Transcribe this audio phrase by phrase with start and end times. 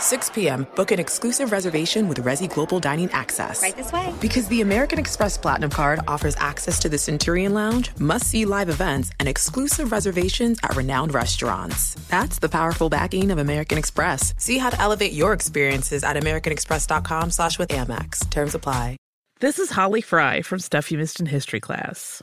[0.00, 3.62] 6 p.m., book an exclusive reservation with Resy Global Dining Access.
[3.62, 4.12] Right this way.
[4.20, 8.68] Because the American Express Platinum Card offers access to the Centurion Lounge, must see live
[8.68, 11.94] events, and exclusive reservations at renowned restaurants.
[12.08, 14.34] That's the powerful backing of American Express.
[14.38, 18.28] See how to elevate your experiences at AmericanExpress.com slash with Amex.
[18.30, 18.96] Terms apply.
[19.40, 22.22] This is Holly Fry from Stuff You Missed in History class.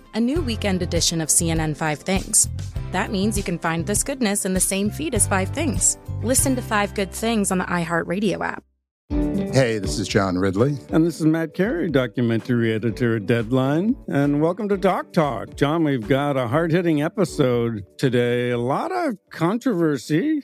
[0.13, 2.49] a new weekend edition of CNN Five Things.
[2.91, 5.97] That means you can find this goodness in the same feed as Five Things.
[6.21, 8.63] Listen to Five Good Things on the iHeartRadio app.
[9.53, 10.77] Hey, this is John Ridley.
[10.89, 13.95] And this is Matt Carey, documentary editor at Deadline.
[14.07, 15.55] And welcome to Doc Talk.
[15.55, 18.51] John, we've got a hard hitting episode today.
[18.51, 20.43] A lot of controversy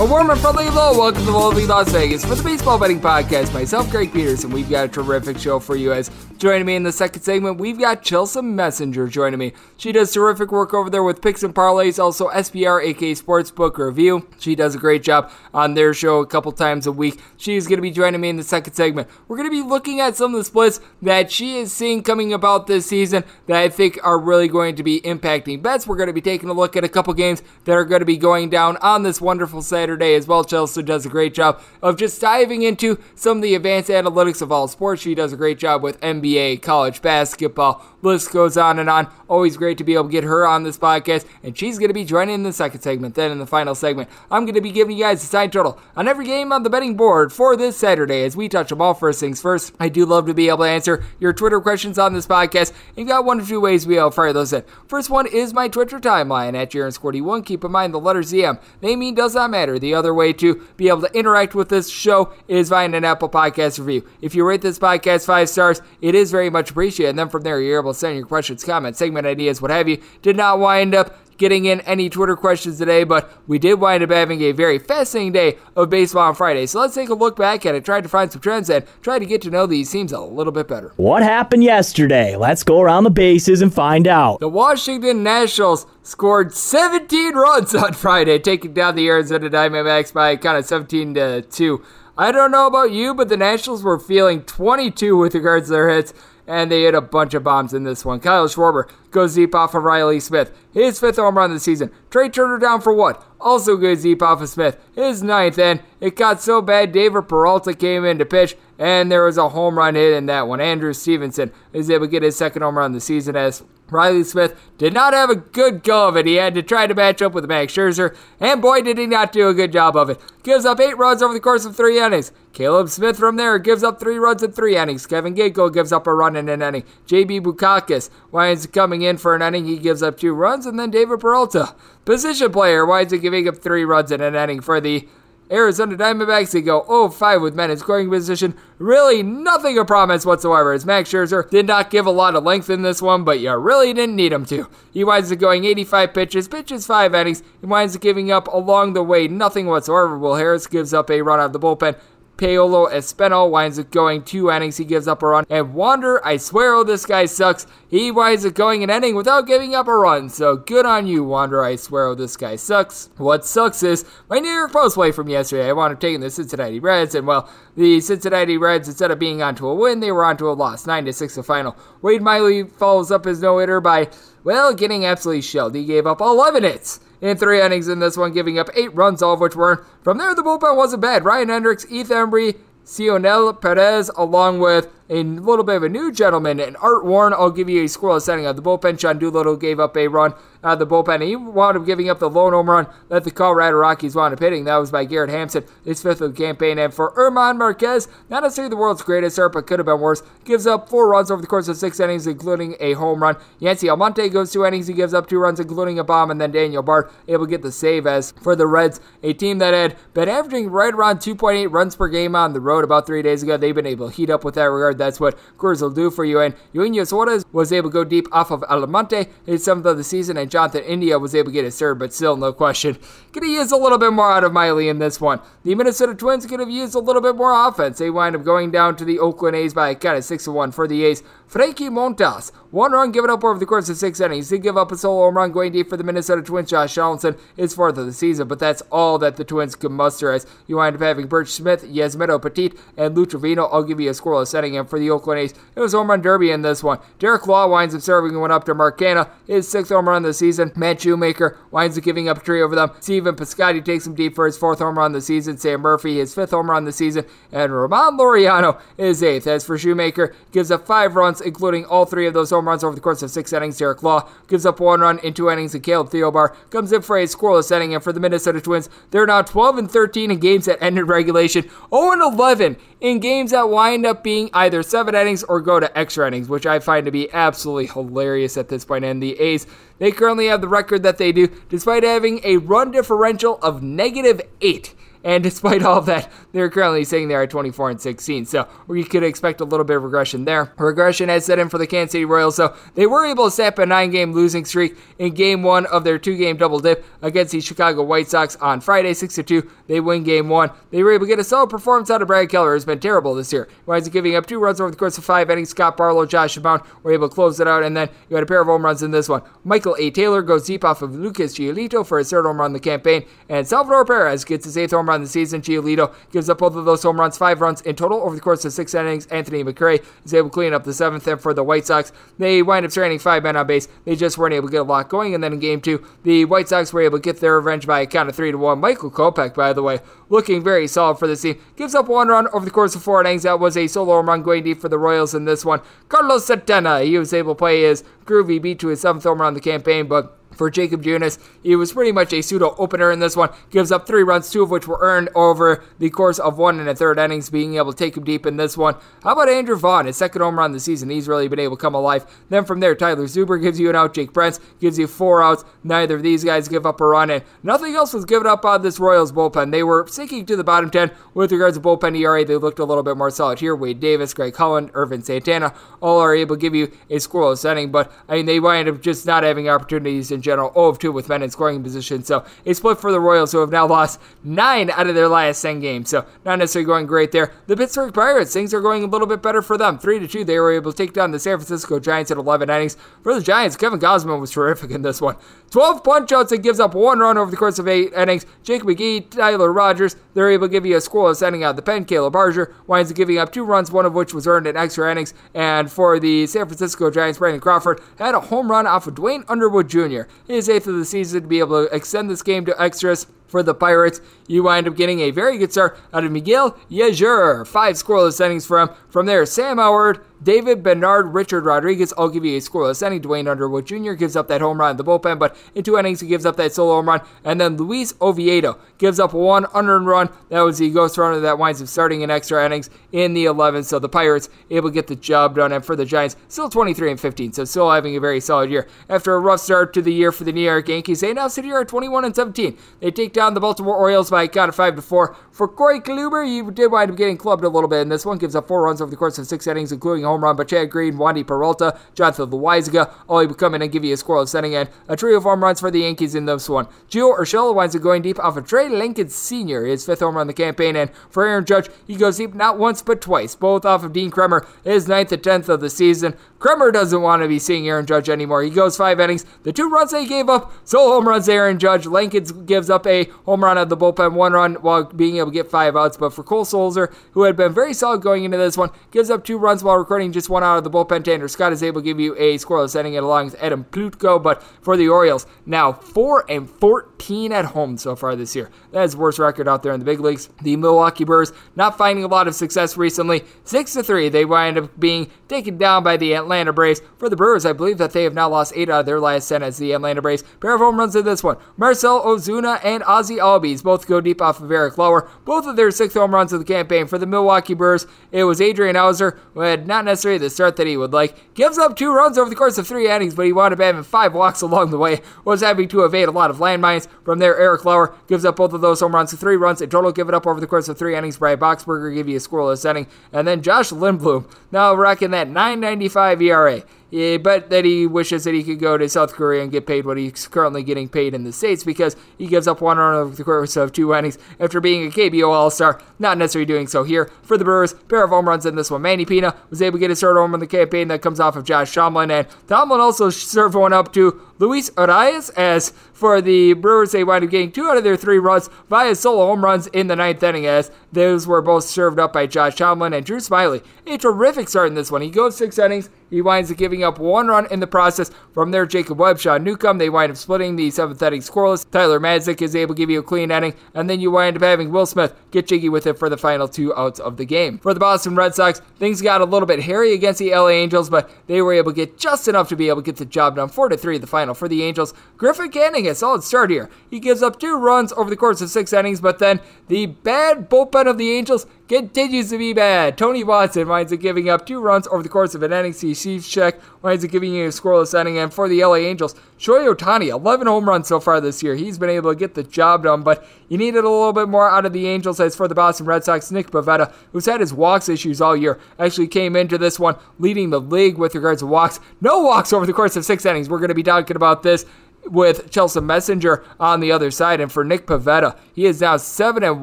[0.00, 0.96] A warm and friendly hello.
[0.96, 3.52] Welcome to Lovely Las Vegas for the Baseball Betting Podcast.
[3.52, 4.50] Myself, Greg Peterson.
[4.50, 7.58] We've got a terrific show for you as joining me in the second segment.
[7.58, 9.54] We've got Chelsea Messinger joining me.
[9.76, 14.28] She does terrific work over there with picks and parlays, also SBR, aka Sportsbook Review.
[14.38, 17.20] She does a great job on their show a couple times a week.
[17.36, 19.08] She's going to be joining me in the second segment.
[19.26, 22.32] We're going to be looking at some of the splits that she is seeing coming
[22.32, 25.88] about this season that I think are really going to be impacting bets.
[25.88, 28.06] We're going to be taking a look at a couple games that are going to
[28.06, 30.44] be going down on this wonderful Saturday Saturday as well.
[30.44, 34.52] Chelsea does a great job of just diving into some of the advanced analytics of
[34.52, 35.00] all sports.
[35.00, 39.08] She does a great job with NBA, college basketball, list goes on and on.
[39.28, 41.94] Always great to be able to get her on this podcast, and she's going to
[41.94, 43.14] be joining in the second segment.
[43.14, 45.78] Then in the final segment, I'm going to be giving you guys the side total
[45.96, 48.94] on every game on the betting board for this Saturday as we touch them all.
[48.94, 52.14] First things first, I do love to be able to answer your Twitter questions on
[52.14, 54.64] this podcast, and you got one or two ways we will fire those in.
[54.86, 57.44] First one is my Twitter timeline at Jarens41.
[57.44, 58.60] Keep in mind the letter ZM.
[58.82, 59.78] Name does not matter.
[59.78, 63.28] The other way to be able to interact with this show is via an Apple
[63.28, 64.08] Podcast review.
[64.20, 67.10] If you rate this podcast five stars, it is very much appreciated.
[67.10, 69.88] And then from there, you're able to send your questions, comments, segment ideas, what have
[69.88, 70.00] you.
[70.22, 74.10] Did not wind up getting in any Twitter questions today, but we did wind up
[74.10, 76.66] having a very fascinating day of baseball on Friday.
[76.66, 79.18] So let's take a look back at it, try to find some trends, and try
[79.18, 80.92] to get to know these teams a little bit better.
[80.96, 82.36] What happened yesterday?
[82.36, 84.40] Let's go around the bases and find out.
[84.40, 90.58] The Washington Nationals scored 17 runs on Friday, taking down the Arizona Diamondbacks by kind
[90.58, 91.82] of 17 to 2.
[92.16, 95.88] I don't know about you, but the Nationals were feeling 22 with regards to their
[95.88, 96.12] hits
[96.48, 98.18] and they hit a bunch of bombs in this one.
[98.18, 101.92] Kyle Schwarber goes deep off of Riley Smith, his fifth home run of the season.
[102.10, 103.22] Trea Turner down for what?
[103.38, 107.74] Also goes deep off of Smith, his ninth, and it got so bad David Peralta
[107.74, 110.60] came in to pitch, and there was a home run hit in that one.
[110.60, 114.24] Andrew Stevenson is able to get his second home run of the season as Riley
[114.24, 116.26] Smith did not have a good go of it.
[116.26, 119.32] He had to try to match up with Max Scherzer, and boy, did he not
[119.32, 120.20] do a good job of it.
[120.42, 122.32] Gives up eight runs over the course of three innings.
[122.52, 125.06] Caleb Smith from there gives up three runs in three innings.
[125.06, 126.84] Kevin Ginkel gives up a run in an inning.
[127.06, 129.66] JB Bukauskas winds coming in for an inning.
[129.66, 131.74] He gives up two runs, and then David Peralta,
[132.04, 135.08] position player, winds up giving up three runs in an inning for the
[135.50, 138.54] Arizona Diamondbacks, they go 0-5 with men in scoring position.
[138.78, 142.68] Really nothing of promise whatsoever as Max Scherzer did not give a lot of length
[142.68, 144.68] in this one, but you really didn't need him to.
[144.92, 147.42] He winds up going 85 pitches, pitches 5 innings.
[147.60, 150.18] He winds up giving up along the way nothing whatsoever.
[150.18, 151.98] Will Harris gives up a run out of the bullpen.
[152.38, 154.76] Paolo Espino winds up going two innings.
[154.76, 155.44] He gives up a run.
[155.50, 157.66] And Wander, I swear, oh, this guy sucks.
[157.88, 160.28] He winds up going an inning without giving up a run.
[160.30, 161.62] So good on you, Wander.
[161.62, 163.10] I swear, oh, this guy sucks.
[163.16, 165.68] What sucks is my New York Post play from yesterday.
[165.68, 169.42] I wound up taking the Cincinnati Reds, and well, the Cincinnati Reds, instead of being
[169.42, 171.76] onto a win, they were onto a loss, nine to six, the final.
[172.00, 174.08] Wade Miley follows up his no hitter by
[174.44, 175.74] well, getting absolutely shelled.
[175.74, 179.22] He gave up 11 hits in three innings in this one, giving up eight runs,
[179.22, 181.24] all of which were From there, the bullpen wasn't bad.
[181.24, 186.60] Ryan Hendrix, Heath Hembree, Cionel Perez, along with a little bit of a new gentleman,
[186.60, 187.32] and Art Warren.
[187.32, 189.00] I'll give you a scoreless setting of the bullpen.
[189.00, 191.24] Sean Doolittle gave up a run out of the bullpen.
[191.26, 194.40] He wound up giving up the lone home run that the Colorado Rockies wound up
[194.40, 194.64] hitting.
[194.64, 196.78] That was by Garrett Hampson, his fifth of the campaign.
[196.78, 200.22] And for German Marquez, not necessarily the world's greatest start, but could have been worse.
[200.44, 203.36] Gives up four runs over the course of six innings, including a home run.
[203.60, 204.88] Yency Almonte goes two innings.
[204.88, 206.30] He gives up two runs, including a bomb.
[206.30, 209.58] And then Daniel Bard able to get the save as for the Reds, a team
[209.58, 213.22] that had been averaging right around 2.8 runs per game on the road about three
[213.22, 213.56] days ago.
[213.56, 214.97] They've been able to heat up with that regard.
[214.98, 216.40] That's what Coors will do for you.
[216.40, 220.04] And Eugenio Suarez was able to go deep off of Almonte, his seventh of the
[220.04, 222.98] season, and Jonathan India was able to get his third, but still, no question.
[223.32, 225.40] Could have used a little bit more out of Miley in this one.
[225.64, 227.98] The Minnesota Twins could have used a little bit more offense.
[227.98, 230.72] They wind up going down to the Oakland A's by a kind of 6 1
[230.72, 231.22] for the A's.
[231.48, 234.50] Frankie Montas, one run given up over the course of six innings.
[234.50, 236.68] He give up a solo home run going deep for the Minnesota Twins.
[236.68, 240.30] Josh Donaldson is fourth of the season, but that's all that the Twins can muster
[240.30, 243.66] as you wind up having Burch Smith, Yusmeiro Petit, and Lou Trivino.
[243.72, 245.54] I'll give you a scoreless setting in for the Oakland A's.
[245.74, 246.98] It was home run derby in this one.
[247.18, 250.28] Derek Law winds up serving one up to Mark Canha, his sixth home run of
[250.28, 250.70] the season.
[250.76, 252.90] Matt Shoemaker winds up giving up a tree over them.
[253.00, 255.56] Stephen Piscotty takes him deep for his fourth home run of the season.
[255.56, 257.24] Sam Murphy, his fifth home run of the season.
[257.50, 259.46] And Ramon Laureano is eighth.
[259.46, 262.94] As for Shoemaker, gives up five runs, including all three of those home runs over
[262.94, 263.78] the course of six innings.
[263.78, 267.18] Derek Law gives up one run in two innings, and Caleb Thielbar comes in for
[267.18, 267.94] a scoreless inning.
[267.94, 271.62] And for the Minnesota Twins, they're now 12 and 13 in games that ended regulation,
[271.62, 275.98] 0 and 11 in games that wind up being either seven innings or go to
[275.98, 279.04] extra innings, which I find to be absolutely hilarious at this point.
[279.04, 279.66] And the A's,
[279.98, 284.40] they currently have the record that they do, despite having a run differential of negative
[284.60, 284.94] eight.
[285.24, 288.46] And despite all that, they're currently sitting there at 24 and 16.
[288.46, 290.72] So we could expect a little bit of regression there.
[290.78, 292.56] Regression has set in for the Kansas City Royals.
[292.56, 296.04] So they were able to snap a nine game losing streak in game one of
[296.04, 299.70] their two game double dip against the Chicago White Sox on Friday, 6 2.
[299.86, 300.70] They win game one.
[300.90, 303.34] They were able to get a solid performance out of Brad Keller, who's been terrible
[303.34, 303.68] this year.
[303.86, 305.70] Winds up giving up two runs over the course of five innings.
[305.70, 307.82] Scott Barlow, Josh Brown were able to close it out.
[307.82, 309.42] And then you had a pair of home runs in this one.
[309.64, 310.10] Michael A.
[310.10, 313.24] Taylor goes deep off of Lucas Giolito for his third home run of the campaign.
[313.48, 315.62] And Salvador Perez gets his eighth home run of the season.
[315.62, 318.64] Giolito gives up both of those home runs, five runs in total over the course
[318.64, 319.26] of six innings.
[319.26, 321.26] Anthony McCray is able to clean up the seventh.
[321.26, 323.88] And for the White Sox, they wind up stranding five men on base.
[324.04, 325.34] They just weren't able to get a lot going.
[325.34, 328.00] And then in game two, the White Sox were able to get their revenge by
[328.00, 328.78] a count of three to one.
[328.78, 331.60] Michael Kopech, by the way, looking very solid for this team.
[331.76, 333.44] Gives up one run over the course of four innings.
[333.44, 335.80] That was a solo home run going deep for the Royals in this one.
[336.08, 339.48] Carlos Santana, he was able to play his groovy beat to his seventh home run
[339.48, 341.38] of the campaign, but for Jakob Junis.
[341.62, 343.50] He was pretty much a pseudo opener in this one.
[343.70, 346.88] Gives up three runs, two of which were earned over the course of one and
[346.88, 348.96] a third innings, being able to take him deep in this one.
[349.22, 351.08] How about Andrew Vaughn, his second home run of the season?
[351.08, 352.26] He's really been able to come alive.
[352.50, 354.14] Then from there, Tyler Zuber gives you an out.
[354.14, 355.64] Jake Brentz gives you four outs.
[355.84, 358.82] Neither of these guys give up a run, and nothing else was given up on
[358.82, 359.70] this Royals bullpen.
[359.70, 362.44] They were sinking to the bottom 10 with regards to bullpen ERA.
[362.44, 363.76] They looked a little bit more solid here.
[363.76, 367.90] Wade Davis, Greg Holland, Irvin Santana, all are able to give you a scoreless inning,
[367.90, 370.72] but I mean, they wind up just not having opportunities in general.
[370.72, 372.24] 0 of 2 with men in scoring position.
[372.24, 375.60] So a split for the Royals, who have now lost nine out of their last
[375.62, 376.10] 10 games.
[376.10, 377.52] So not necessarily going great there.
[377.66, 379.98] The Pittsburgh Pirates, things are going a little bit better for them.
[379.98, 382.70] 3 to 2, they were able to take down the San Francisco Giants at 11
[382.70, 382.96] innings.
[383.22, 385.36] For the Giants, Kevin Gausman was terrific in this one.
[385.70, 388.46] 12 punch outs and gives up one run over the course of eight innings.
[388.62, 392.04] Jake McGee, Tyler Rogers, they're able to give you a scoreless ending out the pen.
[392.04, 395.10] Caleb Baragar winds up giving up two runs, one of which was earned in extra
[395.10, 395.34] innings.
[395.54, 399.44] And for the San Francisco Giants, Brandon Crawford had a home run off of Duane
[399.48, 400.22] Underwood Jr.
[400.46, 403.62] His eighth of the season to be able to extend this game to extras for
[403.62, 404.20] the Pirates.
[404.46, 407.66] You wind up getting a very good start out of Miguel Yajure.
[407.66, 408.90] Five scoreless innings for him.
[409.08, 412.14] From there, Sam Howard, David Bednar, Richard Rodriguez.
[412.16, 413.20] I'll give you a scoreless inning.
[413.20, 414.12] Duane Underwood Jr.
[414.12, 416.56] gives up that home run in the bullpen, but in two innings, he gives up
[416.56, 417.20] that solo home run.
[417.44, 420.30] And then Luis Oviedo gives up one unearned run.
[420.50, 423.84] That was the ghost runner that winds up starting in extra innings in the 11th.
[423.84, 425.72] So the Pirates able to get the job done.
[425.72, 427.52] And for the Giants, still 23 and 15.
[427.52, 428.86] So still having a very solid year.
[429.08, 431.64] After a rough start to the year for the New York Yankees, they now sit
[431.64, 432.78] here at 21 and 17.
[433.00, 435.36] They take down the Baltimore Orioles by a count of 5 to 4.
[435.52, 438.38] For Corey Kluber, he did wind up getting clubbed a little bit in this one.
[438.38, 440.64] Gives up four runs over the course of six innings, including a home run by
[440.64, 443.12] Chad Green, Wandy Peralta, Jonathan Loaisiga.
[443.28, 445.62] All would come in and give you a scoreless inning and a trio of home
[445.62, 446.86] runs for the Yankees in this one.
[447.08, 450.42] Gio Urshela winds up going deep off of Travis Lakins Sr., his fifth home run
[450.42, 450.96] in the campaign.
[450.96, 454.30] And for Aaron Judge, he goes deep not once but twice, both off of Dean
[454.30, 456.36] Kremer, his ninth and tenth of the season.
[456.58, 458.62] Kremer doesn't want to be seeing Aaron Judge anymore.
[458.62, 459.44] He goes five innings.
[459.62, 462.04] The two runs they gave up, solo home runs Aaron Judge.
[462.04, 465.50] Lakins gives up a home run out of the bullpen, one run while being able
[465.50, 466.16] to get five outs.
[466.16, 469.44] But for Cole Sulser, who had been very solid going into this one, gives up
[469.44, 471.24] two runs while recording just one out of the bullpen.
[471.24, 474.42] Tanner Scott is able to give you a scoreless inning along with Adam Plutko.
[474.42, 478.70] But for the Orioles, now 4 and 14 at home so far this year.
[478.92, 480.48] That is the worst record out there in the big leagues.
[480.62, 483.44] The Milwaukee Brewers not finding a lot of success recently.
[483.64, 487.02] 6 to 3, they wind up being taken down by the Atlanta Braves.
[487.18, 489.48] For the Brewers, I believe that they have now lost 8 out of their last
[489.48, 490.44] 10 as the Atlanta Braves.
[490.60, 491.56] Pair of home runs in this one.
[491.76, 495.28] Marcell Ozuna and Ozzie Albies both go deep off of Eric Lauer.
[495.44, 498.06] Both of their sixth home runs of the campaign for the Milwaukee Brewers.
[498.30, 501.52] It was Adrian Houser, who had not necessarily the start that he would like.
[501.54, 504.04] Gives up two runs over the course of three innings, but he wound up having
[504.04, 505.20] five walks along the way.
[505.44, 507.08] Was having to evade a lot of landmines.
[507.24, 509.82] From there, Eric Lauer gives up both of those home runs three runs.
[509.82, 511.38] In total, give it up over the course of three innings.
[511.38, 513.08] Brian Boxberger give you a scoreless inning.
[513.32, 516.82] And then Josh Lindblom, now rocking that 995 ERA.
[517.10, 520.04] Yeah, but that he wishes that he could go to South Korea and get paid
[520.04, 523.34] what he's currently getting paid in the States because he gives up one run over
[523.34, 526.02] the course of two innings after being a KBO All Star.
[526.18, 527.30] Not necessarily doing so here.
[527.42, 529.00] For the Brewers, pair of home runs in this one.
[529.00, 531.56] Manny Pina was able to get his third home in the campaign that comes off
[531.56, 536.72] of Josh Tomlin, and Tomlin also served one up to Luis Urias as for the
[536.72, 539.86] Brewers, they wind up getting two out of their three runs via solo home runs
[539.88, 543.38] in the ninth inning, as those were both served up by Josh Tomlin and Drew
[543.38, 543.84] Smyly.
[544.06, 545.22] A terrific start in this one.
[545.22, 546.10] He goes six innings.
[546.30, 548.30] He winds up giving up one run in the process.
[548.52, 551.88] From there, Jacob Webb, Sean Newcomb, they wind up splitting the seventh inning scoreless.
[551.90, 554.62] Tyler Matzek is able to give you a clean inning, and then you wind up
[554.62, 557.78] having Will Smith get jiggy with it for the final two outs of the game.
[557.78, 561.08] For the Boston Red Sox, things got a little bit hairy against the LA Angels,
[561.08, 563.56] but they were able to get just enough to be able to get the job
[563.56, 563.68] done.
[563.68, 565.14] Four to three, the final for the Angels.
[565.36, 566.90] Griffin Canning, a solid start here.
[567.10, 570.68] He gives up two runs over the course of six innings, but then the bad
[570.68, 573.16] bullpen of the Angels continues to be bad.
[573.16, 575.94] Tony Watson winds up giving up two runs over the course of an inning.
[575.94, 578.38] Steve Cishek winds up giving you a scoreless inning.
[578.38, 581.74] And for the LA Angels, Shohei Ohtani, 11 home runs so far this year.
[581.74, 584.68] He's been able to get the job done, but you needed a little bit more
[584.68, 585.40] out of the Angels.
[585.40, 588.78] As for the Boston Red Sox, Nick Pivetta, who's had his walks issues all year,
[588.98, 592.00] actually came into this one leading the league with regards to walks.
[592.20, 593.68] No walks over the course of six innings.
[593.68, 594.84] We're going to be talking about this
[595.30, 597.60] with Chelsea Messinger on the other side.
[597.60, 599.82] And for Nick Pivetta, he is now 7 and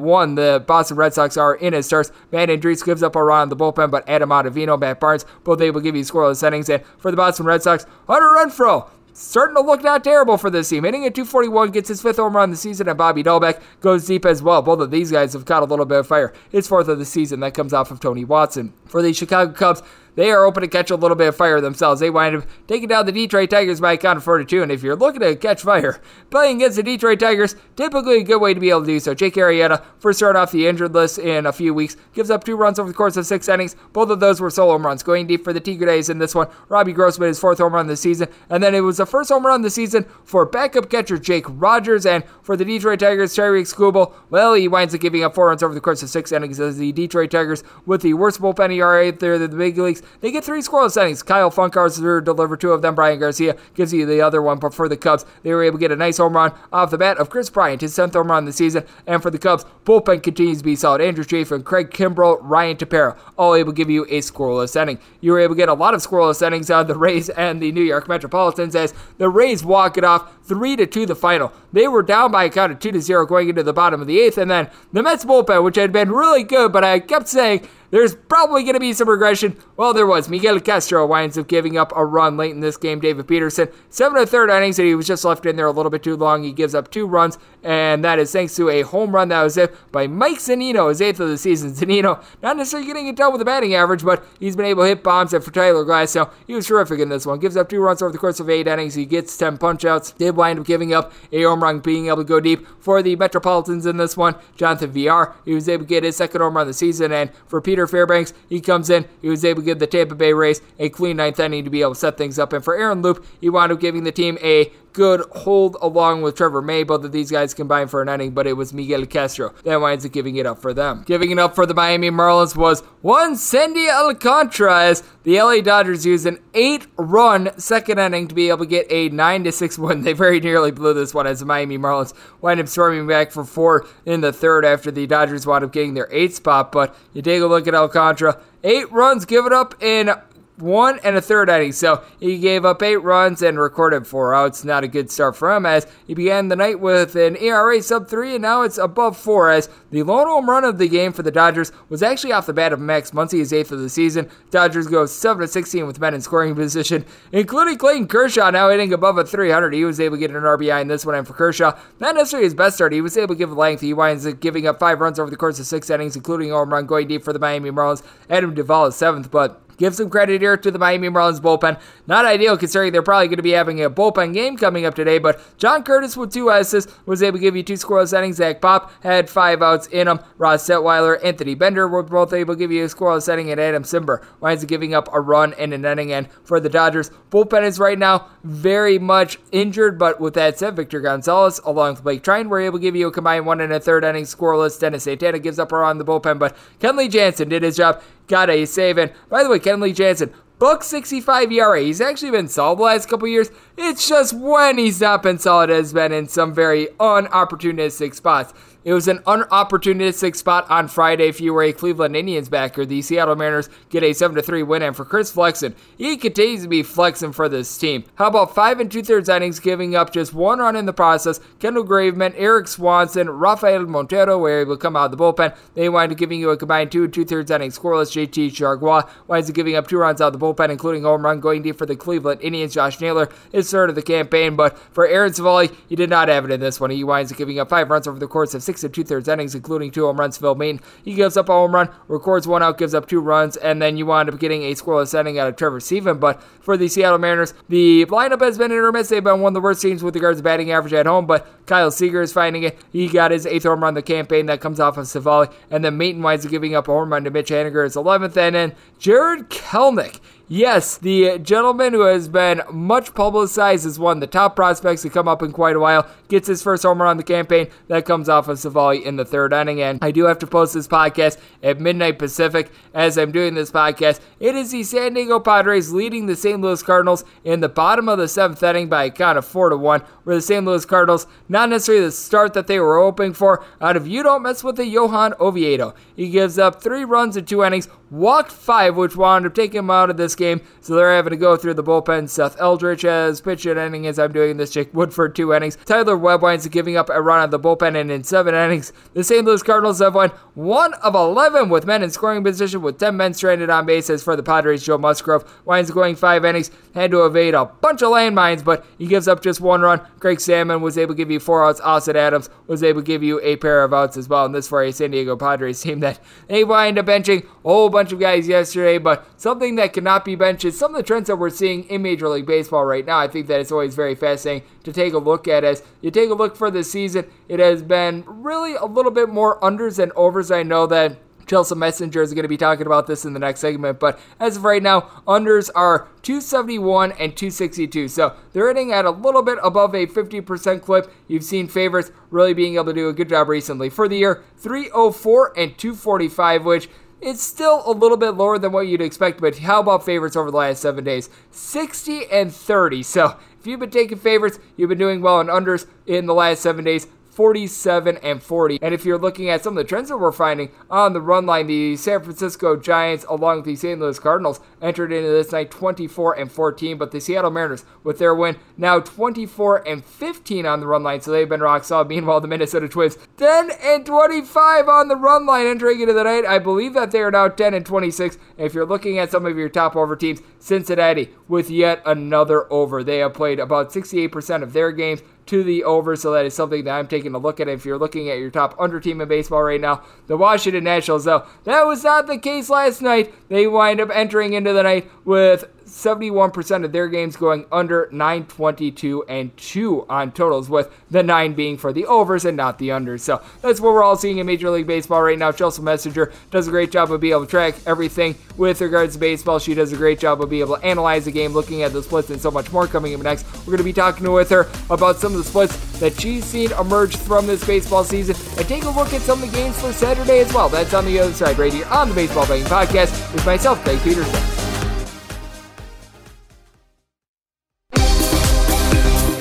[0.00, 0.34] 1.
[0.34, 2.12] The Boston Red Sox are in his starts.
[2.32, 5.60] Matt Andriese gives up a run on the bullpen, but Adam Ottavino, Matt Barnes, both
[5.60, 6.68] able to give you scoreless innings.
[6.68, 10.68] And for the Boston Red Sox, Hunter Renfroe starting to look not terrible for this
[10.68, 10.84] team.
[10.84, 14.06] Hitting at 241, gets his fifth home run of the season, and Bobby Dalbec goes
[14.06, 14.62] deep as well.
[14.62, 16.32] Both of these guys have caught a little bit of fire.
[16.50, 18.74] His fourth of the season that comes off of Tony Watson.
[18.86, 19.82] For the Chicago Cubs,
[20.16, 22.00] they are open to catch a little bit of fire themselves.
[22.00, 24.62] They wind up taking down the Detroit Tigers by a count of 4 to 2.
[24.62, 28.40] And if you're looking to catch fire, playing against the Detroit Tigers, typically a good
[28.40, 29.14] way to be able to do so.
[29.14, 32.56] Jake Arrieta, first start off the injured list in a few weeks, gives up two
[32.56, 33.76] runs over the course of six innings.
[33.92, 35.02] Both of those were solo home runs.
[35.02, 37.96] Going deep for the Tigres in this one, Robbie Grossman, his fourth home run the
[37.96, 38.28] season.
[38.48, 42.06] And then it was the first home run the season for backup catcher Jake Rogers.
[42.06, 45.62] And for the Detroit Tigers, Tarik Skubal, well, he winds up giving up four runs
[45.62, 49.12] over the course of six innings as the Detroit Tigers, with the worst bullpen ERA
[49.12, 51.22] there in the big leagues, they get three scoreless innings.
[51.22, 52.94] Kyle Funkhouser delivered two of them.
[52.94, 54.58] Bryan Garcia gives you the other one.
[54.58, 56.98] But for the Cubs, they were able to get a nice home run off the
[56.98, 58.84] bat of Kris Bryant, his 10th home run of the season.
[59.06, 61.00] And for the Cubs, bullpen continues to be solid.
[61.00, 64.98] Andrew Chafin, Craig Kimbrel, Ryan Tepera, all able to give you a scoreless inning.
[65.20, 67.72] You were able to get a lot of scoreless innings of the Rays and the
[67.72, 71.52] New York Metropolitans as the Rays walk it off 3 to 2 the final.
[71.72, 74.06] They were down by a count of 2 to 0 going into the bottom of
[74.06, 74.38] the eighth.
[74.38, 78.14] And then the Mets bullpen, which had been really good, but I kept saying there's
[78.14, 79.56] probably going to be some regression.
[79.78, 80.28] Well, there was.
[80.28, 83.00] Miguel Castro winds up giving up a run late in this game.
[83.00, 85.88] David Peterson, seven and third innings, and he was just left in there a little
[85.88, 86.44] bit too long.
[86.44, 89.54] He gives up two runs, and that is thanks to a home run that was
[89.54, 91.72] hit by Mike Zunino, his eighth of the season.
[91.72, 94.88] Zunino, not necessarily getting it done with the batting average, but he's been able to
[94.88, 95.32] hit bombs.
[95.32, 97.38] And for Tyler Glasnow he was terrific in this one.
[97.38, 98.94] Gives up two runs over the course of eight innings.
[98.94, 100.16] He gets 10 punchouts.
[100.18, 103.16] Did wind up giving up a home run, being able to go deep for the
[103.16, 104.34] Metropolitans in this one.
[104.54, 107.10] Jonathan Villar, he was able to get his second home run of the season.
[107.10, 109.06] And for Peter Fairbanks, he comes in.
[109.22, 111.82] He was able to give the Tampa Bay Rays a clean ninth inning to be
[111.82, 112.52] able to set things up.
[112.52, 116.36] And for Aaron Loup, he wound up giving the team a good hold along with
[116.36, 116.82] Trevor May.
[116.82, 120.06] Both of these guys combined for an inning, but it was Miguel Castro that winds
[120.06, 121.04] up giving it up for them.
[121.06, 126.06] Giving it up for the Miami Marlins was one Sandy Alcantara as the LA Dodgers
[126.06, 129.78] used an eight run second inning to be able to get a 9 to 6
[129.78, 130.00] win.
[130.00, 133.44] They very nearly blew this one as the Miami Marlins wind up storming back for
[133.44, 136.72] four in the third after the Dodgers wound up getting their eighth spot.
[136.72, 140.10] But you take a look at Alcantara, eight runs given up in
[140.58, 141.72] one and a third inning.
[141.72, 144.64] So he gave up eight runs and recorded four outs.
[144.64, 148.08] Not a good start for him as he began the night with an ERA sub
[148.08, 151.22] three and now it's above four as the lone home run of the game for
[151.22, 154.30] the Dodgers was actually off the bat of Max Muncy, his eighth of the season.
[154.50, 158.92] Dodgers go 7 to 16 with men in scoring position, including Clayton Kershaw now hitting
[158.92, 159.74] above a 300.
[159.74, 162.46] He was able to get an RBI in this one, and for Kershaw, not necessarily
[162.46, 162.92] his best start.
[162.92, 163.80] He was able to give length.
[163.80, 166.72] He winds up giving up five runs over the course of six innings, including home
[166.72, 168.02] run going deep for the Miami Marlins.
[168.28, 171.78] Adam Duvall is seventh, but Give some credit here to the Miami Marlins bullpen.
[172.06, 175.18] Not ideal considering they're probably going to be having a bullpen game coming up today,
[175.18, 178.36] but John Curtis with two assists was able to give you two scoreless innings.
[178.36, 180.20] Zach Pop had five outs in them.
[180.38, 183.82] Ross Detwiler, Anthony Bender were both able to give you a scoreless inning, and Adam
[183.82, 186.12] Cimber winds up giving up a run in an inning.
[186.12, 190.76] And for the Dodgers, bullpen is right now very much injured, but with that said,
[190.76, 193.72] Victor Gonzalez along with Blake Treinen were able to give you a combined one and
[193.72, 194.78] a third inning scoreless.
[194.78, 198.02] Dennis Santana gives up a run on the bullpen, but Kenley Jansen did his job
[198.26, 198.98] got a save.
[198.98, 201.82] And by the way, Kenley Jansen, Book 65 ERA.
[201.82, 203.50] He's actually been solid the last couple years.
[203.76, 208.54] It's just when he's not been solid has been in some very unopportunistic spots.
[208.86, 212.86] It was an unopportunistic spot on Friday if you were a Cleveland Indians backer.
[212.86, 216.68] The Seattle Mariners get a 7 3 win, and for Chris Flexen, he continues to
[216.68, 218.04] be flexing for this team.
[218.14, 221.40] How about five and two thirds innings, giving up just one run in the process?
[221.58, 225.56] Kendall Graveman, Erik Swanson, Rafael Montero were able to come out of the bullpen.
[225.74, 228.12] They wind up giving you a combined two and two thirds innings scoreless.
[228.12, 231.40] JT Chargois winds up giving up two runs out of the bullpen, including home run
[231.40, 232.74] going deep for the Cleveland Indians.
[232.74, 236.44] Josh Naylor is third of the campaign, but for Aaron Civale, he did not have
[236.44, 236.90] it in this one.
[236.90, 239.04] He winds up giving up five runs over the course of six six and two
[239.04, 240.36] thirds innings, including two home runs.
[240.36, 243.56] Phil Maton, he gives up a home run, records one out, gives up two runs,
[243.56, 246.18] and then you wind up getting a scoreless inning out of Trevor Stephan.
[246.18, 248.86] But for the Seattle Mariners, the lineup has been or.
[248.96, 251.46] They've been one of the worst teams with regards to batting average at home, but
[251.66, 252.78] Kyle Seager is finding it.
[252.92, 255.84] He got his eighth home run of the campaign that comes off of Civale, and
[255.84, 258.54] then Maton winds up giving up a home run to Mitch Haniger, his 11th, and
[258.54, 260.20] then Jarred Kelenic.
[260.48, 265.10] Yes, the gentleman who has been much publicized as one of the top prospects to
[265.10, 267.66] come up in quite a while gets his first homer on the campaign.
[267.88, 269.82] That comes off of Civale in the third inning.
[269.82, 273.72] And I do have to post this podcast at midnight Pacific as I'm doing this
[273.72, 274.20] podcast.
[274.38, 276.60] It is the San Diego Padres leading the St.
[276.60, 279.76] Louis Cardinals in the bottom of the seventh inning by a count of four to
[279.76, 280.02] one.
[280.22, 280.64] Where the St.
[280.64, 284.42] Louis Cardinals, not necessarily the start that they were hoping for, out of you don't
[284.42, 285.94] mess with the Johan Oviedo.
[286.14, 289.90] He gives up three runs in two innings, walked five, which wound up taking him
[289.90, 290.60] out of this game.
[290.80, 292.28] So they're having to go through the bullpen.
[292.28, 294.70] Seth Elledge has pitched an inning as I'm doing this.
[294.70, 295.76] Jake Woodford, two innings.
[295.84, 299.24] Tyler Webb winds giving up a run on the bullpen, and in seven innings, the
[299.24, 299.44] St.
[299.44, 303.34] Louis Cardinals have won one of 11 with men in scoring position, with 10 men
[303.34, 304.84] stranded on bases for the Padres.
[304.84, 309.06] Joe Musgrove winds going five innings, had to evade a bunch of landmines, but he
[309.06, 310.00] gives up just one run.
[310.18, 311.80] Greg Salmon was able to give you four outs.
[311.80, 314.44] Austin Adams was able to give you a pair of outs as well.
[314.44, 317.88] And this for a San Diego Padres team that they wind up benching a whole
[317.88, 321.28] bunch of guys yesterday, but something that cannot be benched is some of the trends
[321.28, 323.18] that we're seeing in Major League Baseball right now.
[323.18, 326.28] I think that it's always very fascinating to take a look at as you take
[326.28, 327.30] a look for the season.
[327.48, 330.50] It has been really a little bit more unders than overs.
[330.50, 333.60] I know that Chelsea Messinger is going to be talking about this in the next
[333.60, 338.08] segment, but as of right now, unders are 271 and 262.
[338.08, 341.12] So they're hitting at a little bit above a 50% clip.
[341.28, 343.90] You've seen favorites really being able to do a good job recently.
[343.90, 346.88] For the year, 304 and 245, which
[347.20, 350.50] it's still a little bit lower than what you'd expect, but how about favorites over
[350.50, 351.30] the last seven days?
[351.50, 353.02] 60 and 30.
[353.02, 356.62] So if you've been taking favorites, you've been doing well in unders in the last
[356.62, 357.06] seven days.
[357.36, 358.78] 47 and 40.
[358.80, 361.44] And if you're looking at some of the trends that we're finding on the run
[361.44, 364.00] line, the San Francisco Giants, along with the St.
[364.00, 366.96] Louis Cardinals, entered into this night 24 and 14.
[366.96, 371.20] But the Seattle Mariners, with their win, now 24 and 15 on the run line.
[371.20, 372.08] So they've been rock solid.
[372.08, 376.46] Meanwhile, the Minnesota Twins, 10 and 25 on the run line entering into the night.
[376.46, 378.38] I believe that they are now 10 and 26.
[378.56, 382.72] And if you're looking at some of your top over teams, Cincinnati with yet another
[382.72, 383.04] over.
[383.04, 386.84] They have played about 68% of their games to the over, so that is something
[386.84, 387.68] that I'm taking a look at.
[387.68, 391.24] If you're looking at your top under team in baseball right now, the Washington Nationals,
[391.24, 393.34] though, that was not the case last night.
[393.48, 395.64] They wind up entering into the night with
[395.96, 401.78] 71% of their games going under 922 and 2 on totals, with the 9 being
[401.78, 403.20] for the overs and not the unders.
[403.20, 405.52] So that's what we're all seeing in Major League Baseball right now.
[405.52, 409.18] Chelsea Messinger does a great job of being able to track everything with regards to
[409.18, 409.58] baseball.
[409.58, 412.02] She does a great job of being able to analyze the game, looking at the
[412.02, 413.46] splits, and so much more coming up next.
[413.60, 416.72] We're going to be talking with her about some of the splits that she's seen
[416.72, 419.92] emerge from this baseball season and take a look at some of the games for
[419.94, 420.68] Saturday as well.
[420.68, 423.98] That's on the other side right here on the Baseball Betting Podcast with myself, Greg
[424.02, 424.65] Peterson.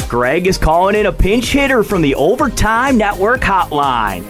[0.08, 4.24] Greg is calling in a pinch hitter from the Overtime Network hotline.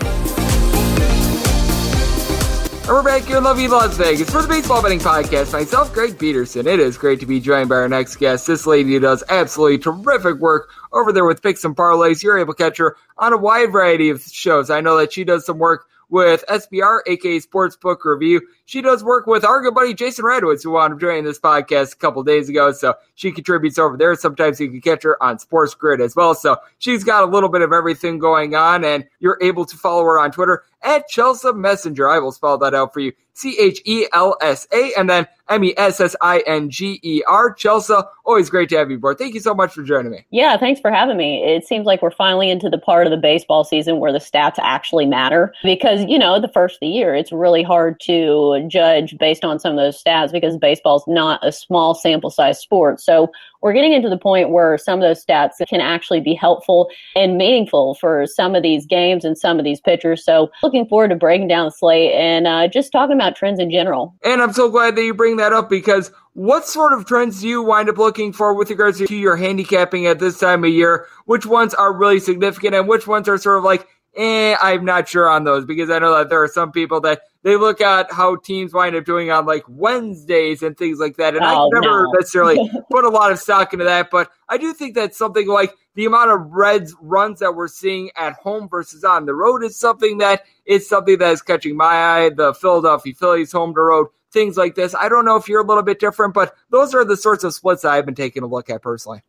[2.79, 5.51] And we're back here in lovely Las Vegas for the Baseball Betting Podcast.
[5.51, 6.65] Myself, Greg Peterson.
[6.65, 8.47] It is great to be joined by our next guest.
[8.47, 12.23] This lady does absolutely terrific work over there with Picks and Parlays.
[12.23, 14.69] You're able to catch her on a wide variety of shows.
[14.69, 18.41] I know that she does some work with SBR, aka Sportsbook Review.
[18.65, 21.93] She does work with our good buddy Jason Radowitz, who wound up joining this podcast
[21.93, 22.71] a couple days ago.
[22.71, 24.15] So she contributes over there.
[24.15, 26.33] Sometimes you can catch her on Sports Grid as well.
[26.33, 30.03] So she's got a little bit of everything going on, and you're able to follow
[30.03, 32.11] her on Twitter at Chelsea Messinger.
[32.11, 33.13] I will spell that out for you.
[33.35, 37.01] C H E L S A and then M E S S I N G
[37.03, 37.53] E R.
[37.53, 39.17] Chelsea, always great to have you aboard.
[39.17, 40.25] Thank you so much for joining me.
[40.31, 41.43] Yeah, thanks for having me.
[41.43, 44.55] It seems like we're finally into the part of the baseball season where the stats
[44.59, 49.17] actually matter because, you know, the first of the year, it's really hard to judge
[49.17, 53.01] based on some of those stats because baseball's not a small sample size sport.
[53.01, 56.89] So we're getting into the point where some of those stats can actually be helpful
[57.15, 60.23] and meaningful for some of these games and some of these pitchers.
[60.23, 63.71] So looking forward to breaking down the slate and uh, just talking about trends in
[63.71, 64.13] general.
[64.23, 67.47] And I'm so glad that you bring that up because what sort of trends do
[67.47, 71.07] you wind up looking for with regards to your handicapping at this time of year?
[71.25, 75.07] Which ones are really significant and which ones are sort of like, eh, I'm not
[75.07, 78.11] sure on those because I know that there are some people that they look at
[78.11, 81.35] how teams wind up doing on like Wednesdays and things like that.
[81.35, 82.11] And Oh, I never no.
[82.11, 85.73] necessarily put a lot of stock into that, but I do think that something like
[85.93, 89.77] the amount of Reds runs that we're seeing at home versus on the road is
[89.79, 92.29] something that is something that is catching my eye.
[92.29, 94.93] The Philadelphia Phillies home to road, things like this.
[94.95, 97.53] I don't know if you're a little bit different, but those are the sorts of
[97.53, 99.21] splits that I've been taking a look at personally.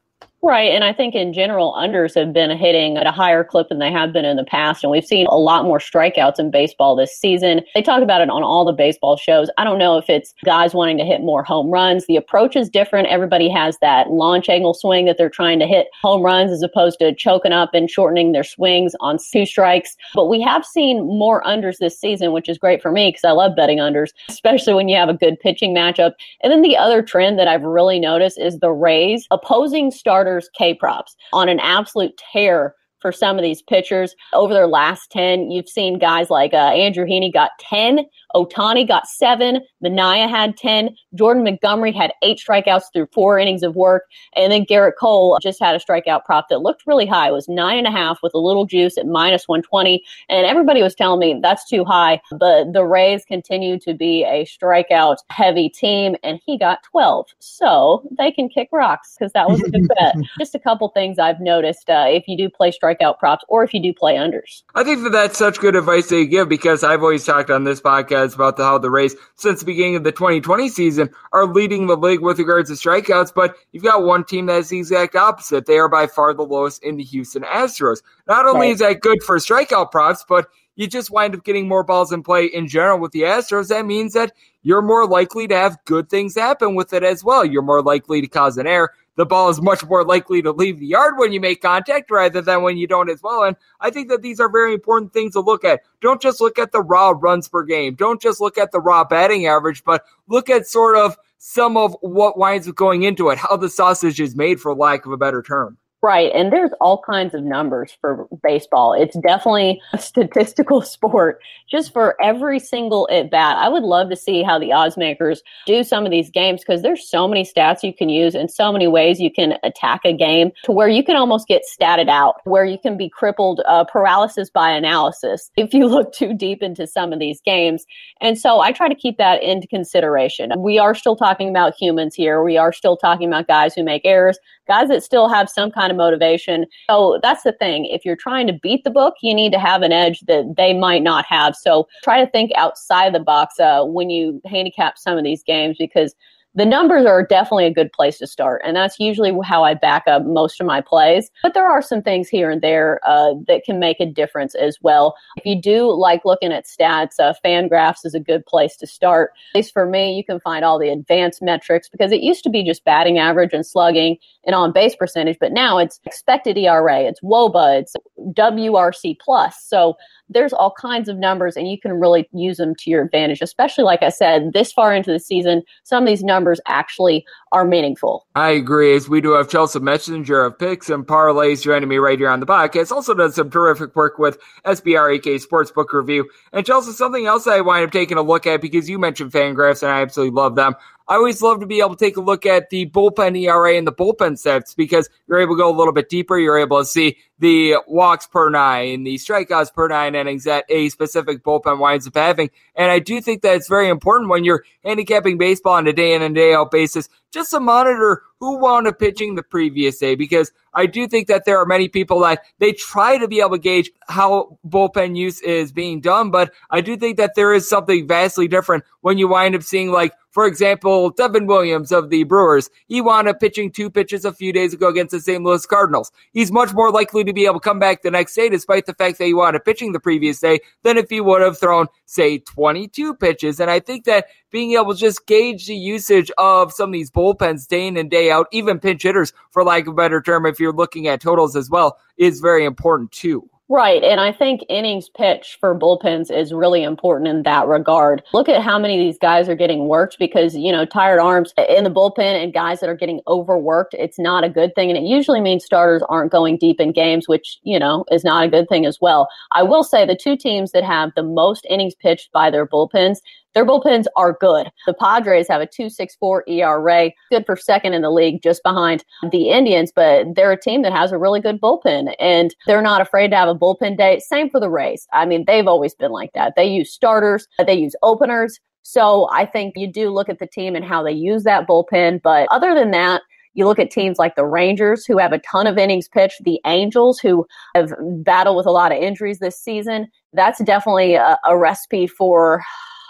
[0.43, 0.71] Right.
[0.71, 3.91] And I think in general, unders have been hitting at a higher clip than they
[3.91, 4.85] have been in the past.
[4.85, 7.63] And we've seen a lot more strikeouts in baseball this season.
[7.75, 9.51] They talk about it on all the baseball shows.
[9.59, 12.07] I don't know if it's guys wanting to hit more home runs.
[12.07, 13.09] The approach is different.
[13.09, 16.99] Everybody has that launch angle swing that they're trying to hit home runs as opposed
[17.01, 19.97] to choking up and shortening their swings on two strikes.
[20.15, 23.33] But we have seen more unders this season, which is great for me because I
[23.33, 26.13] love betting unders, especially when you have a good pitching matchup.
[26.43, 30.26] And then the other trend that I've really noticed is the Rays opposing starters
[30.57, 35.51] K props on an absolute tear for some of these pitchers over their last 10.
[35.51, 38.01] You've seen guys like uh, Andrew Heaney got 10,
[38.37, 43.75] Ohtani got seven, Manaea had 10, Jordan Montgomery had eight strikeouts through four innings of
[43.75, 44.03] work,
[44.35, 47.29] and then Gerrit Cole just had a strikeout prop that looked really high.
[47.29, 50.83] It was nine and a half with a little juice at minus 120, and everybody
[50.83, 52.21] was telling me that's too high.
[52.31, 57.27] But the Rays continue to be a strikeout heavy team, and he got 12.
[57.39, 60.15] So they can kick rocks because that was a good bet.
[60.39, 63.73] Just a couple things I've noticed uh, if you do play strikeout props or if
[63.73, 64.63] you do play unders.
[64.75, 67.65] I think that that's such good advice that you give because I've always talked on
[67.65, 71.47] this podcast about the, how the Rays, since the beginning of the 2020 season, are
[71.47, 73.33] leading the league with regards to strikeouts.
[73.35, 75.67] But you've got one team that is the exact opposite.
[75.67, 78.03] They are by far the lowest in the Houston Astros.
[78.27, 78.73] Not only Right.
[78.73, 82.23] is that good for strikeout props, but you just wind up getting more balls in
[82.23, 83.69] play in general with the Astros.
[83.69, 87.45] That means that you're more likely to have good things happen with it as well.
[87.45, 88.93] You're more likely to cause an error.
[89.17, 92.41] The ball is much more likely to leave the yard when you make contact rather
[92.43, 93.43] than when you don't as well.
[93.43, 95.81] And I think that these are very important things to look at.
[96.01, 97.95] Don't just look at the raw runs per game.
[97.95, 101.97] Don't just look at the raw batting average, but look at sort of some of
[102.01, 105.17] what winds up going into it, how the sausage is made, for lack of a
[105.17, 105.79] better term.
[106.03, 106.31] Right.
[106.35, 108.93] And there's all kinds of numbers for baseball.
[108.93, 113.57] It's definitely a statistical sport just for every single at bat.
[113.57, 116.83] I would love to see how the odds makers do some of these games because
[116.83, 120.13] there's so many stats you can use and so many ways you can attack a
[120.13, 123.85] game to where you can almost get statted out, where you can be crippled uh,
[123.85, 127.87] paralysis by analysis if you look too deep into some of these games.
[128.21, 130.53] And so I try to keep that into consideration.
[130.59, 132.45] We are still talking about humans here.
[132.45, 135.91] We are still talking about guys who make errors, guys that still have some kind
[135.91, 136.67] of motivation.
[136.91, 137.87] So that's the thing.
[137.87, 140.73] If you're trying to beat the book, you need to have an edge that they
[140.73, 141.55] might not have.
[141.57, 145.77] So try to think outside the box uh, when you handicap some of these games
[145.79, 146.15] because
[146.57, 148.63] the numbers are definitely a good place to start.
[148.65, 151.31] And that's usually how I back up most of my plays.
[151.43, 154.79] But there are some things here and there uh, that can make a difference as
[154.81, 155.15] well.
[155.37, 159.33] If you do like looking at stats, uh, Fangraphs is a good place to start.
[159.55, 162.51] At least for me, you can find all the advanced metrics because it used to
[162.51, 164.17] be just batting average and slugging
[164.47, 167.95] and on base percentage, but now it's expected ERA, it's WOBA, it's
[168.33, 169.57] WRC plus.
[169.63, 169.97] So
[170.29, 173.85] there's all kinds of numbers and you can really use them to your advantage, especially
[173.85, 178.27] like I said, this far into the season, some of these numbers actually are meaningful.
[178.35, 178.95] I agree.
[178.95, 182.41] As we do have Chelsea Messinger of picks and parlays joining me right here on
[182.41, 182.93] the podcast.
[182.93, 186.29] Also done some terrific work with SBREK Sportsbook Review.
[186.53, 189.83] And Chelsea, something else I wind up taking a look at because you mentioned Fangraphs
[189.83, 190.75] and I absolutely love them.
[191.09, 193.87] I always love to be able to take a look at the bullpen ERA and
[193.87, 196.37] the bullpen stats because you're able to go a little bit deeper.
[196.37, 200.89] You're able to see the walks per nine, the strikeouts per nine innings that a
[200.89, 202.51] specific bullpen winds up having.
[202.75, 206.13] And I do think that it's very important when you're handicapping baseball on a day
[206.15, 210.15] in and day out basis, just to monitor who wound up pitching the previous day
[210.15, 213.53] because I do think that there are many people that they try to be able
[213.53, 217.69] to gauge how bullpen use is being done, but I do think that there is
[217.69, 222.25] something vastly different when you wind up seeing like for example, Devin Williams of the
[222.25, 225.43] Brewers, he wound up pitching two pitches a few days ago against the St.
[225.43, 226.13] Louis Cardinals.
[226.35, 228.93] He's much more likely to be able to come back the next day, despite the
[228.93, 231.87] fact that he wound up pitching the previous day, than if he would have thrown,
[232.05, 233.61] say, 22 pitches.
[233.61, 237.11] And I think that being able to just gauge the usage of some of these
[237.11, 240.45] bullpens day in and day out, even pinch hitters, for lack of a better term,
[240.45, 243.49] if you're looking at totals as well, is very important too.
[243.69, 244.05] Right.
[244.05, 248.23] And I think innings pitch for bullpens is really important in that regard.
[248.33, 251.53] Look at how many of these guys are getting worked because, you know, tired arms
[251.69, 254.89] in the bullpen and guys that are getting overworked, it's not a good thing.
[254.89, 258.45] And it usually means starters aren't going deep in games, which, you know, is not
[258.45, 259.29] a good thing as well.
[259.51, 263.19] I will say the two teams that have the most innings pitched by their bullpens,
[263.57, 264.71] their bullpens are good.
[264.87, 269.49] The Padres have a 2.64 ERA, good for second in the league, just behind the
[269.49, 273.31] Indians, but they're a team that has a really good bullpen and they're not afraid
[273.31, 274.19] to have a bullpen day.
[274.19, 275.09] Same for the Rays.
[275.15, 276.53] I mean, they've always been like that.
[276.55, 278.61] They use starters, they use openers.
[278.83, 282.21] So I think you do look at the team and how they use that bullpen.
[282.21, 283.23] But other than that,
[283.55, 286.61] you look at teams like the Rangers, who have a ton of innings pitched, the
[286.67, 290.09] Angels, who have battled with a lot of injuries this season.
[290.35, 292.63] That's definitely a, a recipe for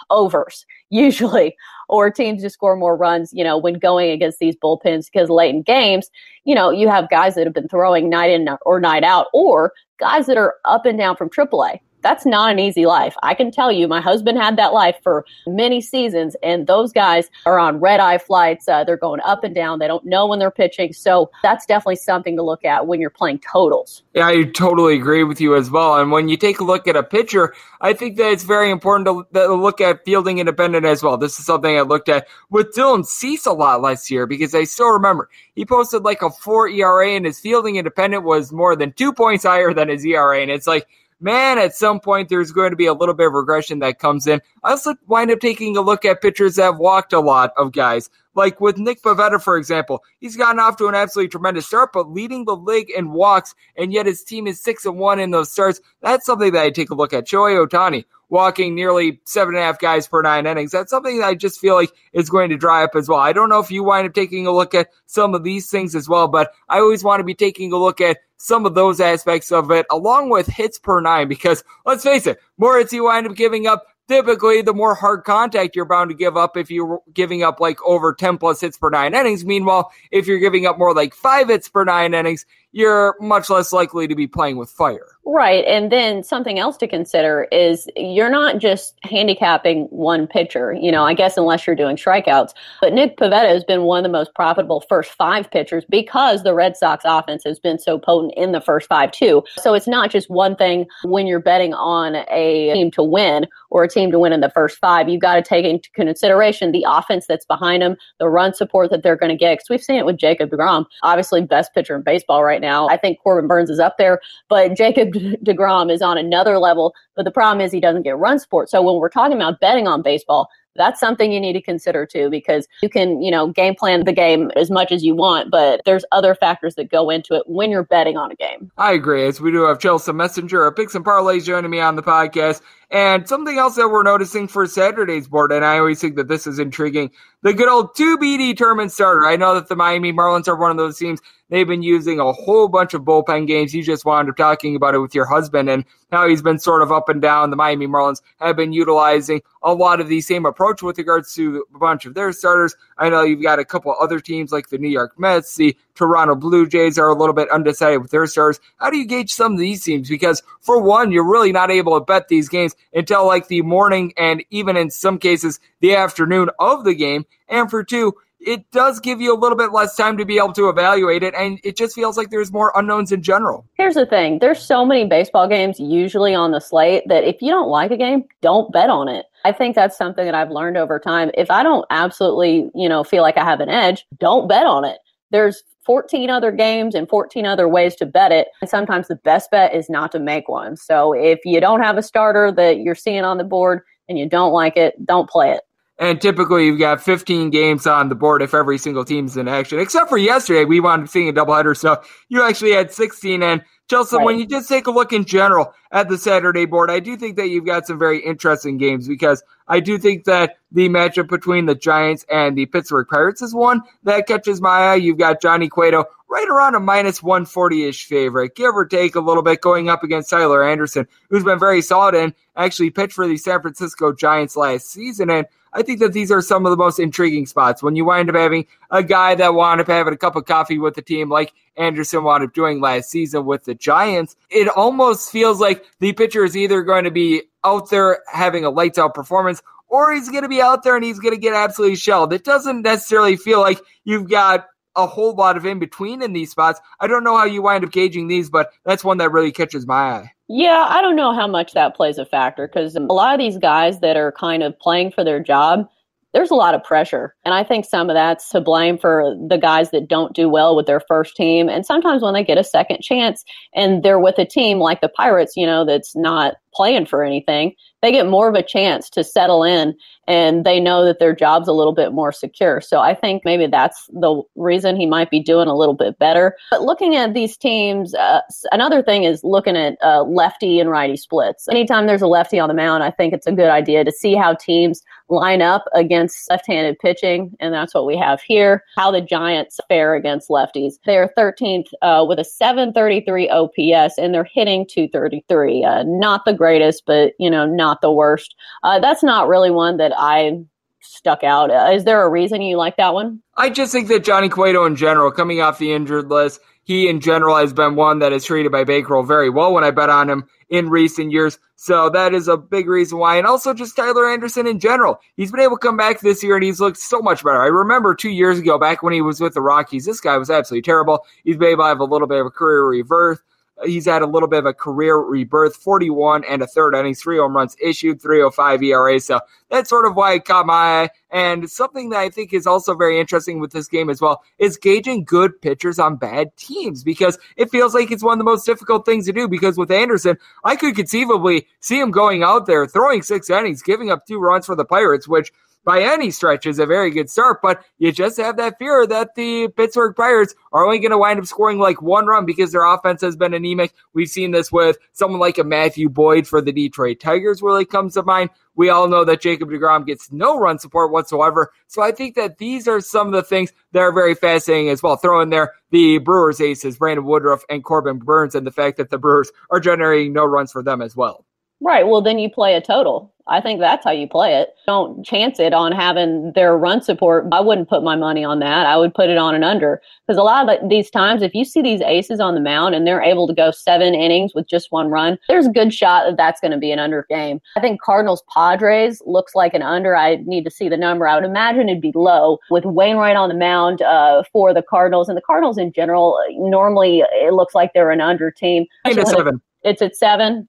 [0.09, 1.55] overs usually,
[1.89, 5.53] or teams to score more runs, you know, when going against these bullpens because late
[5.53, 6.09] in games,
[6.45, 9.73] you know, you have guys that have been throwing night in or night out, or
[9.99, 13.15] guys that are up and down from AAA that's not an easy life.
[13.23, 17.29] I can tell you, my husband had that life for many seasons, and those guys
[17.45, 18.67] are on red eye flights.
[18.67, 19.79] Uh, they're going up and down.
[19.79, 20.93] They don't know when they're pitching.
[20.93, 24.03] So that's definitely something to look at when you're playing totals.
[24.13, 25.99] Yeah, I totally agree with you as well.
[25.99, 29.27] And when you take a look at a pitcher, I think that it's very important
[29.33, 31.17] to, to look at fielding independent as well.
[31.17, 34.63] This is something I looked at with Dylan Cease a lot last year because I
[34.63, 38.93] still remember he posted like a four ERA, and his fielding independent was more than
[38.93, 40.39] two points higher than his ERA.
[40.39, 40.87] And it's like,
[41.19, 44.27] man, at some point there's going to be a little bit of regression that comes
[44.27, 44.41] in.
[44.63, 47.71] I also wind up taking a look at pitchers that have walked a lot of
[47.71, 48.09] guys.
[48.35, 52.11] Like with Nick Pivetta, for example, he's gotten off to an absolutely tremendous start, but
[52.11, 55.51] leading the league in walks, and yet his team is six and one in those
[55.51, 55.81] starts.
[56.01, 57.25] That's something that I take a look at.
[57.25, 60.71] Shohei Ohtani, walking nearly seven and a half guys per nine innings.
[60.71, 63.19] That's something that I just feel like is going to dry up as well.
[63.19, 65.95] I don't know if you wind up taking a look at some of these things
[65.95, 68.99] as well, but I always want to be taking a look at some of those
[68.99, 73.05] aspects of it along with hits per nine because let's face it, more hits you
[73.05, 76.69] wind up giving up, typically the more hard contact you're bound to give up if
[76.69, 79.43] you're giving up like over 10 plus hits per nine innings.
[79.43, 83.73] Meanwhile, if you're giving up more like five hits per nine innings, you're much less
[83.73, 85.07] likely to be playing with fire.
[85.29, 85.65] Right.
[85.65, 91.03] And then something else to consider is you're not just handicapping one pitcher, you know,
[91.03, 92.53] I guess unless you're doing strikeouts.
[92.79, 96.53] But Nick Pivetta has been one of the most profitable first five pitchers because the
[96.53, 99.43] Red Sox offense has been so potent in the first five, too.
[99.57, 103.83] So it's not just one thing when you're betting on a team to win or
[103.83, 105.09] a team to win in the first five.
[105.09, 109.03] You've got to take into consideration the offense that's behind them, the run support that
[109.03, 109.55] they're going to get.
[109.55, 112.87] Because we've seen it with Jacob DeGrom, obviously best pitcher in baseball right now.
[112.87, 116.93] I think Corbin Burnes is up there, but Jacob DeGrom is on another level.
[117.15, 118.69] But the problem is he doesn't get run support.
[118.69, 122.29] So when we're talking about betting on baseball, that's something you need to consider too,
[122.29, 125.81] because you can, you know, game plan the game as much as you want, but
[125.85, 128.71] there's other factors that go into it when you're betting on a game.
[128.77, 129.25] I agree.
[129.25, 132.61] As we do have Chelsea Messinger, a picks and parlays joining me on the podcast.
[132.89, 136.47] And something else that we're noticing for Saturday's board, and I always think that this
[136.47, 139.25] is intriguing, the good old to be determined starter.
[139.25, 141.19] I know that the Miami Marlins are one of those teams
[141.49, 143.73] They've been using a whole bunch of bullpen games.
[143.73, 146.81] You just wound up talking about it with your husband and now he's been sort
[146.81, 147.49] of up and down.
[147.49, 151.63] The Miami Marlins have been utilizing a lot of the same approach with regards to
[151.73, 152.75] a bunch of their starters.
[152.97, 156.35] I know you've got a couple other teams like the New York Mets, the Toronto
[156.35, 158.59] Blue Jays are a little bit undecided with their stars.
[158.77, 160.07] How do you gauge some of these teams?
[160.07, 164.13] Because for one, you're really not able to bet these games until like the morning
[164.17, 167.25] and even in some cases the afternoon of the game.
[167.49, 170.53] And for two, it does give you a little bit less time to be able
[170.53, 173.65] to evaluate it, and it just feels like there's more unknowns in general.
[173.73, 177.49] Here's the thing there's so many baseball games usually on the slate that if you
[177.49, 179.25] don't like a game, don't bet on it.
[179.43, 181.31] I think that's something that I've learned over time.
[181.33, 184.85] If I don't absolutely, you know, feel like I have an edge, don't bet on
[184.85, 184.99] it.
[185.31, 188.49] There's 14 other games and 14 other ways to bet it.
[188.61, 190.75] And sometimes the best bet is not to make one.
[190.75, 194.27] So if you don't have a starter that you're seeing on the board and you
[194.27, 195.61] don't like it, don't play it.
[195.99, 199.79] And typically, you've got 15 games on the board if every single team's in action.
[199.79, 203.41] Except for yesterday, we wound up seeing a doubleheader, so you actually had 16.
[203.41, 204.25] And Chelsea, right.
[204.25, 207.37] when you just take a look in general at the Saturday board, I do think
[207.37, 211.65] that you've got some very interesting games because I do think that the matchup between
[211.65, 214.95] the Giants and the Pittsburgh Pirates is one that catches my eye.
[214.95, 219.21] You've got Johnny Cueto right around a minus 140 ish favorite, give or take a
[219.21, 223.27] little bit, going up against Tyler Anderson, who's been very solid and actually pitched for
[223.27, 225.29] the San Francisco Giants last season.
[225.29, 228.29] And I think that these are some of the most intriguing spots when you wind
[228.29, 231.29] up having a guy that wound up having a cup of coffee with the team
[231.29, 234.35] like Anderson wound up doing last season with the Giants.
[234.49, 238.69] It almost feels like the pitcher is either going to be out there having a
[238.69, 241.53] lights out performance or he's going to be out there and he's going to get
[241.53, 242.33] absolutely shelled.
[242.33, 246.51] It doesn't necessarily feel like you've got a whole lot of in between in these
[246.51, 246.81] spots.
[246.99, 249.85] I don't know how you wind up gauging these, but that's one that really catches
[249.85, 250.31] my eye.
[250.49, 253.57] Yeah, I don't know how much that plays a factor because a lot of these
[253.57, 255.89] guys that are kind of playing for their job,
[256.33, 257.35] there's a lot of pressure.
[257.43, 260.75] And I think some of that's to blame for the guys that don't do well
[260.75, 261.67] with their first team.
[261.67, 265.09] And sometimes when they get a second chance and they're with a team like the
[265.09, 269.23] Pirates, you know, that's not playing for anything, they get more of a chance to
[269.23, 269.95] settle in
[270.27, 272.81] and they know that their job's a little bit more secure.
[272.81, 276.55] So I think maybe that's the reason he might be doing a little bit better.
[276.69, 281.15] But looking at these teams, uh, another thing is looking at uh, lefty and righty
[281.15, 281.67] splits.
[281.69, 284.35] Anytime there's a lefty on the mound, I think it's a good idea to see
[284.35, 288.83] how teams line up against left-handed pitching, and that's what we have here.
[288.97, 290.93] How the Giants fare against lefties.
[291.05, 295.83] They are 13th uh, with a 733 OPS, and they're hitting 233.
[295.83, 298.55] Uh, not the greatest, but you know, not the worst.
[298.83, 300.59] Uh, that's not really one that I
[300.99, 301.71] stuck out.
[301.71, 303.41] Uh, is there a reason you like that one?
[303.55, 307.21] I just think that Johnny Cueto in general, coming off the injured list, he in
[307.21, 310.29] general has been one that is treated by bankroll very well when I bet on
[310.29, 311.57] him in recent years.
[311.75, 313.37] So that is a big reason why.
[313.37, 315.19] And also just Tyler Anderson in general.
[315.37, 317.61] He's been able to come back this year and he's looked so much better.
[317.61, 320.49] I remember two years ago, back when he was with the Rockies, this guy was
[320.49, 321.25] absolutely terrible.
[321.43, 323.39] He's been able to have a little bit of a career reverse.
[323.85, 327.37] He's had a little bit of a career rebirth, 41 and a third innings, three
[327.37, 329.19] home runs issued, 305 ERA.
[329.19, 331.09] So that's sort of why it caught my eye.
[331.29, 334.77] And something that I think is also very interesting with this game as well is
[334.77, 338.65] gauging good pitchers on bad teams because it feels like it's one of the most
[338.65, 339.47] difficult things to do.
[339.47, 344.09] Because with Anderson, I could conceivably see him going out there, throwing six innings, giving
[344.09, 345.51] up two runs for the Pirates, which
[345.87, 349.35] by any stretch is a very good start, but you just have that fear that
[349.35, 352.83] the Pittsburgh Pirates are only going to wind up scoring like one run because their
[352.83, 353.93] offense has been anemic.
[354.13, 358.15] We've seen this with someone like a Matthew Boyd for the Detroit Tigers really comes
[358.15, 358.49] to mind.
[358.75, 361.71] We all know that Jacob DeGrom gets no run support whatsoever.
[361.87, 365.01] So I think that these are some of the things that are very fascinating as
[365.01, 365.15] well.
[365.15, 369.09] Throw in there the Brewers aces, Brandon Woodruff and Corbin Burnes, and the fact that
[369.09, 371.46] the Brewers are generating no runs for them as well.
[371.81, 372.07] Right.
[372.07, 373.33] Well, then you play a total.
[373.49, 374.75] I think that's how you play it.
[374.85, 377.45] Don't chance it on having their run support.
[377.51, 378.85] I wouldn't put my money on that.
[378.85, 381.63] I would put it on an under because a lot of these times, if you
[381.63, 384.91] see these aces on the mound and they're able to go seven innings with just
[384.91, 387.61] one run, there's a good shot that that's going to be an under game.
[387.77, 390.15] I think Cardinals Padres looks like an under.
[390.15, 391.27] I need to see the number.
[391.27, 395.29] I would imagine it'd be low with Wainwright on the mound uh, for the Cardinals
[395.29, 396.37] and the Cardinals in general.
[396.51, 398.85] Normally, it looks like they're an under team.
[399.05, 399.61] It's at seven.
[399.83, 400.67] It's at seven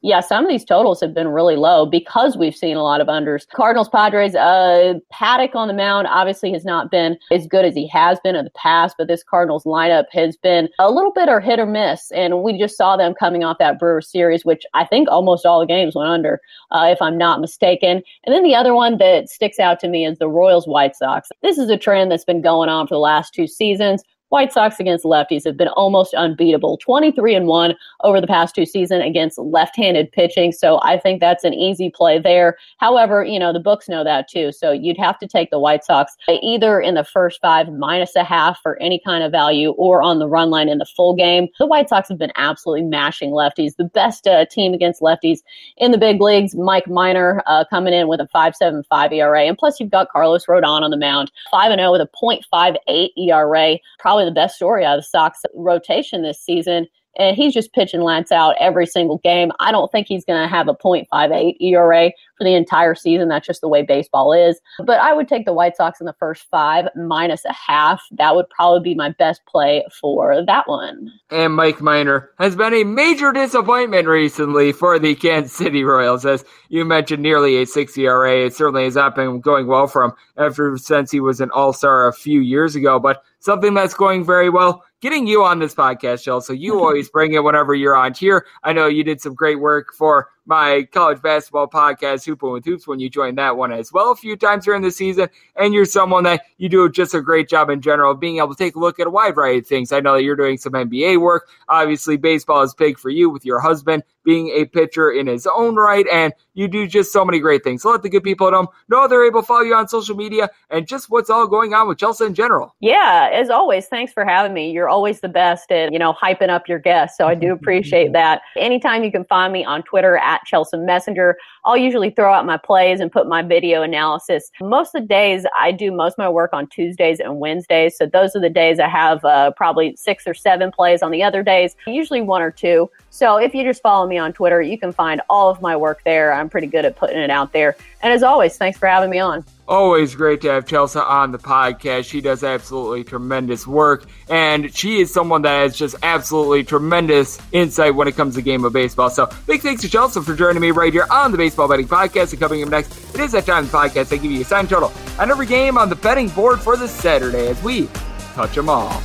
[0.00, 3.08] yeah, some of these totals have been really low because we've seen a lot of
[3.08, 3.48] unders.
[3.48, 7.88] Cardinals, Padres, uh, Paddack on the mound obviously has not been as good as he
[7.88, 11.40] has been in the past, but this Cardinals lineup has been a little bit or
[11.40, 12.12] hit or miss.
[12.12, 15.58] And we just saw them coming off that Brewer series, which I think almost all
[15.58, 18.02] the games went under, uh, if I'm not mistaken.
[18.24, 21.28] And then the other one that sticks out to me is the Royals White Sox.
[21.42, 24.04] This is a trend that's been going on for the last two seasons.
[24.30, 28.66] White Sox against lefties have been almost unbeatable 23 and 1 over the past two
[28.66, 30.52] seasons against left handed pitching.
[30.52, 32.56] So I think that's an easy play there.
[32.78, 34.52] However, you know, the books know that too.
[34.52, 38.24] So you'd have to take the White Sox either in the first five minus a
[38.24, 41.48] half for any kind of value or on the run line in the full game.
[41.58, 43.76] The White Sox have been absolutely mashing lefties.
[43.76, 45.38] The best uh, team against lefties
[45.76, 49.44] in the big leagues, Mike Miner uh, coming in with a 5.75 ERA.
[49.44, 53.78] And plus, you've got Carlos Rodon on the mound, 5 0 with a 0.58 ERA.
[53.98, 56.86] Probably the best story out of the Sox rotation this season
[57.18, 59.50] and he's just pitching lights out every single game.
[59.58, 63.28] I don't think he's going to have a 0.58 ERA for the entire season.
[63.28, 64.60] That's just the way baseball is.
[64.84, 68.02] But I would take the White Sox in the first five minus a half.
[68.12, 71.12] That would probably be my best play for that one.
[71.30, 76.24] And Mike Minor has been a major disappointment recently for the Kansas City Royals.
[76.24, 78.46] As you mentioned, nearly a 6 ERA.
[78.46, 81.72] It certainly has not been going well for him ever since he was an all
[81.72, 83.00] star a few years ago.
[83.00, 86.40] But something that's going very well getting you on this podcast, Shell.
[86.40, 88.46] So you always bring it whenever you're on here.
[88.62, 92.88] I know you did some great work for my college basketball podcast, Hoopin' with Hoops,
[92.88, 95.28] when you join that one as well a few times during the season.
[95.56, 98.54] And you're someone that you do just a great job in general of being able
[98.54, 99.92] to take a look at a wide variety of things.
[99.92, 101.48] I know that you're doing some NBA work.
[101.68, 105.76] Obviously, baseball is big for you with your husband being a pitcher in his own
[105.76, 107.80] right, and you do just so many great things.
[107.80, 110.14] So let the good people at home know they're able to follow you on social
[110.14, 112.74] media and just what's all going on with Chelsa in general.
[112.80, 114.70] Yeah, as always, thanks for having me.
[114.70, 117.16] You're always the best at, you know, hyping up your guests.
[117.16, 118.42] So I do appreciate that.
[118.56, 121.34] Anytime you can find me on Twitter at Chelsa Messinger,
[121.64, 124.50] I'll usually throw out my plays and put my video analysis.
[124.60, 127.96] Most of the days I do most of my work on Tuesdays and Wednesdays.
[127.96, 131.22] So those are the days I have uh, probably six or seven plays on the
[131.22, 132.90] other days, usually one or two.
[133.10, 136.02] So if you just follow me on Twitter, you can find all of my work
[136.04, 136.32] there.
[136.32, 137.76] I'm pretty good at putting it out there.
[138.02, 139.44] And as always, thanks for having me on.
[139.68, 142.06] Always great to have Chelsa on the podcast.
[142.06, 147.94] She does absolutely tremendous work, and she is someone that has just absolutely tremendous insight
[147.94, 149.10] when it comes to game of baseball.
[149.10, 152.32] So, big thanks to Chelsa for joining me right here on the Baseball Betting Podcast.
[152.32, 154.44] And coming up next, it is that time of the podcast I give you a
[154.44, 157.90] sign total on every game on the betting board for this Saturday as we
[158.32, 159.02] touch them all.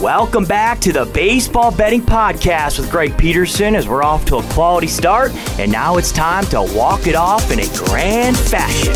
[0.00, 4.42] Welcome back to the Baseball Betting Podcast with Greg Peterson as we're off to a
[4.44, 8.94] quality start, and now it's time to walk it off in a grand fashion.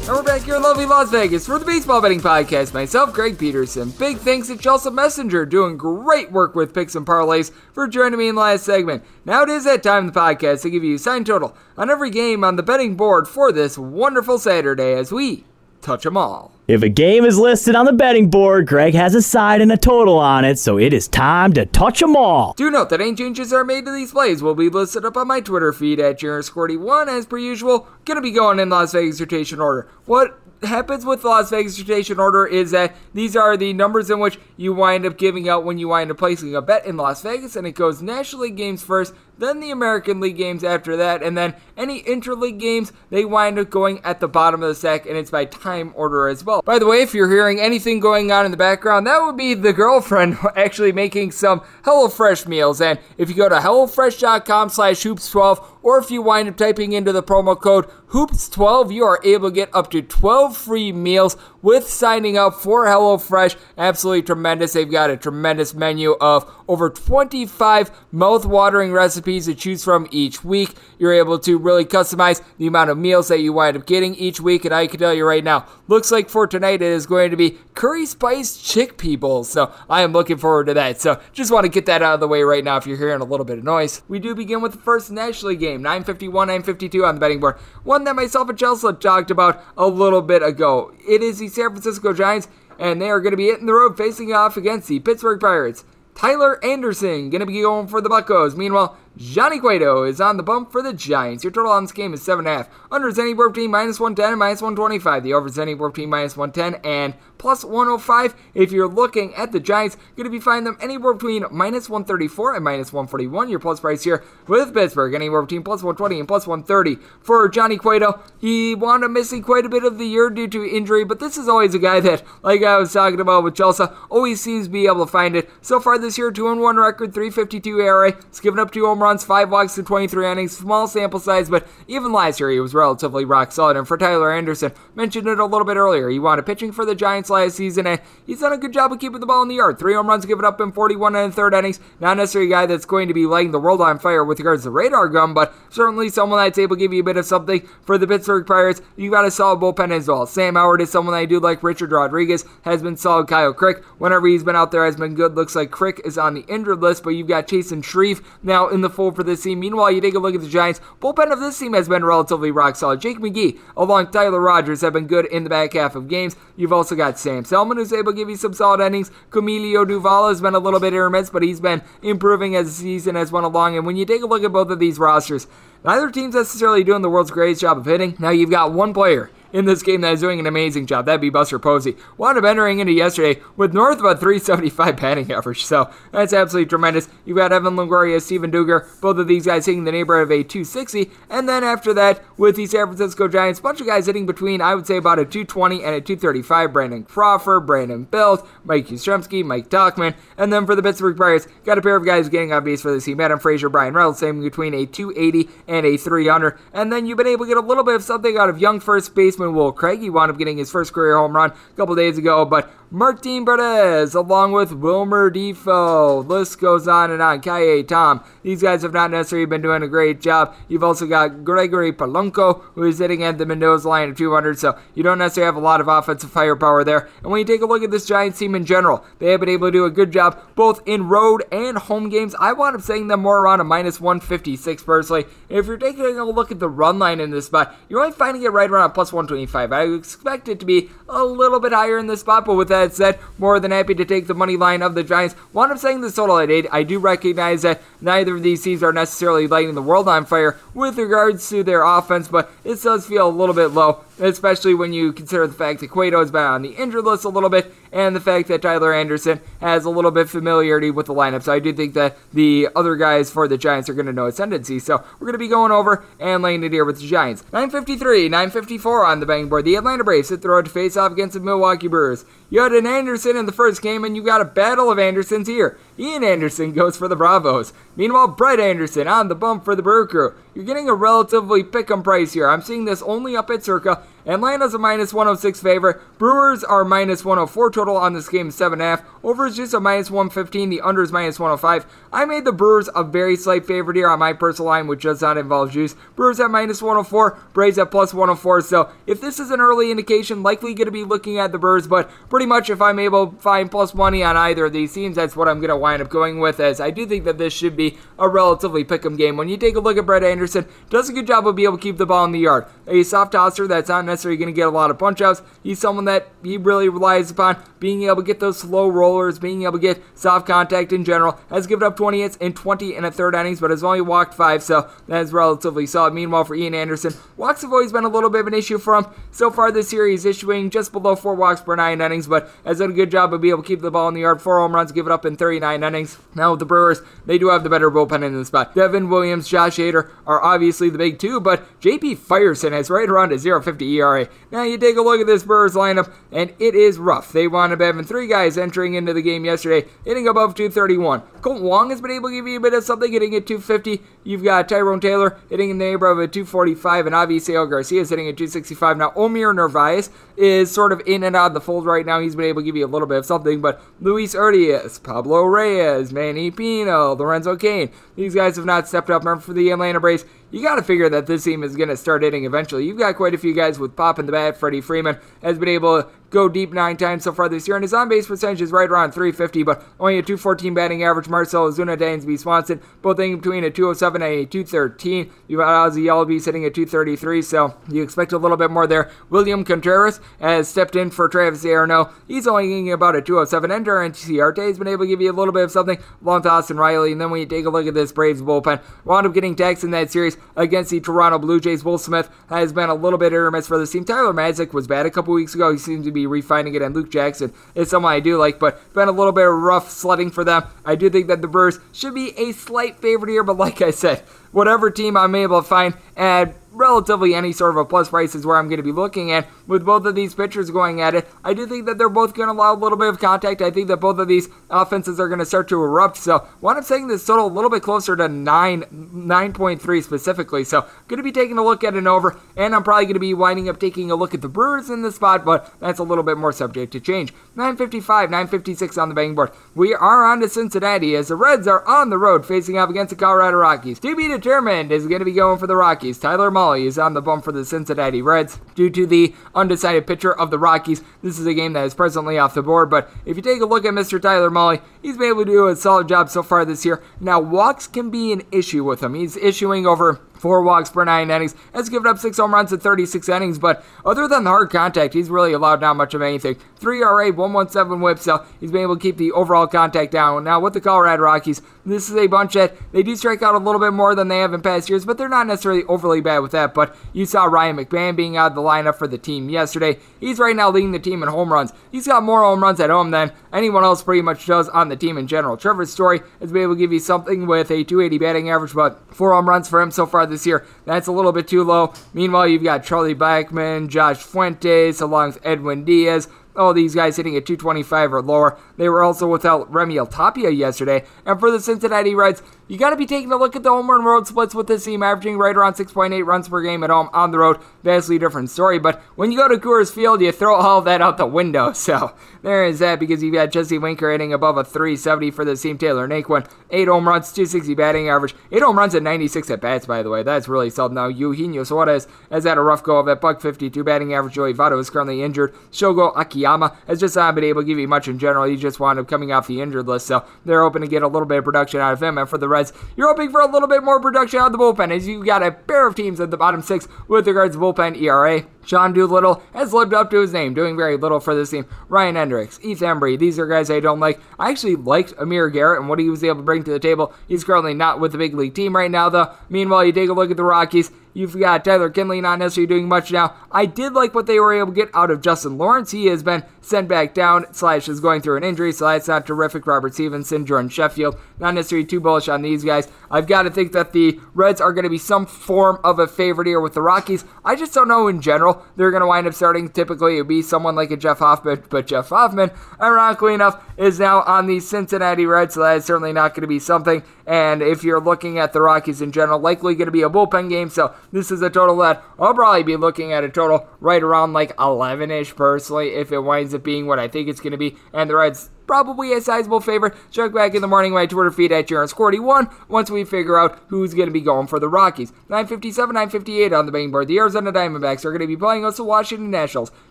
[0.00, 2.74] And we're back here in lovely Las Vegas for the Baseball Betting Podcast.
[2.74, 3.92] Myself, Greg Peterson.
[3.92, 8.28] Big thanks to Chelsa Messinger doing great work with picks and parlays for joining me
[8.28, 9.04] in the last segment.
[9.24, 11.88] Now it is that time of the podcast to give you a sign total on
[11.88, 15.44] every game on the betting board for this wonderful Saturday as we
[15.80, 16.55] touch them all.
[16.68, 19.76] If a game is listed on the betting board, Greg has a side and a
[19.76, 22.54] total on it, so it is time to touch them all.
[22.54, 25.16] Do note that any changes that are made to these plays will be listed up
[25.16, 27.86] on my Twitter feed at JRScorty1 as per usual.
[28.04, 29.86] Gonna be going in Las Vegas rotation order.
[30.06, 34.40] What happens with Las Vegas rotation order is that these are the numbers in which
[34.56, 37.54] you wind up giving out when you wind up placing a bet in Las Vegas,
[37.54, 41.36] and it goes National League games first, then the American League games after that, and
[41.36, 45.16] then any interleague games, they wind up going at the bottom of the stack, and
[45.16, 46.62] it's by time order as well.
[46.62, 49.54] By the way, if you're hearing anything going on in the background, that would be
[49.54, 55.64] the girlfriend actually making some HelloFresh meals, and if you go to HelloFresh.com slash hoops12,
[55.82, 59.54] or if you wind up typing into the promo code HOOPS12, you are able to
[59.54, 61.36] get up to 12 free meals
[61.66, 63.56] with signing up for HelloFresh.
[63.76, 64.72] Absolutely tremendous.
[64.72, 70.74] They've got a tremendous menu of over 25 mouth-watering recipes to choose from each week.
[70.96, 74.40] You're able to really customize the amount of meals that you wind up getting each
[74.40, 77.32] week, and I can tell you right now, looks like for tonight it is going
[77.32, 79.50] to be curry spice chickpea bowls.
[79.50, 81.00] So I am looking forward to that.
[81.00, 83.20] So just want to get that out of the way right now if you're hearing
[83.20, 84.02] a little bit of noise.
[84.06, 87.58] We do begin with the first National League game, 951, 952 on the betting board.
[87.82, 90.92] One that myself and Chelsa talked about a little bit ago.
[91.08, 92.48] It is the San Francisco Giants,
[92.78, 95.84] and they are going to be hitting the road facing off against the Pittsburgh Pirates.
[96.14, 98.56] Tyler Anderson going to be going for the Buccos.
[98.56, 101.42] Meanwhile, Johnny Cueto is on the bump for the Giants.
[101.42, 102.68] Your total on this game is 7.5.
[102.92, 105.22] Under is anywhere between minus 110 and minus 125.
[105.22, 108.34] The over is anywhere between minus 110 and plus 105.
[108.52, 111.88] If you're looking at the Giants, you're going to be finding them anywhere between minus
[111.88, 113.48] 134 and minus 141.
[113.48, 117.02] Your plus price here with Pittsburgh, anywhere between plus 120 and plus 130.
[117.20, 120.62] For Johnny Cueto, he wound up missing quite a bit of the year due to
[120.62, 123.96] injury, but this is always a guy that, like I was talking about with Chelsa,
[124.10, 125.48] always seems to be able to find it.
[125.62, 128.08] So far this year, 2 1 record, 352 ERA.
[128.10, 131.66] It's given up two home runs, five walks in 23 innings, small sample size, but
[131.88, 133.76] even last year he was relatively rock solid.
[133.76, 136.94] And for Tyler Anderson, mentioned it a little bit earlier, he wanted pitching for the
[136.94, 139.54] Giants last season, and he's done a good job of keeping the ball in the
[139.54, 139.78] yard.
[139.78, 141.80] Three home runs given up in 41 and third innings.
[142.00, 144.64] Not necessarily a guy that's going to be lighting the world on fire with regards
[144.64, 147.66] to radar gun, but certainly someone that's able to give you a bit of something
[147.82, 148.82] for the Pittsburgh Pirates.
[148.96, 150.26] You got a solid bullpen as well.
[150.26, 151.62] Sam Howard is someone I do like.
[151.62, 153.28] Richard Rodriguez has been solid.
[153.28, 155.34] Kyle Crick, whenever he's been out there, has been good.
[155.34, 158.80] Looks like Crick is on the injured list, but you've got Chasen Shreve now in
[158.80, 159.60] the for this team.
[159.60, 160.80] Meanwhile, you take a look at the Giants.
[161.00, 163.00] Bullpen of this team has been relatively rock solid.
[163.00, 166.34] Jake McGee, along Tyler Rogers, have been good in the back half of games.
[166.56, 169.10] You've also got Sam Selman, who's able to give you some solid innings.
[169.30, 173.14] Camilo Doval has been a little bit miss, but he's been improving as the season
[173.14, 173.76] has went along.
[173.76, 175.46] And when you take a look at both of these rosters,
[175.84, 178.16] neither team's necessarily doing the world's greatest job of hitting.
[178.18, 181.06] Now you've got one player in this game that is doing an amazing job.
[181.06, 181.96] That'd be Buster Posey.
[182.18, 186.68] Wound up entering into yesterday with north of a 375 batting average, so that's absolutely
[186.68, 187.08] tremendous.
[187.24, 190.42] You've got Evan Longoria, Steven Duggar, both of these guys hitting the neighborhood of a
[190.42, 194.60] 260, and then after that, with the San Francisco Giants, bunch of guys hitting between,
[194.60, 196.72] I would say, about a 220 and a 235.
[196.74, 201.78] Brandon Crawford, Brandon Belt, Mike Yastrzemski, Mike Tauchman, and then for the Pittsburgh Pirates, got
[201.78, 203.20] a pair of guys getting on base for the team.
[203.20, 207.26] Adam Frazier, Bryan Reynolds, same between a 280 and a 300, and then you've been
[207.26, 210.00] able to get a little bit of something out of young first baseman Will Craig.
[210.00, 213.44] He wound up getting his first career home run a couple days ago, but Martin
[213.44, 216.24] Perez, along with Wilmer Difo.
[216.24, 217.40] List goes on and on.
[217.40, 218.22] Ka'ai Tom.
[218.44, 220.54] These guys have not necessarily been doing a great job.
[220.68, 224.78] You've also got Gregory Polanco, who is hitting at the Mendoza line of 200, so
[224.94, 227.08] you don't necessarily have a lot of offensive firepower there.
[227.22, 229.48] And when you take a look at this Giants team in general, they have been
[229.48, 232.36] able to do a good job both in road and home games.
[232.38, 235.24] I wound up saying them more around a minus 156 personally.
[235.48, 238.44] If you're taking a look at the run line in this spot, you're only finding
[238.44, 239.72] it right around plus 125.
[239.72, 242.94] I expect it to be a little bit higher in this spot, but with that
[242.94, 245.34] said, more than happy to take the money line of the Giants.
[245.52, 246.66] Wound up saying this total at 8.
[246.70, 250.58] I do recognize that neither of these teams are necessarily lighting the world on fire
[250.74, 254.92] with regards to their offense, but it does feel a little bit low especially when
[254.92, 257.72] you consider the fact that Cueto has been on the injured list a little bit,
[257.96, 261.42] and the fact that Tyler Anderson has a little bit familiarity with the lineup.
[261.42, 264.26] So I do think that the other guys for the Giants are going to know
[264.26, 264.78] ascendancy.
[264.78, 267.42] So we're going to be going over and laying it here with the Giants.
[267.54, 269.64] 953, 954 on the betting board.
[269.64, 272.26] The Atlanta Braves hit the road to face off against the Milwaukee Brewers.
[272.50, 275.48] You had an Anderson in the first game, and you got a battle of Andersons
[275.48, 275.78] here.
[275.98, 277.72] Ian Anderson goes for the Bravos.
[277.96, 280.34] Meanwhile, Brett Anderson on the bump for the Brew Crew.
[280.54, 282.46] You're getting a relatively pick'em price here.
[282.48, 286.00] I'm seeing this only up at circa Atlanta's a minus 106 favorite.
[286.18, 289.04] Brewers are minus 104 total on this game, 7.5.
[289.22, 290.68] Over is just a minus 115.
[290.68, 291.86] The under is minus 105.
[292.12, 295.22] I made the Brewers a very slight favorite here on my personal line, which does
[295.22, 295.94] not involve juice.
[296.16, 298.62] Brewers at minus 104, Braves at plus 104.
[298.62, 301.86] So if this is an early indication, likely going to be looking at the Brewers,
[301.86, 305.14] but pretty much if I'm able to find plus money on either of these teams,
[305.14, 307.52] that's what I'm going to wind up going with, as I do think that this
[307.52, 309.36] should be a relatively pick'em game.
[309.36, 311.78] When you take a look at Brett Anderson, does a good job of being able
[311.78, 312.66] to keep the ball in the yard.
[312.88, 315.42] A soft tosser that's not necessarily going to get a lot of punch outs.
[315.62, 319.64] He's someone that he really relies upon being able to get those slow rollers, being
[319.64, 321.38] able to get soft contact in general.
[321.50, 324.32] Has given up 20 hits in 20 and a third innings, but has only walked
[324.32, 326.14] five, so that is relatively solid.
[326.14, 328.96] Meanwhile, for Ian Anderson, walks have always been a little bit of an issue for
[328.96, 329.06] him.
[329.30, 332.78] So far this year, he's issuing just below four walks per nine innings, but has
[332.78, 334.40] done a good job of being able to keep the ball in the yard.
[334.40, 336.18] Four home runs, give it up in 39 innings.
[336.34, 338.74] Now with the Brewers, they do have the better bullpen in the spot.
[338.74, 343.32] Devin Williams, Josh Hader are obviously the big two, but JP Feyereisen has right around
[343.32, 344.05] a 0.50 ERA.
[344.50, 347.32] Now you take a look at this Brewers lineup, and it is rough.
[347.32, 351.22] They wound up having three guys entering into the game yesterday, hitting above 231.
[351.40, 354.02] Kolten Wong has been able to give you a bit of something, hitting at 250.
[354.24, 358.10] You've got Tyrone Taylor hitting in the neighborhood of 245, and obviously El Garcia is
[358.10, 358.96] hitting at 265.
[358.96, 362.20] Now, Omar Narvaez is sort of in and out of the fold right now.
[362.20, 365.44] He's been able to give you a little bit of something, but Luis Urias, Pablo
[365.44, 369.22] Reyes, Manny Pino, Lorenzo Cain, these guys have not stepped up.
[369.22, 371.96] Remember, for the Atlanta Braves, you got to figure that this team is going to
[371.96, 372.84] start hitting eventually.
[372.84, 374.56] You've got quite a few guys with pop in the bat.
[374.56, 377.94] Freddie Freeman has been able go deep nine times so far this year, and his
[377.94, 381.28] on base percentage is right around 350, but only a 214 batting average.
[381.28, 385.32] Marcell Ozuna, Dansby Swanson, both in between a 207 and a 213.
[385.48, 389.10] You've got Ozzy Albies sitting at 233, so you expect a little bit more there.
[389.30, 392.10] William Contreras has stepped in for Travis d'Arnaud.
[392.28, 393.72] He's only getting about a 207.
[393.72, 396.50] Ender Inciarte has been able to give you a little bit of something along to
[396.50, 399.32] Austin Riley, and then when you take a look at this Braves bullpen, wound up
[399.32, 401.82] getting taxed in that series against the Toronto Blue Jays.
[401.82, 404.04] Will Smith has been a little bit hit miss for the team.
[404.04, 405.72] Tyler Matzek was bad a couple weeks ago.
[405.72, 408.80] He seems to be refining it, and Luke Jackson is someone I do like, but
[408.92, 410.64] been a little bit of rough sledding for them.
[410.84, 413.90] I do think that the Brewers should be a slight favorite here, but like I
[413.90, 414.22] said,
[414.56, 418.46] whatever team I'm able to find at relatively any sort of a plus price is
[418.46, 419.46] where I'm going to be looking at.
[419.66, 422.48] With both of these pitchers going at it, I do think that they're both going
[422.48, 423.60] to allow a little bit of contact.
[423.60, 426.18] I think that both of these offenses are going to start to erupt.
[426.18, 430.64] So, one I'm saying this total a little bit closer to 9, 9.3 specifically.
[430.64, 433.20] So, going to be taking a look at an over, and I'm probably going to
[433.20, 436.04] be winding up taking a look at the Brewers in this spot, but that's a
[436.04, 437.32] little bit more subject to change.
[437.56, 439.50] 955, 956 on the betting board.
[439.74, 443.10] We are on to Cincinnati as the Reds are on the road facing off against
[443.10, 443.98] the Colorado Rockies.
[444.00, 446.18] To be determined is going to be going for the Rockies.
[446.18, 450.32] Tyler Mahle is on the bump for the Cincinnati Reds due to the undecided pitcher
[450.32, 451.02] of the Rockies.
[451.22, 453.66] This is a game that is presently off the board, but if you take a
[453.66, 454.22] look at Mr.
[454.22, 457.02] Tyler Mahle, he's been able to do a solid job so far this year.
[457.18, 459.14] Now, walks can be an issue with him.
[459.14, 462.78] He's issuing over four walks per nine innings, has given up six home runs in
[462.78, 466.54] 36 innings, but other than the hard contact, he's really allowed not much of anything.
[466.76, 470.44] 3 RA, 117 whip, so he's been able to keep the overall contact down.
[470.44, 473.58] Now, with the Colorado Rockies, this is a bunch that they do strike out a
[473.58, 476.40] little bit more than they have in past years, but they're not necessarily overly bad
[476.40, 476.74] with that.
[476.74, 479.98] But you saw Ryan McMahon being out of the lineup for the team yesterday.
[480.20, 481.72] He's right now leading the team in home runs.
[481.90, 484.96] He's got more home runs at home than anyone else pretty much does on the
[484.96, 485.56] team in general.
[485.56, 489.02] Trevor Story has been able to give you something with a 280 batting average, but
[489.14, 490.66] four home runs for him so far this year.
[490.84, 491.94] That's a little bit too low.
[492.12, 497.36] Meanwhile, you've got Charlie Blackmon, Josh Fuentes, along with Edwin Diaz, all these guys hitting
[497.36, 498.58] at 225 or lower.
[498.76, 501.04] They were also without Raimel Tapia yesterday.
[501.24, 503.90] And for the Cincinnati Reds, you got to be taking a look at the home
[503.90, 507.08] run road splits with this team, averaging right around 6.8 runs per game at home
[507.12, 507.58] on the road.
[507.84, 508.78] Vastly different story.
[508.78, 511.72] But when you go to Coors Field, you throw all that out the window.
[511.86, 515.54] So there is that because you've got Jesse Winker hitting above a 370 for the
[515.54, 515.78] team.
[515.78, 518.34] Taylor Naquin, 8 home runs, 260 batting average.
[518.50, 520.24] 8 home runs at 96 at bats, by the way.
[520.24, 520.92] That's really solid.
[520.92, 523.20] Now, Eugenio Suarez has had a rough go of it.
[523.20, 524.34] Buck 52 batting average.
[524.34, 525.54] Joey Votto is currently injured.
[525.70, 528.46] Shogo Akiyama has just not been able to give you much in general.
[528.46, 530.06] He just wound up coming off the injured list.
[530.06, 532.18] So they're hoping to get a little bit of production out of him.
[532.18, 532.48] And for the
[532.96, 535.42] You're hoping for a little bit more production out of the bullpen as you've got
[535.42, 538.44] a pair of teams at the bottom six with regards to bullpen ERA.
[538.66, 541.66] Sean Doolittle has lived up to his name, doing very little for this team.
[541.88, 544.20] Ryan Hendrix, Heath Hembree, these are guys I don't like.
[544.38, 547.14] I actually liked Amir Garrett and what he was able to bring to the table.
[547.28, 549.32] He's currently not with the big league team right now, though.
[549.48, 550.90] Meanwhile, you take a look at the Rockies.
[551.14, 553.34] You've got Tyler Kinley not necessarily doing much now.
[553.50, 555.90] I did like what they were able to get out of Justin Lawrence.
[555.90, 559.26] He has been sent back down, slash is going through an injury, so that's not
[559.26, 559.66] terrific.
[559.66, 562.88] Robert Stephenson, Jordan Sheffield, not necessarily too bullish on these guys.
[563.10, 566.06] I've got to think that the Reds are going to be some form of a
[566.06, 567.24] favorite here with the Rockies.
[567.46, 568.55] I just don't know in general.
[568.76, 569.68] They're going to wind up starting.
[569.68, 572.50] Typically, it would be someone like a Jeff Hoffman, but Jeff Hoffman,
[572.80, 576.58] ironically enough, is now on the Cincinnati Reds, so that's certainly not going to be
[576.58, 577.02] something.
[577.26, 580.48] And if you're looking at the Rockies in general, likely going to be a bullpen
[580.48, 580.70] game.
[580.70, 584.32] So this is a total that I'll probably be looking at a total right around
[584.32, 587.58] like 11 ish personally if it winds up being what I think it's going to
[587.58, 587.76] be.
[587.92, 589.94] And the Reds probably a sizable favorite.
[590.10, 593.94] Check back in the morning my Twitter feed at Jarens41 once we figure out who's
[593.94, 595.12] going to be going for the Rockies.
[595.28, 597.08] 957, 958 on the betting board.
[597.08, 599.70] The Arizona Diamondbacks are going to be playing us the Washington Nationals.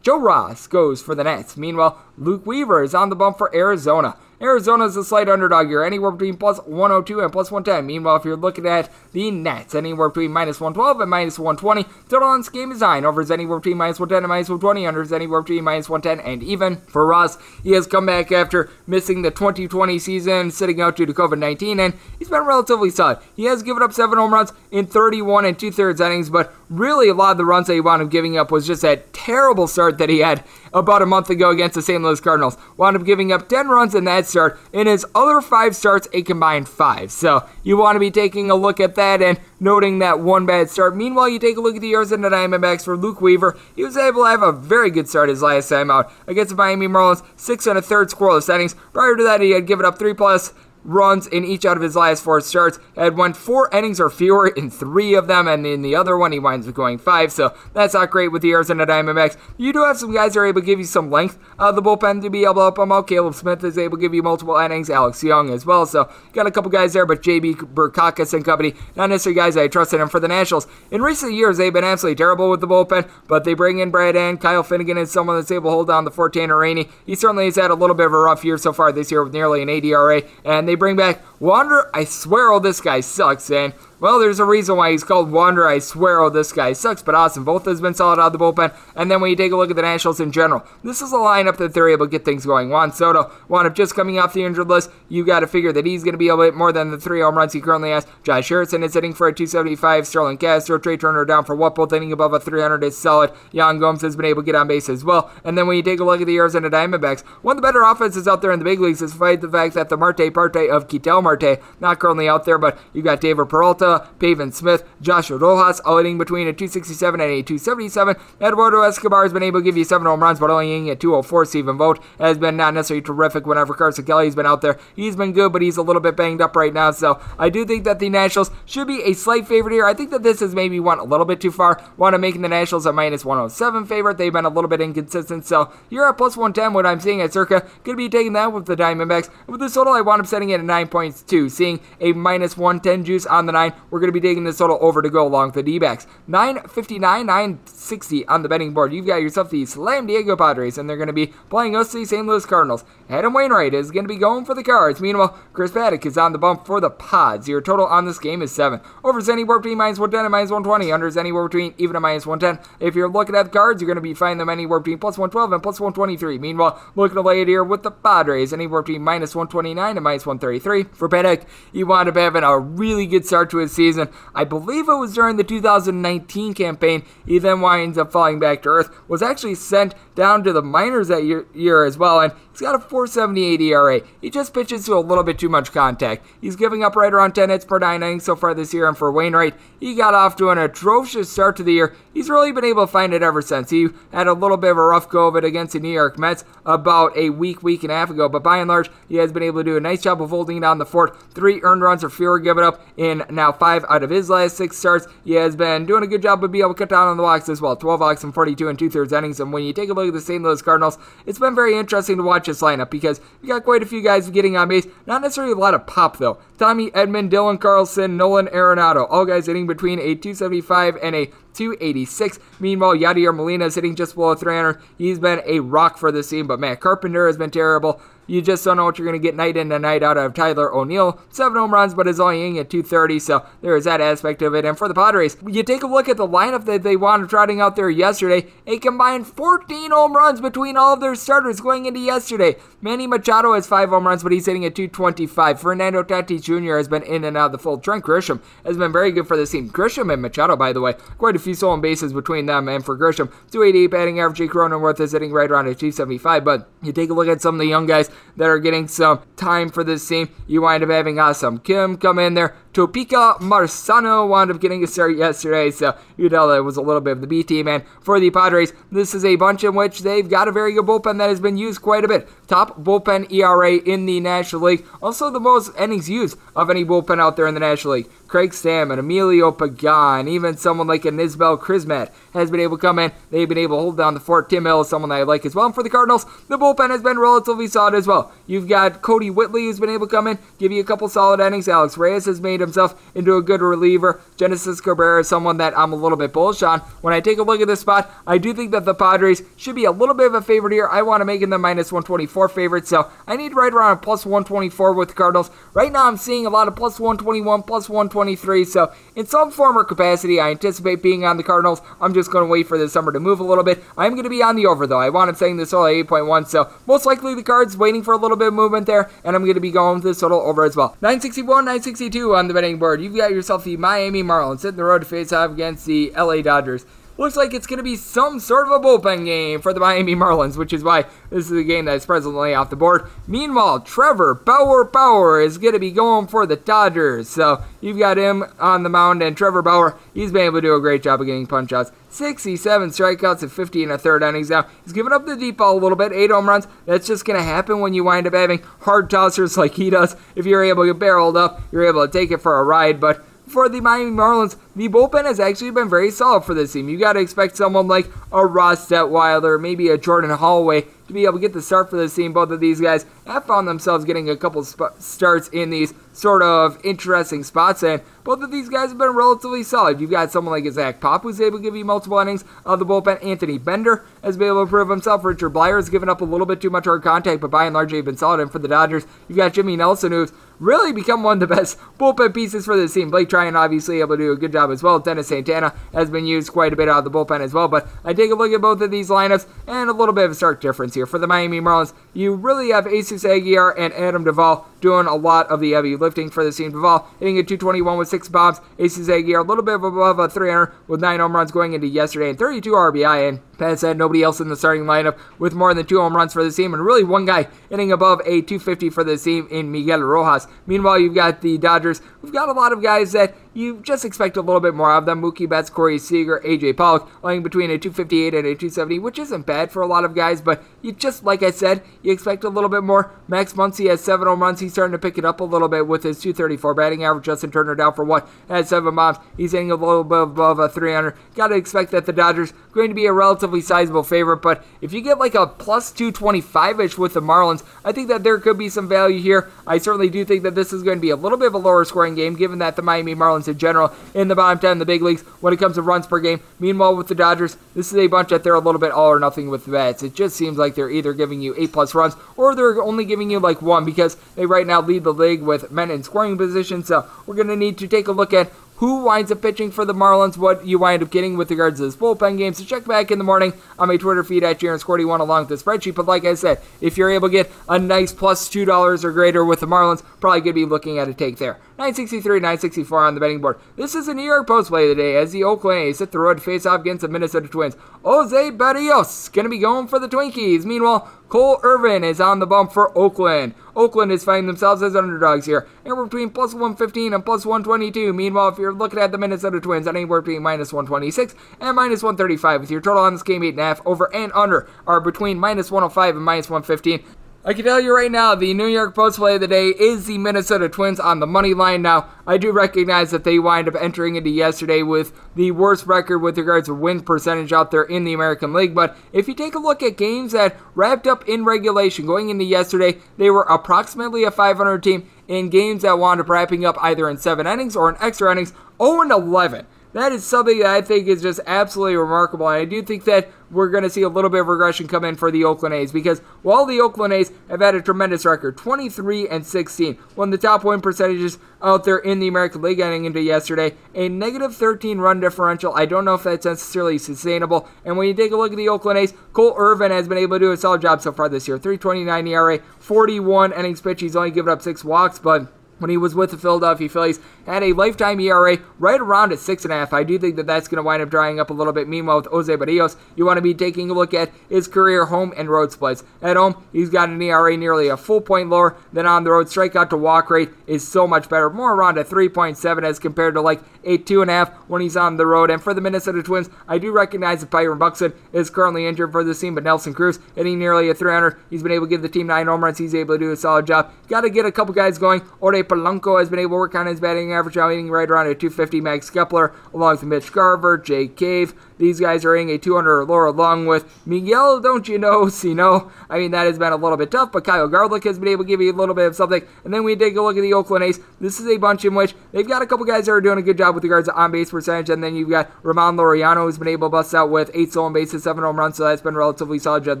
[0.02, 1.56] Joe Ross goes for the Nats.
[1.56, 4.16] Meanwhile, Luke Weaver is on the bump for Arizona.
[4.42, 7.86] Arizona is a slight underdog here, anywhere between plus 102 and plus 110.
[7.86, 11.84] Meanwhile, if you're looking at the Nats, anywhere between minus 112 and minus 120.
[12.08, 13.04] Total on this game is 9.
[13.04, 14.86] Over is anywhere between minus 110 and minus 120.
[14.86, 16.76] Under is anywhere between minus 110 and even.
[16.76, 21.12] For Ross, he has come back after missing the 2020 season, sitting out due to
[21.12, 23.18] COVID 19, and he's been relatively solid.
[23.36, 27.08] He has given up 7 home runs in 31 and two thirds innings, but really
[27.08, 29.66] a lot of the runs that he wound up giving up was just that terrible
[29.66, 30.42] start that he had
[30.72, 32.02] about a month ago against the St.
[32.02, 32.56] Louis Cardinals.
[32.76, 34.58] Wound up giving up 10 runs in that start.
[34.72, 37.10] In his other five starts, a combined five.
[37.10, 40.70] So you want to be taking a look at that and noting that one bad
[40.70, 40.96] start.
[40.96, 43.58] Meanwhile, you take a look at the Arizona Diamondbacks for Luke Weaver.
[43.74, 46.56] He was able to have a very good start his last time out against the
[46.56, 47.24] Miami Marlins.
[47.36, 48.74] Six and a third scoreless innings.
[48.92, 50.54] Prior to that, he had given up three plus
[50.84, 52.78] runs in each out of his last four starts.
[52.96, 56.32] Had won four innings or fewer in three of them, and in the other one,
[56.32, 57.32] he winds up going five.
[57.32, 59.36] So that's not great with the Arizona Diamondbacks.
[59.56, 61.82] You do have some guys that are able to give you some length of the
[61.82, 63.06] bullpen to be able to help them out.
[63.06, 64.90] Caleb Smith is able to give you multiple innings.
[64.90, 65.86] Alex Young as well.
[65.86, 69.68] So got a couple guys there, but JB Bukauskas and company, not necessarily guys I
[69.68, 70.66] trusted him for the Nationals.
[70.90, 74.16] In recent years, they've been absolutely terrible with the bullpen, but they bring in Brad
[74.16, 76.88] and Kyle Finnegan is someone that's able to hold down the 14 Rainey.
[77.06, 79.22] He certainly has had a little bit of a rough year so far this year
[79.22, 81.90] with nearly an ADRA, and they bring back Wander.
[81.92, 85.68] I swear, all this guy sucks, and well, there's a reason why he's called Wander.
[85.68, 88.38] I swear, oh, this guy sucks, but Austin Voth has been solid out of the
[88.38, 88.74] bullpen.
[88.96, 91.16] And then when you take a look at the Nationals in general, this is a
[91.16, 92.70] lineup that they're able to get things going.
[92.70, 94.90] Juan Soto wound up just coming off the injured list.
[95.10, 97.20] You got to figure that he's going to be a bit more than the three
[97.20, 98.06] home runs he currently has.
[98.22, 100.06] Josh Harrison is hitting for a 275.
[100.06, 103.30] Starlin Castro, Trea Turner down for what both hitting above a 300 is solid.
[103.52, 105.30] Yan Gomes has been able to get on base as well.
[105.44, 107.82] And then when you take a look at the Arizona Diamondbacks, one of the better
[107.82, 110.88] offenses out there in the big leagues, despite the fact that the Marte Parte of
[110.88, 115.36] Ketel Marte not currently out there, but you got David Peralta Villa, Pavin Smith, Joshua
[115.36, 118.16] Rojas, all hitting between a 267 and a 277.
[118.40, 121.00] Eduardo Escobar has been able to give you seven home runs, but only hitting at
[121.00, 121.44] 204.
[121.46, 124.78] Stephen Vogt has been not necessarily terrific whenever Carson Kelly's been out there.
[124.94, 126.90] He's been good, but he's a little bit banged up right now.
[126.92, 129.86] So I do think that the Nationals should be a slight favorite here.
[129.86, 131.80] I think that this is maybe one a little bit too far.
[131.96, 134.18] One of making the Nationals a minus 107 favorite.
[134.18, 135.46] They've been a little bit inconsistent.
[135.46, 136.72] So you're at plus 110.
[136.72, 139.30] What I'm seeing at circa going to be taking that with the Diamondbacks.
[139.46, 143.26] With the total, I wound up setting it at 9.2, seeing a minus 110 juice
[143.26, 143.72] on the nine.
[143.90, 146.06] We're going to be taking this total over to go along with the D-backs.
[146.26, 148.92] 959, 960 on the betting board.
[148.92, 152.04] You've got yourself the Slam Diego Padres, and they're going to be playing us the
[152.04, 152.26] St.
[152.26, 152.84] Louis Cardinals.
[153.08, 155.00] Adam Wainwright is going to be going for the Cards.
[155.00, 157.48] Meanwhile, Chris Paddack is on the bump for the Pods.
[157.48, 158.80] Your total on this game is 7.
[159.04, 160.90] Overs anywhere between minus 110 and minus 120.
[160.90, 162.64] Unders anywhere between even and minus 110.
[162.80, 165.18] If you're looking at the cards, you're going to be finding them anywhere between plus
[165.18, 166.38] 112 and plus 123.
[166.38, 170.26] Meanwhile, looking to lay it here with the Padres, anywhere between minus 129 and minus
[170.26, 170.84] 133.
[170.96, 174.08] For Paddack, he wound up having a really good start to his season.
[174.34, 177.04] I believe it was during the 2019 campaign.
[177.26, 178.90] He then winds up falling back to earth.
[179.08, 182.74] Was actually sent down to the minors that year, year as well, and he's got
[182.74, 184.02] a 478 ERA.
[184.20, 186.26] He just pitches to a little bit too much contact.
[186.42, 188.98] He's giving up right around 10 hits per nine innings so far this year, and
[188.98, 191.96] for Wainwright, he got off to an atrocious start to the year.
[192.12, 193.70] He's really been able to find it ever since.
[193.70, 196.18] He had a little bit of a rough go of it against the New York
[196.18, 199.32] Mets about a week, week and a half ago, but by and large, he has
[199.32, 201.16] been able to do a nice job of holding down the fort.
[201.32, 204.76] Three earned runs or fewer given up in now five out of his last six
[204.76, 205.06] starts.
[205.24, 207.22] He has been doing a good job of being able to cut down on the
[207.22, 207.74] walks as well.
[207.74, 209.40] 12 walks and 42 and two thirds innings.
[209.40, 210.42] And when you take a look the St.
[210.42, 213.86] Louis Cardinals, it's been very interesting to watch this lineup because you got quite a
[213.86, 214.86] few guys getting on base.
[215.06, 216.38] Not necessarily a lot of pop though.
[216.58, 222.38] Tommy Edman, Dylan Carlson, Nolan Arenado, all guys hitting between a 275 and a 286.
[222.58, 224.80] Meanwhile, Yadier Molina is hitting just below 300.
[224.98, 228.00] He's been a rock for the team, but Matt Carpenter has been terrible.
[228.30, 230.34] You just don't know what you're going to get night in and night out of
[230.34, 231.20] Tyler O'Neill.
[231.30, 234.54] Seven home runs, but is only hitting at 230, so there is that aspect of
[234.54, 234.64] it.
[234.64, 237.28] And for the Padres, you take a look at the lineup that they wound up
[237.28, 238.46] trotting out there yesterday.
[238.68, 242.54] A combined 14 home runs between all of their starters going into yesterday.
[242.80, 245.60] Manny Machado has five home runs, but he's hitting at 225.
[245.60, 246.76] Fernando Tatis Jr.
[246.76, 247.82] has been in and out of the fold.
[247.82, 249.70] Trent Grisham has been very good for the team.
[249.70, 252.68] Grisham and Machado, by the way, quite few stolen bases between them.
[252.68, 254.38] And for Grisham, 288 batting average.
[254.38, 256.44] Jake Cronenworth is hitting right around at 275.
[256.44, 259.22] But you take a look at some of the young guys that are getting some
[259.36, 260.30] time for this team.
[260.46, 262.54] You wind up having uh, Ha-Seong Kim come in there.
[262.72, 266.82] Tucupita Marcano wound up getting a start yesterday, so you tell that it was a
[266.82, 267.66] little bit of the B team.
[267.66, 270.86] And for the Padres, this is a bunch in which they've got a very good
[270.86, 272.28] bullpen that has been used quite a bit.
[272.46, 274.86] Top bullpen ERA in the National League.
[275.02, 278.08] Also, the most innings used of any bullpen out there in the National League.
[278.28, 283.00] Craig Stammen, Emilio Pagan, even someone like an Isbel Crismatt has been able to come
[283.00, 283.10] in.
[283.30, 284.48] They've been able to hold down the fort.
[284.48, 285.66] Tim Hill is someone that I like as well.
[285.66, 288.32] And for the Cardinals, the bullpen has been relatively solid as well.
[288.46, 291.40] You've got Kodi Whitley who's been able to come in, give you a couple solid
[291.40, 291.66] innings.
[291.66, 294.20] Alex Reyes has made himself into a good reliever.
[294.36, 296.80] Genesis Cabrera is someone that I'm a little bit bullish on.
[297.00, 299.74] When I take a look at this spot, I do think that the Padres should
[299.74, 300.88] be a little bit of a favorite here.
[300.88, 304.24] I want to make them minus 124 favorite, so I need right around a plus
[304.24, 305.50] 124 with the Cardinals.
[305.74, 309.78] Right now, I'm seeing a lot of plus 121, plus 123, so in some form
[309.78, 311.80] or capacity, I anticipate being on the Cardinals.
[312.00, 313.82] I'm just going to wait for this number to move a little bit.
[313.96, 315.00] I'm going to be on the over, though.
[315.00, 318.18] I want to saying this total 8.1, so most likely the Cards waiting for a
[318.18, 320.64] little bit of movement there, and I'm going to be going with this total over
[320.64, 320.96] as well.
[321.00, 323.00] 961, 962 on the betting board.
[323.00, 326.42] You've got yourself the Miami Marlins hitting the road to face off against the LA
[326.42, 326.84] Dodgers.
[327.20, 330.14] Looks like it's going to be some sort of a bullpen game for the Miami
[330.14, 333.10] Marlins, which is why this is a game that's presently off the board.
[333.26, 337.28] Meanwhile, Trevor Bauer Bauer is going to be going for the Dodgers.
[337.28, 340.74] So you've got him on the mound, and Trevor Bauer, he's been able to do
[340.74, 341.92] a great job of getting punch outs.
[342.08, 344.66] 67 strikeouts and 50 and a third innings now.
[344.82, 346.66] He's given up the deep ball a little bit, eight home runs.
[346.86, 350.16] That's just going to happen when you wind up having hard tossers like he does.
[350.34, 352.98] If you're able to get barreled up, you're able to take it for a ride.
[352.98, 356.88] But for the Miami Marlins, the bullpen has actually been very solid for this team.
[356.88, 361.24] You got to expect someone like a Ross Detwiler, maybe a Jordan Holloway to be
[361.24, 362.32] able to get the start for this team.
[362.32, 366.42] Both of these guys have found themselves getting a couple sp- starts in these sort
[366.42, 370.00] of interesting spots, and both of these guys have been relatively solid.
[370.00, 372.86] You've got someone like Zach Pop who's able to give you multiple innings of the
[372.86, 373.24] bullpen.
[373.24, 375.24] Anthony Bender has been able to prove himself.
[375.24, 377.74] Richard Bleier has given up a little bit too much hard contact, but by and
[377.74, 378.40] large, they've been solid.
[378.40, 381.78] And for the Dodgers, you've got Jimmy Nelson who's really become one of the best
[381.98, 383.10] bullpen pieces for this team.
[383.10, 385.00] Blake Treinen obviously able to do a good job as well.
[385.00, 387.66] Dennis Santana has been used quite a bit out of the bullpen as well.
[387.66, 390.30] But I take a look at both of these lineups and a little bit of
[390.30, 391.06] a stark difference here.
[391.06, 395.48] For the Miami Marlins, you really have Jesus Aguilar and Adam Duvall doing a lot
[395.48, 396.72] of the heavy lifting for the team.
[396.72, 398.60] Duvall hitting a 221 with six bombs.
[398.78, 402.30] Jesus Aguilar a little bit above a 300 with nine home runs going into yesterday
[402.30, 403.28] and 32 RBI.
[403.28, 406.32] And Past had nobody else in the starting lineup with more than two home runs
[406.32, 409.70] for the team, and really one guy hitting above a 250 for the team in
[409.70, 410.48] Miguel Rojas.
[410.66, 412.02] Meanwhile, you've got the Dodgers.
[412.22, 415.06] We've got a lot of guys that you just expect a little bit more of
[415.06, 415.22] them.
[415.22, 419.46] Mookie Betts, Corey Seager, AJ Pollock, lying between a 258 and a 270, which isn't
[419.46, 422.48] bad for a lot of guys, but you just, like I said, you expect a
[422.48, 423.10] little bit more.
[423.28, 424.60] Max Muncy has seven home runs.
[424.60, 427.24] He's starting to pick it up a little bit with his 234 batting average.
[427.24, 429.18] Justin Turner down for one Has seven bombs.
[429.36, 431.16] He's hitting a little bit above a 300.
[431.34, 434.92] Got to expect that the Dodgers going to be a relatively sizable favorite, but if
[434.92, 438.58] you get like a plus 225 ish with the Marlins, I think that there could
[438.58, 439.50] be some value here.
[439.66, 441.58] I certainly do think that this is going to be a little bit of a
[441.58, 444.78] lower scoring game, given that the Miami Marlins in general in the bottom 10 in
[444.78, 446.40] the big leagues when it comes to runs per game.
[446.58, 449.18] Meanwhile, with the Dodgers, this is a bunch that they're a little bit all or
[449.18, 450.02] nothing with the bats.
[450.02, 453.30] It just seems like they're either giving you 8 plus runs or they're only giving
[453.30, 456.84] you like one because they right now lead the league with men in scoring position.
[456.84, 459.84] So we're going to need to take a look at who winds up pitching for
[459.84, 462.54] the Marlins, what you wind up getting with regards to this bullpen game.
[462.54, 465.60] So check back in the morning on my Twitter feed at Jaron Squirty1 along with
[465.60, 465.94] the spreadsheet.
[465.94, 469.44] But like I said, if you're able to get a nice plus $2 or greater
[469.44, 471.58] with the Marlins, probably going to be looking at a take there.
[471.80, 473.58] 963, 964 on the betting board.
[473.74, 476.34] This is a New York Post play today as the Oakland A's hit the road
[476.34, 477.74] to face off against the Minnesota Twins.
[478.04, 480.66] Jose Berrios going to be going for the Twinkies.
[480.66, 483.54] Meanwhile, Cole Irvin is on the bump for Oakland.
[483.74, 485.66] Oakland is finding themselves as underdogs here.
[485.86, 488.12] Anywhere between plus 115 and plus 122.
[488.12, 492.60] Meanwhile, if you're looking at the Minnesota Twins, anywhere between minus 126 and minus 135.
[492.60, 496.24] With your total on this game, 8.5 over and under are between minus 105 and
[496.24, 497.02] minus 115.
[497.42, 500.04] I can tell you right now, the New York Post play of the day is
[500.04, 501.80] the Minnesota Twins on the money line.
[501.80, 506.18] Now, I do recognize that they wind up entering into yesterday with the worst record
[506.18, 508.74] with regards to win percentage out there in the American League.
[508.74, 512.44] But if you take a look at games that wrapped up in regulation going into
[512.44, 517.08] yesterday, they were approximately a 500 team in games that wound up wrapping up either
[517.08, 519.66] in seven innings or in extra innings, 0 11.
[519.92, 522.48] That is something that I think is just absolutely remarkable.
[522.48, 525.04] And I do think that we're going to see a little bit of regression come
[525.04, 528.56] in for the Oakland A's because while the Oakland A's have had a tremendous record,
[528.56, 532.78] 23 and 16, one of the top win percentages out there in the American League
[532.78, 535.74] heading into yesterday, a negative 13 run differential.
[535.74, 537.68] I don't know if that's necessarily sustainable.
[537.84, 540.36] And when you take a look at the Oakland A's, Cole Irvin has been able
[540.36, 541.58] to do a solid job so far this year.
[541.58, 544.02] 329 ERA, 41 innings pitched.
[544.02, 547.62] He's only given up six walks, but when he was with the Philadelphia Phillies, had
[547.62, 549.92] a lifetime ERA right around at six and a half.
[549.92, 551.88] I do think that that's going to wind up drying up a little bit.
[551.88, 555.34] Meanwhile, with Jose Berrios, you want to be taking a look at his career home
[555.36, 556.04] and road splits.
[556.22, 559.46] At home, he's got an ERA nearly a full point lower than on the road.
[559.46, 563.40] Strikeout to walk rate is so much better, more around a 3.7 as compared to
[563.40, 565.50] like a two and a half when he's on the road.
[565.50, 569.22] And for the Minnesota Twins, I do recognize that Byron Buxton is currently injured for
[569.22, 571.38] the team, but Nelson Cruz hitting nearly a 300.
[571.48, 572.78] He's been able to give the team nine home runs.
[572.78, 573.92] He's able to do a solid job.
[574.08, 575.22] Got to get a couple guys going.
[575.40, 578.26] Ode Polanco has been able to work on his batting average, now hitting right around
[578.26, 578.80] a 250.
[578.80, 581.54] Max Kepler, along with Mitch Garver, Jake Cave.
[581.78, 585.90] These guys are hitting a 200 or lower, along with Miguel, don't you know, Sino.
[586.08, 588.44] I mean, that has been a little bit tough, but Kyle Garlick has been able
[588.44, 589.42] to give you a little bit of something.
[589.64, 591.00] And then we take a look at the Oakland A's.
[591.20, 593.42] This is a bunch in which they've got a couple guys that are doing a
[593.42, 594.90] good job with regards to on base percentage.
[594.90, 597.92] And then you've got Ramon Laureano, who's been able to bust out with eight stolen
[597.92, 599.84] bases, seven home runs, so that's been relatively solid.
[599.84, 600.00] Jed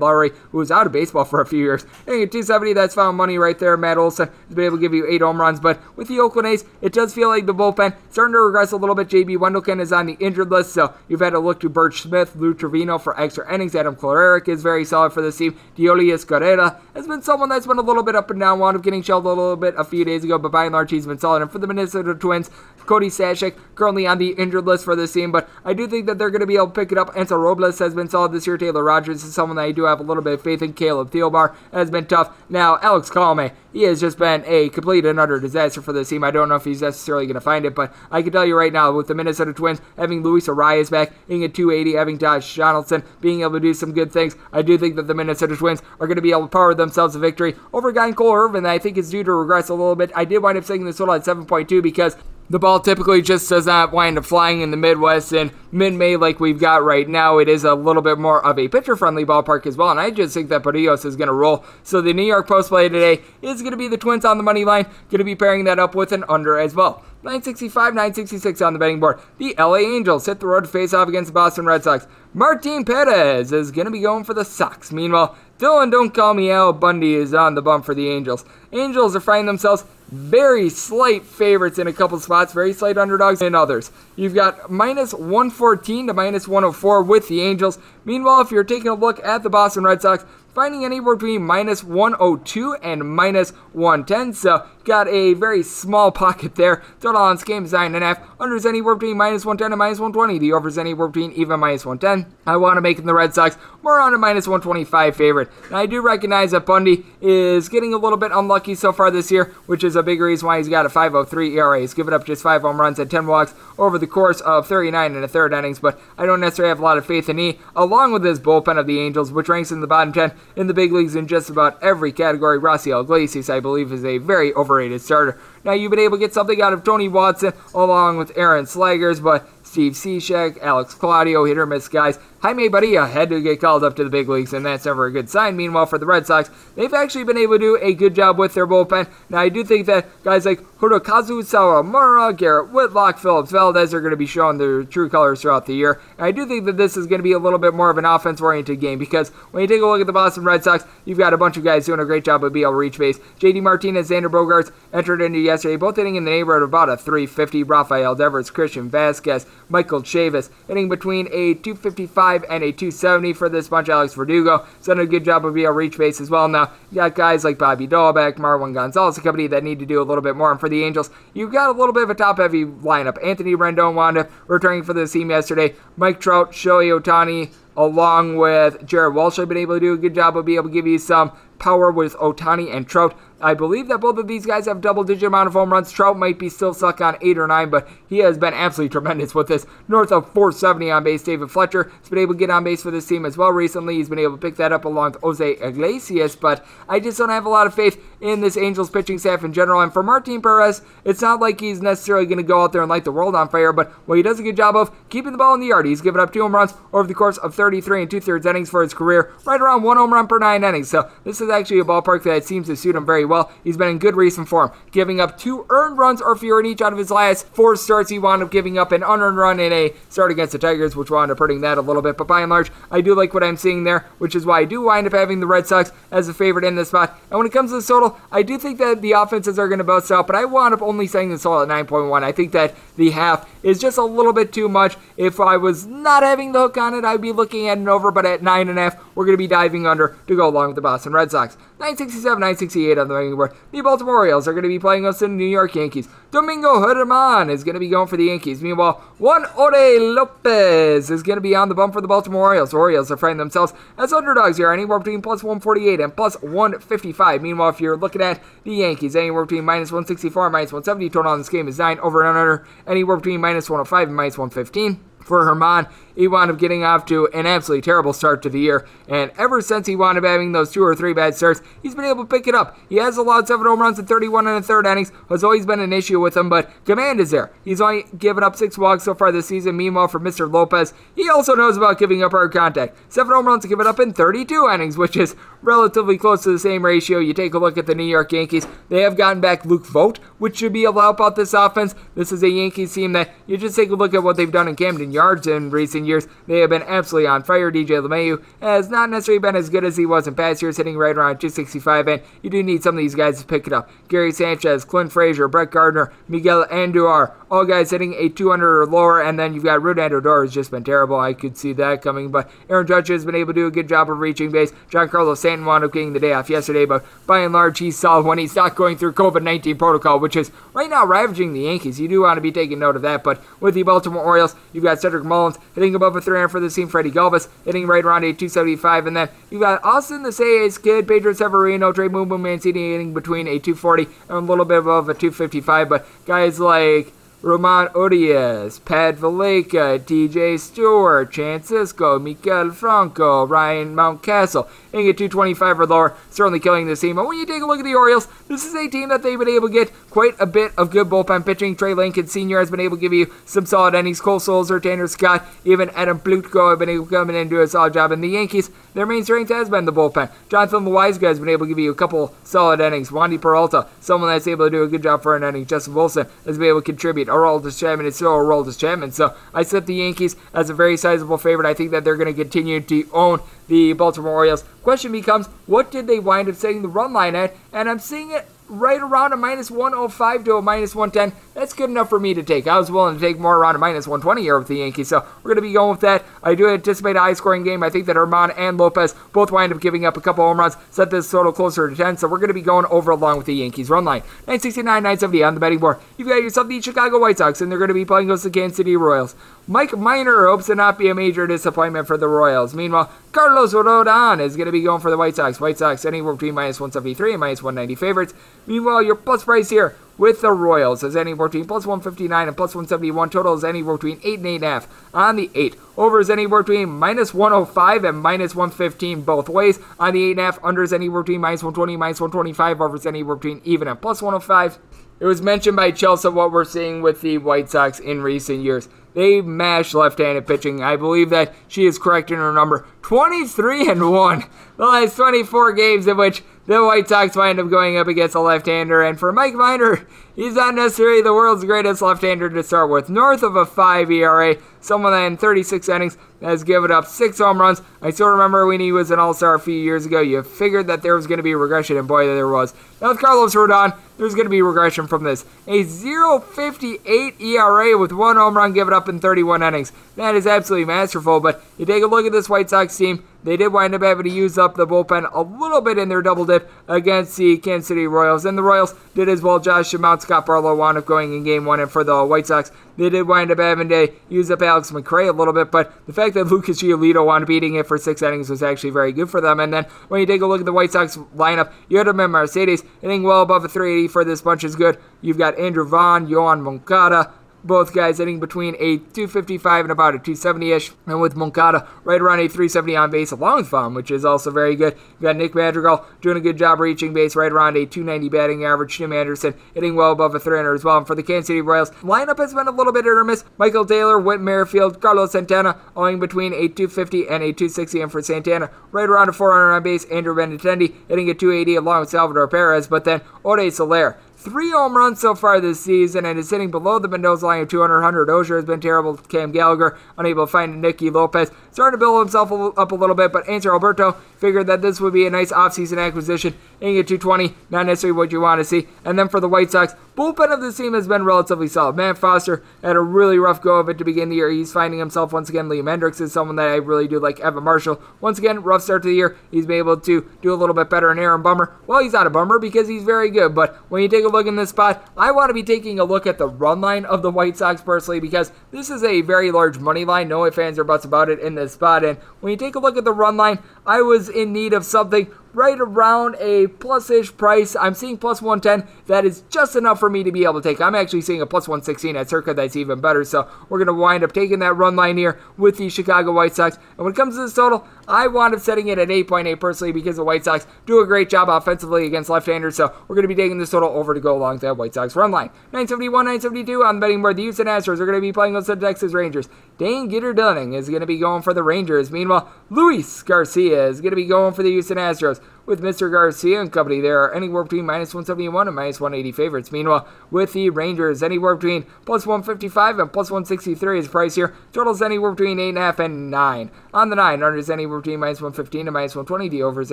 [0.00, 3.16] Lowrie, who was out of baseball for a few years, hitting a 270, that's found
[3.16, 3.76] money right there.
[3.76, 5.60] Matt Olson has been able to give you eight home runs.
[5.60, 8.76] But with the Oakland A's, it does feel like the bullpen starting to regress a
[8.76, 9.08] little bit.
[9.08, 12.36] JB Wendelken is on the injured list, so you've had to look to Burch Smith,
[12.36, 13.74] Lou Trivino for extra innings.
[13.74, 15.58] Adam Kolarek is very solid for this team.
[15.76, 18.82] Deolis Guerrera has been someone that's been a little bit up and down, wound up
[18.82, 21.18] getting shelled a little bit a few days ago, but by and large he's been
[21.18, 21.42] solid.
[21.42, 22.50] And for the Minnesota Twins,
[22.90, 26.18] Cody Stashak currently on the injured list for this team, but I do think that
[26.18, 27.16] they're going to be able to pick it up.
[27.16, 28.58] Ansel Robles has been solid this year.
[28.58, 30.72] Taylor Rogers is someone that I do have a little bit of faith in.
[30.72, 32.36] Caleb Thielbar has been tough.
[32.48, 36.24] Now, Alex Colome, he has just been a complete and utter disaster for this team.
[36.24, 38.58] I don't know if he's necessarily going to find it, but I can tell you
[38.58, 42.56] right now, with the Minnesota Twins having Luis Arraez back, hitting at 280, having Josh
[42.56, 45.80] Donaldson being able to do some good things, I do think that the Minnesota Twins
[46.00, 48.34] are going to be able to power themselves a victory over a guy in Cole
[48.34, 50.10] Irvin that I think is due to regress a little bit.
[50.16, 52.16] I did wind up saying this total at 7.2 because
[52.50, 56.16] the ball typically just does not wind up flying in the Midwest and mid May
[56.16, 57.38] like we've got right now.
[57.38, 60.10] It is a little bit more of a pitcher friendly ballpark as well, and I
[60.10, 61.64] just think that Berrios is going to roll.
[61.84, 64.42] So the New York Post play today is going to be the Twins on the
[64.42, 67.04] money line, going to be pairing that up with an under as well.
[67.22, 69.20] 965, 966 on the betting board.
[69.38, 72.06] The LA Angels hit the road to face off against the Boston Red Sox.
[72.32, 74.90] Martin Perez is going to be going for the Sox.
[74.90, 78.46] Meanwhile, Dylan Don't Call Me Al Bundy is on the bump for the Angels.
[78.72, 83.54] Angels are finding themselves very slight favorites in a couple spots, very slight underdogs in
[83.54, 83.90] others.
[84.16, 87.78] You've got minus 114 to minus 104 with the Angels.
[88.04, 91.84] Meanwhile, if you're taking a look at the Boston Red Sox, finding anywhere between minus
[91.84, 94.32] 102 and minus 110.
[94.32, 96.82] So got a very small pocket there.
[97.00, 98.20] Total on this game is 9.5.
[98.38, 100.40] Unders anywhere between minus 110 and minus 120.
[100.40, 102.34] The overs anywhere between even minus 110.
[102.44, 105.48] I want to make the Red Sox more on a minus 125 favorite.
[105.70, 109.30] Now, I do recognize that Bundy is getting a little bit unlucky so far this
[109.30, 111.80] year, which is a big reason why he's got a 5.03 ERA.
[111.80, 115.14] He's given up just 5 home runs and 10 walks over the course of 39
[115.14, 117.60] and a third innings, but I don't necessarily have a lot of faith in E,
[117.76, 120.74] along with his bullpen of the Angels, which ranks in the bottom 10 in the
[120.74, 122.58] big leagues in just about every category.
[122.58, 124.52] Raisel Iglesias, I believe, is a very
[124.98, 125.38] starter.
[125.64, 129.22] Now, you've been able to get something out of Tony Watson along with Aaron Slegers,
[129.22, 132.18] but Steve Cishek, Alex Claudio, hit or miss guys.
[132.40, 135.12] Jaime Barria had to get called up to the big leagues, and that's never a
[135.12, 135.56] good sign.
[135.56, 138.54] Meanwhile, for the Red Sox, they've actually been able to do a good job with
[138.54, 139.10] their bullpen.
[139.28, 144.12] Now, I do think that guys like Hirokazu Sawamura, Garrett Whitlock, Phillips Valdez are going
[144.12, 146.00] to be showing their true colors throughout the year.
[146.16, 147.98] And I do think that this is going to be a little bit more of
[147.98, 151.18] an offense-oriented game because when you take a look at the Boston Red Sox, you've
[151.18, 153.18] got a bunch of guys doing a great job of being able to reach base.
[153.38, 156.96] JD Martinez, Xander Bogaerts entered into yesterday, both hitting in the neighborhood of about a
[156.96, 157.64] 350.
[157.64, 163.68] Rafael Devers, Christian Vasquez, Michael Chavis hitting between a 255 and a 270 for this
[163.68, 163.88] bunch.
[163.88, 166.48] Alex Verdugo has done a good job of being to reach base as well.
[166.48, 170.00] Now, you got guys like Bobby Dalbec, Marwin Gonzalez, a company that need to do
[170.00, 170.50] a little bit more.
[170.50, 173.22] And for the Angels, you've got a little bit of a top heavy lineup.
[173.24, 175.74] Anthony Rendon wound up returning for the team yesterday.
[175.96, 180.14] Mike Trout, Shohei Ohtani, along with Jared Walsh, have been able to do a good
[180.14, 183.16] job of being able to give you some power with Ohtani and Trout.
[183.42, 185.90] I believe that both of these guys have double digit amount of home runs.
[185.90, 189.34] Trout might be still stuck on 8 or 9, but he has been absolutely tremendous
[189.34, 189.66] with this.
[189.88, 191.22] North of 470 on base.
[191.22, 193.96] David Fletcher has been able to get on base for this team as well recently.
[193.96, 197.30] He's been able to pick that up along with Jose Iglesias, but I just don't
[197.30, 199.80] have a lot of faith in this Angels pitching staff in general.
[199.80, 202.90] And for Martin Perez, it's not like he's necessarily going to go out there and
[202.90, 205.38] light the world on fire, but what he does a good job of keeping the
[205.38, 205.86] ball in the yard.
[205.86, 208.68] He's given up two home runs over the course of 33 and two thirds innings
[208.68, 210.90] for his career, right around one home run per nine innings.
[210.90, 213.52] So this is actually a ballpark that seems to suit him very well.
[213.62, 216.82] He's been in good recent form, giving up two earned runs or fewer in each
[216.82, 218.10] out of his last four starts.
[218.10, 221.12] He wound up giving up an unearned run in a start against the Tigers, which
[221.12, 222.16] wound up hurting that a little bit.
[222.16, 224.64] But by and large, I do like what I'm seeing there, which is why I
[224.64, 227.16] do wind up having the Red Sox as a favorite in this spot.
[227.30, 229.78] And when it comes to the total, I do think that the offenses are going
[229.78, 232.24] to bounce out, but I wound up only saying the total at 9.1.
[232.24, 234.96] I think that the half is just a little bit too much.
[235.16, 238.10] If I was not having the hook on it, I'd be looking at an over,
[238.10, 241.12] but at 9.5, we're going to be diving under to go along with the Boston
[241.12, 241.56] Red Sox.
[241.78, 243.52] 967, 968 on the ranking board.
[243.72, 246.08] The Baltimore Orioles are going to be playing us in New York Yankees.
[246.30, 248.62] Domingo German is going to be going for the Yankees.
[248.62, 252.70] Meanwhile, Juan Ore Lopez is going to be on the bump for the Baltimore Orioles.
[252.70, 257.42] The Orioles are finding themselves as underdogs here, anywhere between plus 148 and plus 155.
[257.42, 261.10] Meanwhile, if you're looking at the Yankees, anywhere between minus 164 and minus 170.
[261.10, 264.38] Total on this game is 9 over and under, anywhere between minus 105 and minus
[264.38, 265.86] 115 for German.
[266.14, 269.60] He wound up getting off to an absolutely terrible start to the year, and ever
[269.60, 272.28] since he wound up having those two or three bad starts, he's been able to
[272.28, 272.76] pick it up.
[272.88, 275.80] He has allowed seven home runs in 31 and a third innings, has always been
[275.80, 277.50] an issue with him, but command is there.
[277.64, 279.76] He's only given up six walks so far this season.
[279.76, 280.50] Meanwhile, for Mr.
[280.50, 282.96] Lopez, he also knows about giving up hard contact.
[283.12, 286.84] Seven home runs given up in 32 innings, which is relatively close to the same
[286.84, 287.18] ratio.
[287.18, 290.18] You take a look at the New York Yankees, they have gotten back Luke Voit,
[290.38, 291.94] which should be able to help out this offense.
[292.14, 294.68] This is a Yankees team that you just take a look at what they've done
[294.68, 296.26] in Camden Yards in recent years.
[296.46, 297.70] They have been absolutely on fire.
[297.70, 300.96] DJ LeMahieu has not necessarily been as good as he was in past years, hitting
[300.96, 303.90] right around 265, and you do need some of these guys to pick it up.
[304.08, 309.20] Gary Sanchez, Clint Frazier, Brett Gardner, Miguel Andujar, all guys hitting a 200 or lower,
[309.20, 311.18] and then you've got Rougned Odor has just been terrible.
[311.18, 313.88] I could see that coming, but Aaron Judge has been able to do a good
[313.88, 314.72] job of reaching base.
[314.90, 318.24] Giancarlo Stanton wound up getting the day off yesterday, but by and large, he's solid
[318.24, 321.98] when he's not going through COVID-19 protocol, which is right now ravaging the Yankees.
[322.00, 324.84] You do want to be taking note of that, but with the Baltimore Orioles, you've
[324.84, 328.24] got Cedric Mullins hitting above a 300 for the team, Freddie Galvis hitting right around
[328.24, 332.92] a 275, and then you've got Austin the Say's kid, Pedro Severino, Trey Boom Mancini
[332.92, 337.12] hitting between a 240 and a little bit above a 255, but guys like
[337.42, 345.86] Ramon Urias, Pat Valaika, DJ Stewart, Francisco, Maikel Franco, Ryan Mountcastle, hitting at 225 or
[345.86, 347.16] lower, certainly killing this team.
[347.16, 349.38] But when you take a look at the Orioles, this is a team that they've
[349.38, 351.74] been able to get quite a bit of good bullpen pitching.
[351.76, 352.58] Trey Lincoln Sr.
[352.58, 354.20] has been able to give you some solid innings.
[354.20, 357.62] Cole Sulser, Tanner Scott, even Adam Plutko have been able to come in and do
[357.62, 358.12] a solid job.
[358.12, 360.30] And the Yankees, their main strength has been the bullpen.
[360.50, 363.08] Jonathan Loáisiga has been able to give you a couple solid innings.
[363.08, 365.64] Wandy Peralta, someone that's able to do a good job for an inning.
[365.64, 367.29] Justin Wilson has been able to contribute.
[367.30, 369.12] Aroldis Chapman is still Aroldis Chapman.
[369.12, 371.68] So I set the Yankees as a very sizable favorite.
[371.68, 374.64] I think that they're going to continue to own the Baltimore Orioles.
[374.82, 377.54] Question becomes, what did they wind up setting the run line at?
[377.72, 381.36] And I'm seeing it right around a minus 105 to a minus 110.
[381.54, 382.66] That's good enough for me to take.
[382.66, 385.26] I was willing to take more around a minus 120 here with the Yankees, so
[385.42, 386.24] we're going to be going with that.
[386.42, 387.82] I do anticipate a high scoring game.
[387.82, 390.76] I think that Germán and Lopez both wind up giving up a couple home runs,
[390.90, 393.46] set this total closer to 10, so we're going to be going over along with
[393.46, 393.90] the Yankees.
[393.90, 395.98] Run line 969, 970 on the betting board.
[396.16, 398.50] You've got yourself the Chicago White Sox, and they're going to be playing against the
[398.50, 399.34] Kansas City Royals.
[399.66, 402.74] Mike Minor hopes to not be a major disappointment for the Royals.
[402.74, 405.60] Meanwhile, Carlos Rodon is going to be going for the White Sox.
[405.60, 408.34] White Sox anywhere between minus 173 and minus 190 favorites.
[408.66, 412.74] Meanwhile, your plus price here with the Royals is anywhere between plus 159 and plus
[412.74, 413.30] 171.
[413.30, 415.76] Total is anywhere between 8 and 8.5 on the 8.
[415.96, 419.78] Over is anywhere between minus 105 and minus 115 both ways.
[419.98, 422.80] On the 8.5, under is anywhere between minus 120 minus 125.
[422.82, 424.78] Over is anywhere between even and plus 105.
[425.20, 428.88] It was mentioned by Chelsa what we're seeing with the White Sox in recent years.
[429.14, 430.82] They mash left-handed pitching.
[430.82, 432.86] I believe that she is correct in her number.
[433.02, 434.44] 23 and 1.
[434.76, 438.40] The last 24 games in which the White Sox wind up going up against a
[438.40, 439.02] left-hander.
[439.02, 440.06] And for Mike Minor,
[440.36, 443.10] he's not necessarily the world's greatest left-hander to start with.
[443.10, 447.60] North of a 5 ERA, someone that in 36 innings has given up six home
[447.60, 447.82] runs.
[448.00, 450.20] I still remember when he was an All-Star a few years ago.
[450.20, 452.72] You figured that there was going to be regression, and boy, there was.
[453.00, 455.44] Now with Carlos Rodon, there's going to be regression from this.
[455.66, 459.92] A 0.58 ERA with one home run given up in 31 innings.
[460.16, 461.40] That is absolutely masterful.
[461.40, 463.24] But you take a look at this White Sox team.
[463.42, 466.20] They did wind up having to use up the bullpen a little bit in their
[466.20, 468.44] double dip against the Kansas City Royals.
[468.44, 469.58] And the Royals did as well.
[469.58, 471.80] Josh Staumont, Scott Barlow wound up going in game one.
[471.80, 475.30] And for the White Sox, they did wind up having to use up Alex McRae
[475.30, 475.70] a little bit.
[475.70, 478.90] But the fact that Lucas Giolito wound up eating it for six innings was actually
[478.90, 479.58] very good for them.
[479.58, 482.30] And then when you take a look at the White Sox lineup, you had Yermin
[482.30, 484.98] Mercedes hitting well above a 380 for this bunch is good.
[485.22, 487.32] You've got Andrew Vaughn, Yoan Moncada,
[487.64, 490.92] both guys hitting between a 255 and about a 270 ish.
[491.06, 494.50] And with Moncada right around a 370 on base along with Vaughn, which is also
[494.50, 494.96] very good.
[495.12, 498.64] You've got Nick Madrigal doing a good job reaching base right around a 290 batting
[498.64, 498.96] average.
[498.96, 500.98] Tim Anderson hitting well above a 300 as well.
[500.98, 503.44] And for the Kansas City Royals, lineup has been a little bit miss.
[503.58, 508.00] Michael Taylor, Whit Merrifield, Carlos Santana, owing between a 250 and a 260.
[508.00, 510.04] And for Santana, right around a 400 on base.
[510.06, 512.88] Andrew Benintendi hitting a 280 along with Salvador Perez.
[512.88, 516.98] But then Ode Soler Three home runs so far this season and is sitting below
[516.98, 518.00] the Mendoza line of 200.
[518.00, 519.18] Hunter Dozier has been terrible.
[519.18, 521.50] Cam Gallagher unable to find Nicky Lopez.
[521.72, 525.12] Starting to build himself up a little bit, but Hanser Alberto figured that this would
[525.12, 526.54] be a nice offseason acquisition.
[526.80, 528.88] Hitting at 220, not necessarily what you want to see.
[529.04, 531.96] And then for the White Sox, bullpen of the team has been relatively solid.
[531.96, 534.50] Matt Foster had a really rough go of it to begin the year.
[534.50, 535.68] He's finding himself once again.
[535.68, 537.40] Liam Hendriks is someone that I really do like.
[537.40, 539.36] Evan Marshall, once again, rough start to the year.
[539.50, 541.10] He's been able to do a little bit better.
[541.10, 543.54] And Aaron Bummer, well, he's not a bummer because he's very good.
[543.54, 546.04] But when you take a look in this spot, I want to be taking a
[546.04, 549.50] look at the run line of the White Sox personally because this is a very
[549.50, 550.28] large money line.
[550.28, 552.04] No fans or buts about it in this spot.
[552.04, 554.84] And when you take a look at the run line, I was in need of
[554.84, 557.76] something right around a plus-ish price.
[557.76, 558.88] I'm seeing plus 110.
[559.06, 560.80] That is just enough for me to be able to take.
[560.80, 562.54] I'm actually seeing a plus 116 at Circa.
[562.54, 563.24] That's even better.
[563.24, 566.54] So we're going to wind up taking that run line here with the Chicago White
[566.54, 566.76] Sox.
[566.96, 569.92] And when it comes to this total, I wound up setting it at 8.8 personally
[569.92, 572.76] because the White Sox do a great job offensively against left-handers.
[572.76, 575.16] So we're going to be taking this total over to go along that White Sox
[575.16, 575.50] run line.
[575.72, 577.36] 971, 972 on the betting board.
[577.36, 579.48] The Houston Astros are going to be playing against the Texas Rangers.
[579.78, 582.10] Dane Gitter Dunning is going to be going for the Rangers.
[582.10, 585.39] Meanwhile, Luis Garcia is going to be going for the Houston Astros
[585.70, 586.10] with Mr.
[586.10, 587.00] Garcia and company.
[587.00, 589.72] There are anywhere between minus 171 and minus 180 favorites.
[589.72, 594.54] Meanwhile, with the Rangers, anywhere between plus 155 and plus 163 is price here.
[594.72, 596.70] Totals anywhere between 8.5 and 9.
[596.92, 599.48] On the 9, under is anywhere between minus 115 and minus 120.
[599.48, 599.92] The over is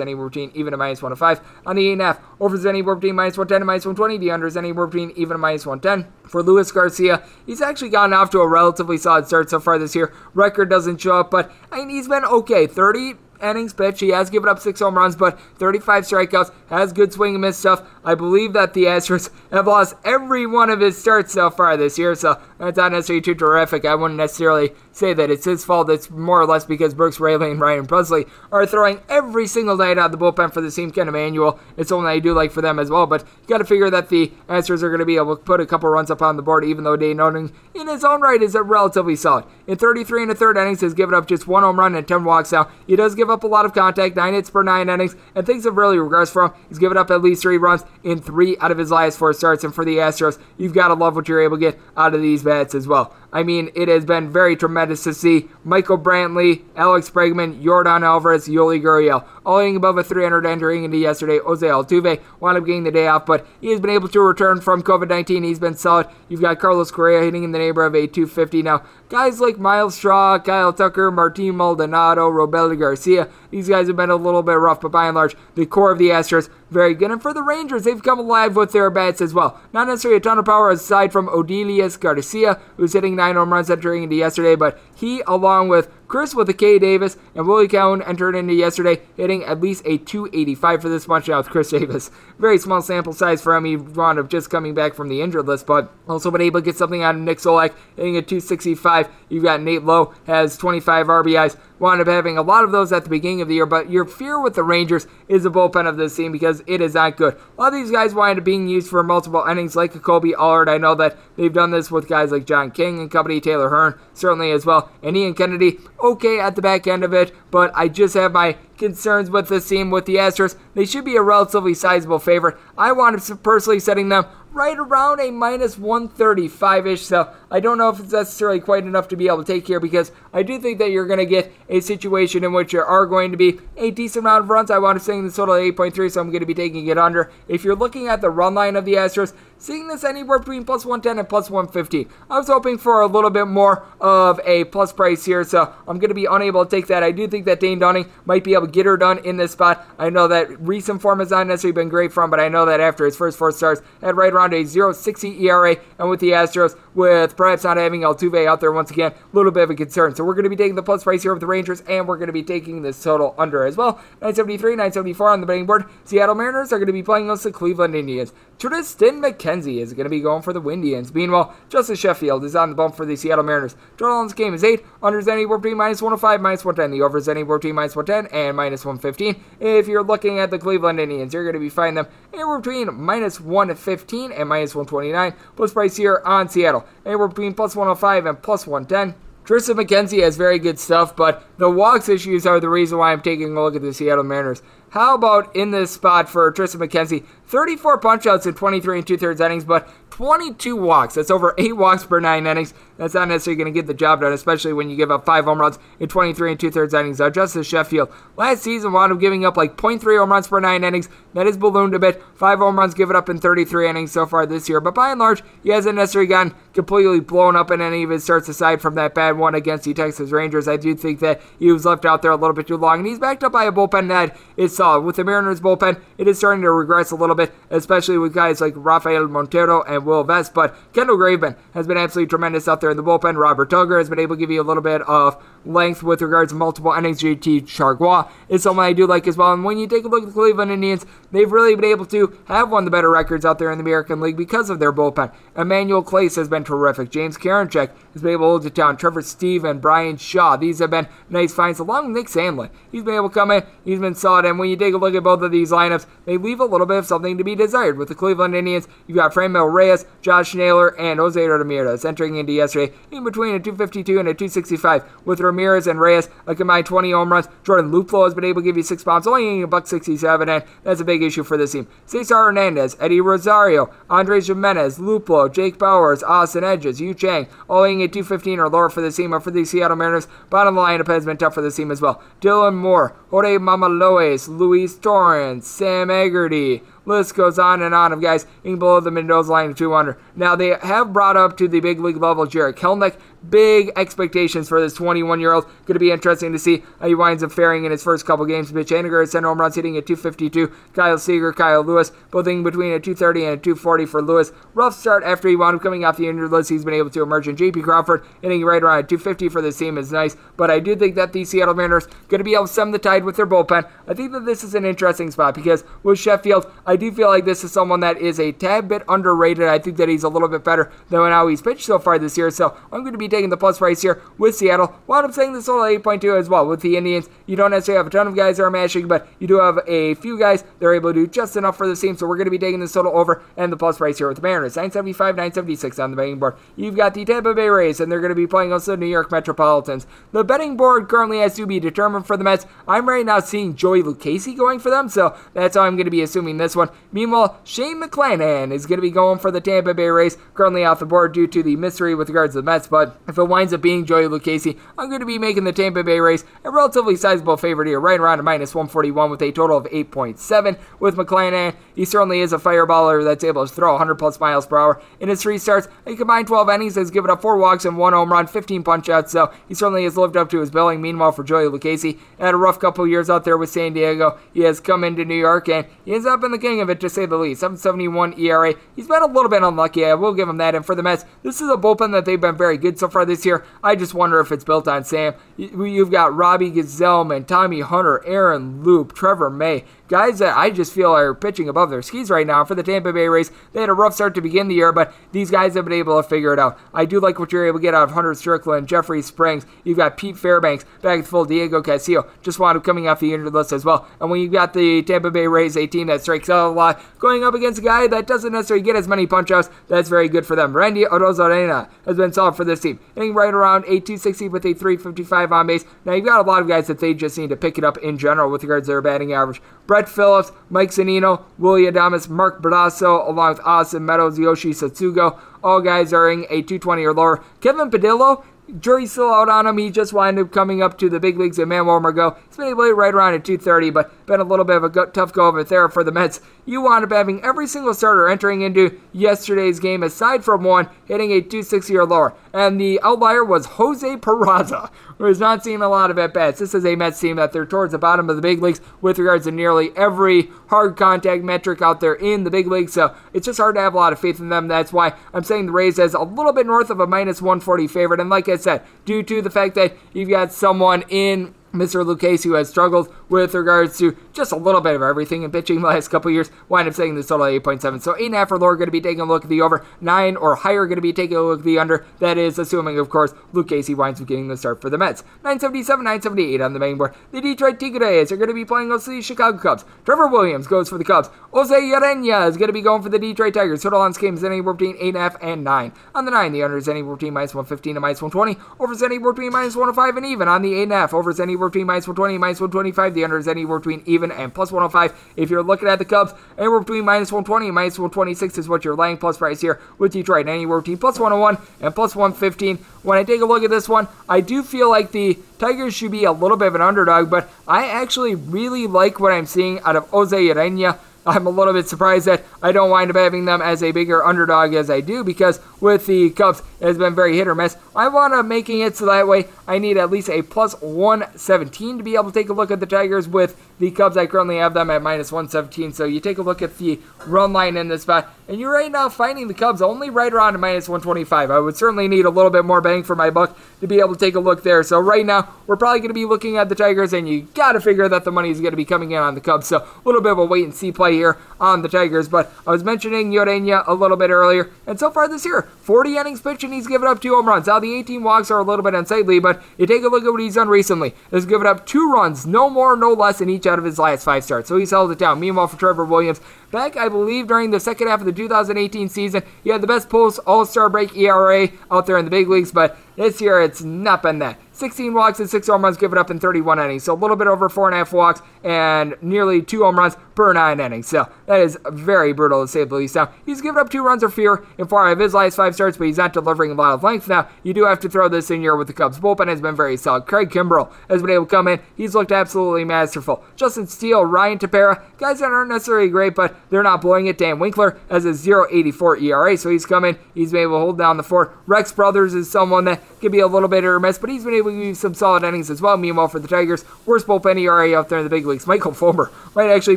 [0.00, 1.40] anywhere between even and minus 105.
[1.64, 4.18] On the 8.5, over is anywhere between minus 110 and minus 120.
[4.18, 6.12] The under is anywhere between even and minus 110.
[6.28, 9.94] For Luis Garcia, he's actually gotten off to a relatively solid start so far this
[9.94, 10.12] year.
[10.34, 12.66] Record doesn't show up, but I mean, he's been okay.
[12.66, 14.00] 30 innings pitched.
[14.00, 16.52] He has given up six home runs, but 35 strikeouts.
[16.68, 17.82] Has good swing and miss stuff.
[18.04, 21.98] I believe that the Astros have lost every one of his starts so far this
[21.98, 23.84] year, so that's not necessarily too terrific.
[23.84, 25.88] I wouldn't necessarily say that it's his fault.
[25.90, 29.98] It's more or less because Brooks Raley and Ryan Pressly are throwing every single night
[29.98, 30.90] out of the bullpen for the team.
[30.90, 31.58] Kent Emanuel.
[31.76, 34.08] It's something I do like for them as well, but you got to figure that
[34.08, 36.42] the Astros are going to be able to put a couple runs up on the
[36.42, 39.44] board, even though Dane Dunning, in his own right, is a relatively solid.
[39.66, 42.24] In 33 and a third innings, has given up just one home run and 10
[42.24, 42.68] walks now.
[42.86, 45.64] He does give up a lot of contact, nine hits per nine innings, and things
[45.64, 46.52] have really regressed from.
[46.68, 49.64] He's given up at least three runs in three out of his last four starts,
[49.64, 52.22] and for the Astros, you've got to love what you're able to get out of
[52.22, 53.14] these bats as well.
[53.32, 58.48] I mean, it has been very tremendous to see Michael Brantley, Alex Bregman, Yordan Alvarez,
[58.48, 61.38] Yuli Gurriel, all hitting above a 300 entering into yesterday.
[61.38, 64.60] Jose Altuve wound up getting the day off, but he has been able to return
[64.60, 65.42] from COVID 19.
[65.42, 66.08] He's been solid.
[66.28, 68.62] You've got Carlos Correa hitting in the neighborhood of a 250.
[68.62, 74.10] Now, guys like Myles Straw, Kyle Tucker, Martin Maldonado, Robel Garcia, these guys have been
[74.10, 77.10] a little bit rough, but by and large, the core of the Astros very good.
[77.10, 79.60] And for the Rangers, they've come alive with their bats as well.
[79.72, 83.70] Not necessarily a ton of power aside from Adolis Garcia, who's hitting nine home runs
[83.70, 88.02] entering into yesterday, but he, along with Chris with a K Davis and Willie Calhoun
[88.02, 92.10] entered into yesterday, hitting at least a 285 for this bunch now with Chris Davis.
[92.38, 93.58] Very small sample size for.
[93.58, 96.64] He wound up just coming back from the injured list, but also been able to
[96.64, 99.08] get something out of Nick Solak, hitting a 265.
[99.28, 103.04] You've got Nate Lowe, has 25 RBIs wound up having a lot of those at
[103.04, 105.96] the beginning of the year, but your fear with the Rangers is the bullpen of
[105.96, 107.34] this team because it is not good.
[107.34, 110.68] A lot of these guys wind up being used for multiple innings, like Kolby Allard.
[110.68, 113.98] I know that they've done this with guys like John King and company, Taylor Hearn,
[114.14, 117.88] certainly as well, and Ian Kennedy, okay at the back end of it, but I
[117.88, 120.56] just have my concerns with this team with the Astros.
[120.74, 122.56] They should be a relatively sizable favorite.
[122.76, 127.02] I want to personally setting them right around a minus 135 ish.
[127.02, 129.80] So I don't know if it's necessarily quite enough to be able to take here
[129.80, 133.06] because I do think that you're going to get a situation in which there are
[133.06, 134.70] going to be a decent amount of runs.
[134.70, 137.30] I want to say the total 8.3, so I'm going to be taking it under.
[137.48, 140.84] If you're looking at the run line of the Astros, seeing this anywhere between plus
[140.84, 142.08] 110 and plus 150.
[142.30, 145.98] I was hoping for a little bit more of a plus price here, so I'm
[145.98, 147.02] going to be unable to take that.
[147.02, 149.52] I do think that Dane Dunning might be able to get her done in this
[149.52, 149.86] spot.
[149.98, 152.80] I know that recent form has not necessarily been great from, but I know that
[152.80, 156.76] after his first four starts, had right around a 0.60 ERA, and with the Astros,
[156.98, 160.16] with perhaps not having Altuve out there once again, a little bit of a concern.
[160.16, 162.16] So we're going to be taking the plus price here with the Rangers, and we're
[162.16, 163.92] going to be taking this total under as well.
[164.20, 165.84] 973, 974 on the betting board.
[166.04, 168.32] Seattle Mariners are going to be playing against the Cleveland Indians.
[168.58, 171.14] Triston McKenzie is going to be going for the Indians.
[171.14, 173.76] Meanwhile, Justus Sheffield is on the bump for the Seattle Mariners.
[173.96, 174.84] Total game is 8.
[175.00, 176.98] Unders anywhere between minus 105, minus 110.
[176.98, 179.44] The overs anywhere between minus 110 and minus 115.
[179.60, 182.92] If you're looking at the Cleveland Indians, you're going to be finding them anywhere between
[182.94, 185.34] minus 115 and minus 129.
[185.54, 186.84] Plus price here on Seattle.
[187.06, 189.14] Anywhere between plus 105 and plus 110.
[189.48, 193.22] Triston McKenzie has very good stuff, but the walks issues are the reason why I'm
[193.22, 194.60] taking a look at the Seattle Mariners.
[194.90, 197.24] How about in this spot for Triston McKenzie?
[197.46, 201.14] 34 punchouts in 23 and two thirds innings, but 22 walks.
[201.14, 202.72] That's over 8 walks per 9 innings.
[202.98, 205.44] That's not necessarily going to get the job done, especially when you give up 5
[205.44, 207.20] home runs in 23 and two thirds innings.
[207.20, 210.84] Now, Justus Sheffield, last season, wound up giving up like 0.3 home runs per 9
[210.84, 211.08] innings.
[211.34, 212.20] That has ballooned a bit.
[212.34, 215.20] 5 home runs given up in 33 innings so far this year, but by and
[215.20, 218.96] large, he hasn't necessarily gotten completely blown up in any of his starts aside from
[218.96, 220.66] that bad one against the Texas Rangers.
[220.66, 223.06] I do think that he was left out there a little bit too long, and
[223.06, 225.02] he's backed up by a bullpen that is solid.
[225.02, 228.60] With the Mariners bullpen, it is starting to regress a little bit, especially with guys
[228.60, 230.52] like Rafael Montero and Will Vest.
[230.52, 233.36] But Kendall Graveman has been absolutely tremendous out there in the bullpen.
[233.36, 236.52] Robert Dugger has been able to give you a little bit of length with regards
[236.52, 236.90] to multiple.
[236.90, 239.52] JT Chargois is someone I do like as well.
[239.52, 242.38] And when you take a look at the Cleveland Indians, they've really been able to
[242.46, 244.92] have one of the better records out there in the American League because of their
[244.92, 245.32] bullpen.
[245.56, 247.10] Emmanuel Clase has been terrific.
[247.10, 248.96] James Karinchak has been able to hold it down.
[248.96, 250.56] Trevor Stephan and Bryan Shaw.
[250.56, 252.70] These have been nice finds along with Nick Sandlin.
[252.90, 253.64] He's been able to come in.
[253.84, 254.46] He's been solid.
[254.46, 256.86] And when you take a look at both of these lineups, they leave a little
[256.86, 257.98] bit of something to be desired.
[257.98, 262.52] With the Cleveland Indians, you've got Franmil Reyes, Josh Naylor, and Jose Ramirez entering into
[262.52, 265.04] yesterday in between a 252 and a 265.
[265.24, 267.48] With Ramirez and Reyes, a combined 20 home runs.
[267.64, 270.48] Jordan Luplow has been able to give you six bombs, only getting a buck 67,
[270.48, 271.88] and that's a big issue for this team.
[272.06, 278.02] Cesar Hernandez, Eddie Rosario, Andres Gimenez, Luplow, Jake Bauers, Austin Hedges, Yu Chang, all hitting
[278.02, 280.28] at 215 or lower for the team, or for the Seattle Mariners.
[280.50, 282.22] Bottom line, it has been tough for the team as well.
[282.40, 288.46] Dylan Moore, Jorge Mamaloes, Luis Torrens, Sam Haggerty, List goes on and on of guys
[288.62, 290.18] in below the Mendoza line of 200.
[290.38, 293.18] Now, they have brought up to the big league level Jarred Kelenic.
[293.48, 295.64] Big expectations for this 21 year old.
[295.84, 298.46] Going to be interesting to see how he winds up faring in his first couple
[298.46, 298.72] games.
[298.72, 300.72] Mitch Haniger at center home runs hitting at 252.
[300.92, 304.52] Kyle Seager, Kyle Lewis, both in between a 230 and a 240 for Lewis.
[304.74, 306.70] Rough start after he wound up coming off the injured list.
[306.70, 307.48] He's been able to emerge.
[307.48, 310.36] And JP Crawford hitting right around 250 for this team is nice.
[310.56, 312.98] But I do think that the Seattle Mariners going to be able to stem the
[312.98, 313.88] tide with their bullpen.
[314.06, 317.44] I think that this is an interesting spot because with Sheffield, I do feel like
[317.44, 319.68] this is someone that is a tad bit underrated.
[319.68, 322.36] I think that he's a little bit better than how he's pitched so far this
[322.36, 322.50] year.
[322.50, 324.94] So I'm going to be taking the plus price here with Seattle.
[325.06, 327.28] While I'm saying this all 8.2 as well with the Indians.
[327.46, 329.78] You don't necessarily have a ton of guys that are mashing, but you do have
[329.86, 332.16] a few guys that are able to do just enough for the team.
[332.16, 334.36] So we're going to be taking this total over and the plus price here with
[334.36, 334.76] the Mariners.
[334.76, 336.56] 975, 976 on the betting board.
[336.76, 339.30] You've got the Tampa Bay Rays, and they're going to be playing also New York
[339.30, 340.06] Metropolitans.
[340.32, 342.66] The betting board currently has to be determined for the Mets.
[342.86, 346.10] I'm right now seeing Joey Lucchesi going for them, so that's how I'm going to
[346.10, 346.90] be assuming this one.
[347.12, 350.17] Meanwhile, Shane McClanahan is going to be going for the Tampa Bay Rays,
[350.54, 353.38] currently off the board due to the mystery with regards to the Mets, but If
[353.38, 356.44] it winds up being Joey Lucchesi, I'm going to be making the Tampa Bay race
[356.64, 360.78] a relatively sizable favorite here, right around a minus 141 with a total of 8.7.
[360.98, 364.78] With McClanahan, he certainly is a fireballer that's able to throw 100 plus miles per
[364.78, 365.02] hour.
[365.20, 368.12] In his three starts, he combined 12 innings, has given up four walks and one
[368.12, 371.00] home run, 15 punch outs, so he certainly has lived up to his billing.
[371.00, 374.38] Meanwhile, for Joey Lucchesi, had a rough couple years out there with San Diego.
[374.52, 377.00] He has come into New York and he ends up in the king of it,
[377.00, 377.60] to say the least.
[377.60, 378.74] 771 ERA.
[378.96, 380.74] He's been a little bit unlucky, I will give him that.
[380.74, 383.24] And for the Mets, this is a bullpen that they've been very good so far
[383.24, 383.64] this year.
[383.82, 385.34] I just wonder if it's built on Sam.
[385.56, 391.14] You've got Robbie Gsellman, Tommy Hunter, Aaron Loup, Trevor May guys that I just feel
[391.14, 392.64] are pitching above their skis right now.
[392.64, 395.14] For the Tampa Bay Rays, they had a rough start to begin the year, but
[395.32, 396.78] these guys have been able to figure it out.
[396.92, 399.66] I do like what you're able to get out of Hunter Strickland, Jeffrey Springs.
[399.84, 401.44] You've got Pete Fairbanks back at full.
[401.44, 404.08] Diego Castillo just wound up coming off the injured list as well.
[404.20, 407.00] And when you've got the Tampa Bay Rays, a team that strikes out a lot,
[407.18, 410.28] going up against a guy that doesn't necessarily get as many punch outs, that's very
[410.28, 410.76] good for them.
[410.76, 414.74] Randy Arozarena has been solid for this team, hitting right around a 260 with a
[414.74, 415.84] 355 on base.
[416.04, 417.98] Now you've got a lot of guys that they just need to pick it up
[417.98, 419.62] in general with regards to their batting average.
[419.86, 425.40] Brett Phillips, Mike Zunino, Willy Adames, Mark Bradasso, along with Austin Meadows, Yoshi Tsutsugo.
[425.62, 427.42] All guys are in a 220 or lower.
[427.60, 428.44] Kevin Padlo
[428.78, 429.78] jury's still out on him.
[429.78, 432.36] He just wound up coming up to the big leagues at Manuel Margot.
[432.48, 435.06] He's been able to right around at 230, but been a little bit of a
[435.06, 436.40] tough go of it there for the Mets.
[436.68, 441.32] You wound up having every single starter entering into yesterday's game, aside from one, hitting
[441.32, 442.34] a 260 or lower.
[442.52, 446.58] And the outlier was Jose Peraza, who is not seeing a lot of at bats.
[446.58, 449.18] This is a Mets team that they're towards the bottom of the big leagues with
[449.18, 452.92] regards to nearly every hard contact metric out there in the big leagues.
[452.92, 454.68] So it's just hard to have a lot of faith in them.
[454.68, 457.86] That's why I'm saying the Rays as a little bit north of a minus 140
[457.86, 458.20] favorite.
[458.20, 462.04] And like I said, due to the fact that you've got someone in Mr.
[462.04, 465.80] Lucchesi, who has struggled with regards to just a little bit of everything in pitching
[465.80, 468.00] the last couple years, wind up saying this total 8.7.
[468.00, 469.84] So 8.5 or lower going to be taking a look at the over.
[470.00, 472.06] 9 or higher going to be taking a look at the under.
[472.20, 475.22] That is assuming, of course, Lucchesi winds up getting the start for the Mets.
[475.44, 477.14] 977, 978 on the main board.
[477.32, 479.84] The Detroit Tigers are going to be playing against the Chicago Cubs.
[480.04, 481.28] Trevor Williams goes for the Cubs.
[481.52, 483.82] Jose Urena is going to be going for the Detroit Tigers.
[483.82, 485.92] Total on this game is anywhere between 8.5 and 9.
[486.14, 488.60] On the 9, the under is anywhere between minus 115 and minus 120.
[488.78, 490.48] Over is anywhere between minus 105 and even.
[490.48, 493.14] On the 8.5, over is anywhere between minus 120 minus 125.
[493.14, 495.32] The under is anywhere between even and plus 105.
[495.36, 498.84] If you're looking at the Cubs, anywhere between minus 120 and minus 126 is what
[498.84, 500.46] you're laying plus price here with Detroit.
[500.46, 502.76] Anywhere between plus 101 and plus 115.
[503.02, 506.12] When I take a look at this one, I do feel like the Tigers should
[506.12, 509.80] be a little bit of an underdog, but I actually really like what I'm seeing
[509.80, 510.98] out of Jose Urena.
[511.28, 514.24] I'm a little bit surprised that I don't wind up having them as a bigger
[514.24, 517.76] underdog as I do because with the Cubs, it has been very hit or miss.
[517.94, 521.98] I want to making it so that way I need at least a plus 117
[521.98, 524.16] to be able to take a look at the Tigers with the Cubs.
[524.16, 525.92] I currently have them at minus 117.
[525.92, 528.90] So you take a look at the run line in this spot, and you're right
[528.90, 531.50] now finding the Cubs only right around minus 125.
[531.50, 534.14] I would certainly need a little bit more bang for my buck to be able
[534.14, 534.82] to take a look there.
[534.82, 537.72] So right now, we're probably going to be looking at the Tigers, and you got
[537.72, 539.66] to figure that the money is going to be coming in on the Cubs.
[539.66, 541.17] So a little bit of a wait and see play
[541.60, 542.28] on the Tigers.
[542.28, 546.16] But I was mentioning Urena a little bit earlier, and so far this year, 40
[546.16, 547.66] innings pitched, and he's given up two home runs.
[547.66, 550.30] Now the 18 walks are a little bit unsightly, but you take a look at
[550.30, 551.14] what he's done recently.
[551.30, 554.24] He's given up two runs, no more, no less, in each out of his last
[554.24, 554.68] five starts.
[554.68, 555.40] So he's held it down.
[555.40, 556.40] Meanwhile, for Trevor Williams,
[556.70, 560.08] back I believe during the second half of the 2018 season, he had the best
[560.08, 563.82] post All Star break ERA out there in the big leagues, but this year it's
[563.82, 564.58] not been that.
[564.78, 567.04] 16 walks and 6 home runs given up in 31 innings.
[567.04, 571.08] So a little bit over 4.5 walks and nearly 2 home runs per 9 innings.
[571.08, 573.16] So that is very brutal to say the least.
[573.16, 575.96] Now, he's given up 2 runs or fewer in 4 of his last 5 starts,
[575.96, 577.26] but he's not delivering a lot of length.
[577.28, 579.18] Now, you do have to throw this in here with the Cubs.
[579.18, 580.26] Bullpen has been very solid.
[580.26, 581.80] Craig Kimbrel has been able to come in.
[581.96, 583.42] He's looked absolutely masterful.
[583.56, 587.38] Justin Steele, Ryan Tepera, guys that aren't necessarily great, but they're not blowing it.
[587.38, 590.16] Dan Winkler has a 0.84 ERA, so he's come in.
[590.34, 591.56] He's been able to hold down the fort.
[591.66, 594.54] Rex Brothers is someone that can be a little bit or miss, but he's been
[594.54, 595.96] able to give some solid innings as well.
[595.96, 598.66] Meanwhile, for the Tigers, worst bullpen ERA out there in the big leagues.
[598.66, 599.96] Michael Fulmer might actually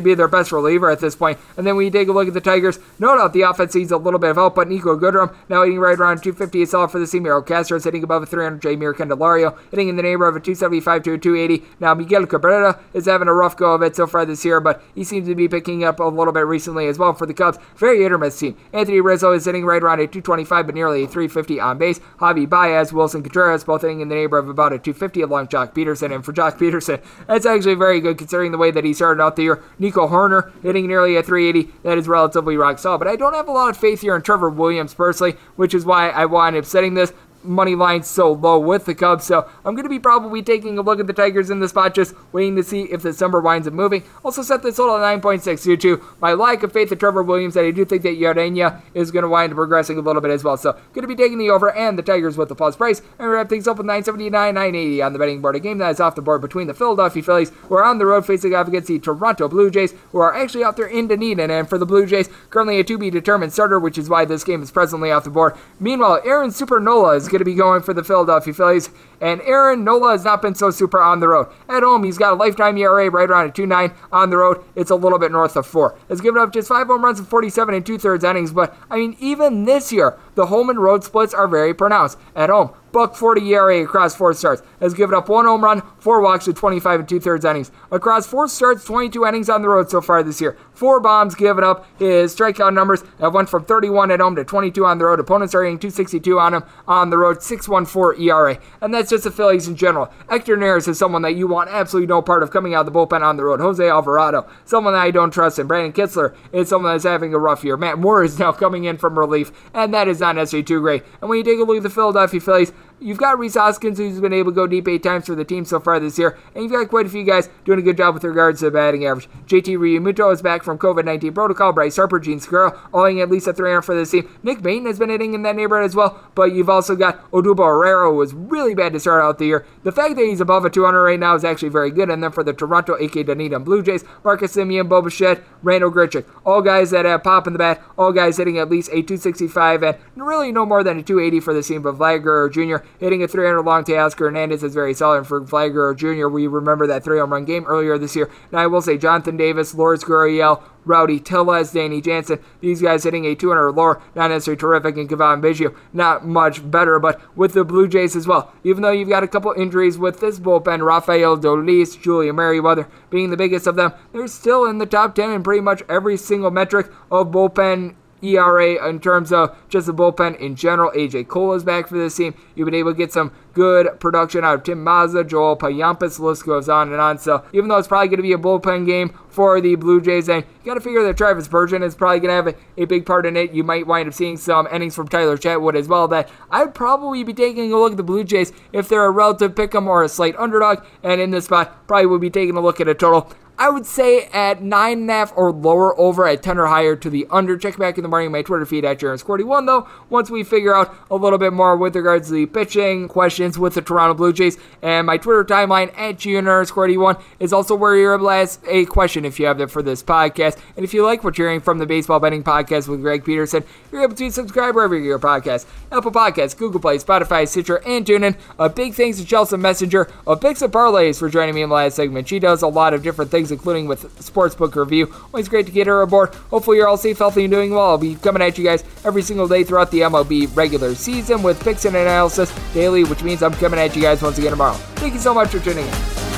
[0.00, 1.38] be their best reliever at this point.
[1.56, 3.92] And then when you take a look at the Tigers, no doubt the offense needs
[3.92, 6.88] a little bit of help, but Niko Goodrum now hitting right around 250 is solid
[6.88, 7.24] for the team.
[7.24, 8.62] Miro Castro is hitting above a 300.
[8.62, 11.66] Jeimer Candelario hitting in the neighborhood of a 275 to a 280.
[11.80, 14.82] Now Miguel Cabrera is having a rough go of it so far this year, but
[14.94, 17.58] he seems to be picking up a little bit recently as well for the Cubs.
[17.76, 18.56] Very hit team.
[18.72, 22.00] Anthony Rizzo is hitting right around a 225, but nearly a 350 on base.
[22.20, 25.74] Javi Baez, Willson Contreras, both hitting in the neighborhood of about a 250 along Joc
[25.74, 26.14] Pederson.
[26.14, 29.36] And for Joc Pederson, that's actually very good considering the way that he started out
[29.36, 29.62] the year.
[29.78, 31.72] Nico Hoerner hitting nearly a 380.
[31.82, 32.98] That is relatively rock solid.
[32.98, 35.84] But I don't have a lot of faith here in Trevor Williams personally, which is
[35.84, 37.12] why I wind up setting this
[37.44, 39.24] money line so low with the Cubs.
[39.24, 41.94] So I'm going to be probably taking a look at the Tigers in the spot,
[41.94, 44.04] just waiting to see if this number winds up moving.
[44.24, 47.56] Also set this total at 9.6 due to my lack of faith in Trevor Williams,
[47.56, 50.30] and I do think that Ureña is going to wind up progressing a little bit
[50.30, 50.56] as well.
[50.56, 53.28] So going to be taking the over and the Tigers with the plus price, and
[53.28, 55.56] we wrap things up with 979, 980 on the betting board.
[55.56, 58.06] A game that is off the board between the Philadelphia Phillies, who are on the
[58.06, 61.50] road facing off against the Toronto Blue Jays, who are actually out there in Dunedin.
[61.50, 64.44] And for the Blue Jays, currently a to be determined starter, which is why this
[64.44, 65.54] game is presently off the board.
[65.80, 68.90] Meanwhile, Aaron Super Nola is going to be going for the Philadelphia Phillies.
[69.20, 71.48] And Aaron Nola has not been so super on the road.
[71.68, 73.94] At home, he's got a lifetime ERA right around a 2.9.
[74.12, 75.98] On the road, it's a little bit north of 4.
[76.08, 78.52] Has given up just 5 home runs in 47 and two thirds innings.
[78.52, 82.18] But, I mean, even this year, the home and road splits are very pronounced.
[82.36, 84.62] At home, Buck 40 ERA across four starts.
[84.80, 87.70] Has given up one home run, four walks with 25 and two thirds innings.
[87.90, 90.58] Across four starts, 22 innings on the road so far this year.
[90.74, 91.86] Four bombs given up.
[91.98, 95.20] His strikeout numbers have went from 31 at home to 22 on the road.
[95.20, 98.58] Opponents are hitting 262 on him on the road, 6.14 ERA.
[98.80, 100.12] And that's just the Phillies in general.
[100.28, 102.98] Hector Neris is someone that you want absolutely no part of coming out of the
[102.98, 103.60] bullpen on the road.
[103.60, 105.58] Jose Alvarado, someone that I don't trust.
[105.58, 107.76] And Brandon Kintzler is someone that's having a rough year.
[107.76, 111.04] Matt Moore is now coming in from relief, and that is not necessarily too great.
[111.20, 112.72] And when you take a look at the Philadelphia Phillies,
[113.02, 115.64] You've got Rhys Hoskins, who's been able to go deep eight times for the team
[115.64, 118.14] so far this year, and you've got quite a few guys doing a good job
[118.14, 119.28] with regards to the batting average.
[119.46, 121.72] JT Realmuto is back from COVID 19 protocol.
[121.72, 124.28] Bryce Harper, Jean Segura, all at least a 300 for this team.
[124.44, 127.66] Nick Maton has been hitting in that neighborhood as well, but you've also got Odubel
[127.66, 129.66] Herrera, who was really bad to start out the year.
[129.82, 132.08] The fact that he's above a 200 right now is actually very good.
[132.08, 136.24] And then for the Toronto AK Dunedin Blue Jays, Marcus Semien, Bo Bichette, Randal Grichuk,
[136.46, 139.82] all guys that have pop in the bat, all guys hitting at least a 265
[139.82, 141.82] and really no more than a 280 for the team.
[141.82, 142.84] But Vladimir Jr.
[142.98, 145.26] hitting a 300 long Teoscar Hernandez is very solid.
[145.26, 148.30] For Flagler Jr., we remember that three home run game earlier this year.
[148.50, 152.40] Now, I will say Jonathan Davis, Lourdes Gurriel, Rowdy Tellez, Danny Jansen.
[152.60, 154.96] These guys hitting a 200 or lower, not necessarily terrific.
[154.96, 156.98] And Cavan Biggio, not much better.
[156.98, 160.20] But with the Blue Jays as well, even though you've got a couple injuries with
[160.20, 164.86] this bullpen, Rafael Dolis, Julian Merryweather being the biggest of them, they're still in the
[164.86, 169.86] top 10 in pretty much every single metric of bullpen ERA in terms of just
[169.86, 170.90] the bullpen in general.
[170.92, 172.34] AJ Cole is back for this team.
[172.54, 176.16] You've been able to get some good production out of Tim Mayza, Joel Payamps.
[176.16, 177.18] The list goes on and on.
[177.18, 180.28] So even though it's probably going to be a bullpen game for the Blue Jays,
[180.28, 182.84] and you got to figure that Travis Bergen is probably going to have a, a,
[182.84, 183.52] big part in it.
[183.52, 186.06] You might wind up seeing some innings from Tyler Chatwood as well.
[186.08, 189.54] That I'd probably be taking a look at the Blue Jays if they're a relative
[189.54, 190.84] pick'em or a slight underdog.
[191.02, 193.86] And in this spot, probably would be taking a look at a total I would
[193.86, 197.26] say at nine and a half or lower over at 10 or higher to the
[197.30, 197.56] under.
[197.56, 199.88] Check back in the morning my Twitter feed at Jarens41 though.
[200.10, 203.74] Once we figure out a little bit more with regards to the pitching questions with
[203.74, 208.26] the Toronto Blue Jays and my Twitter timeline at Jarens41 is also where you're able
[208.26, 210.58] to ask a question if you have it for this podcast.
[210.76, 213.64] And if you like what you're hearing from the Baseball Betting Podcast with Greg Peterson,
[213.92, 215.66] you're able to subscribe wherever you your podcast.
[215.90, 218.36] Apple Podcasts, Google Play, Spotify, Stitcher, and TuneIn.
[218.58, 221.74] A big thanks to Chelsa Messinger of Picks and Parlays for joining me in the
[221.74, 222.28] last segment.
[222.28, 225.12] She does a lot of different things including with Sportsbook Review.
[225.32, 226.34] Always great to get her aboard.
[226.50, 227.90] Hopefully, you're all safe, healthy, and doing well.
[227.90, 231.62] I'll be coming at you guys every single day throughout the MLB regular season with
[231.62, 234.74] picks and analysis daily, which means I'm coming at you guys once again tomorrow.
[234.96, 236.31] Thank you so much for tuning in.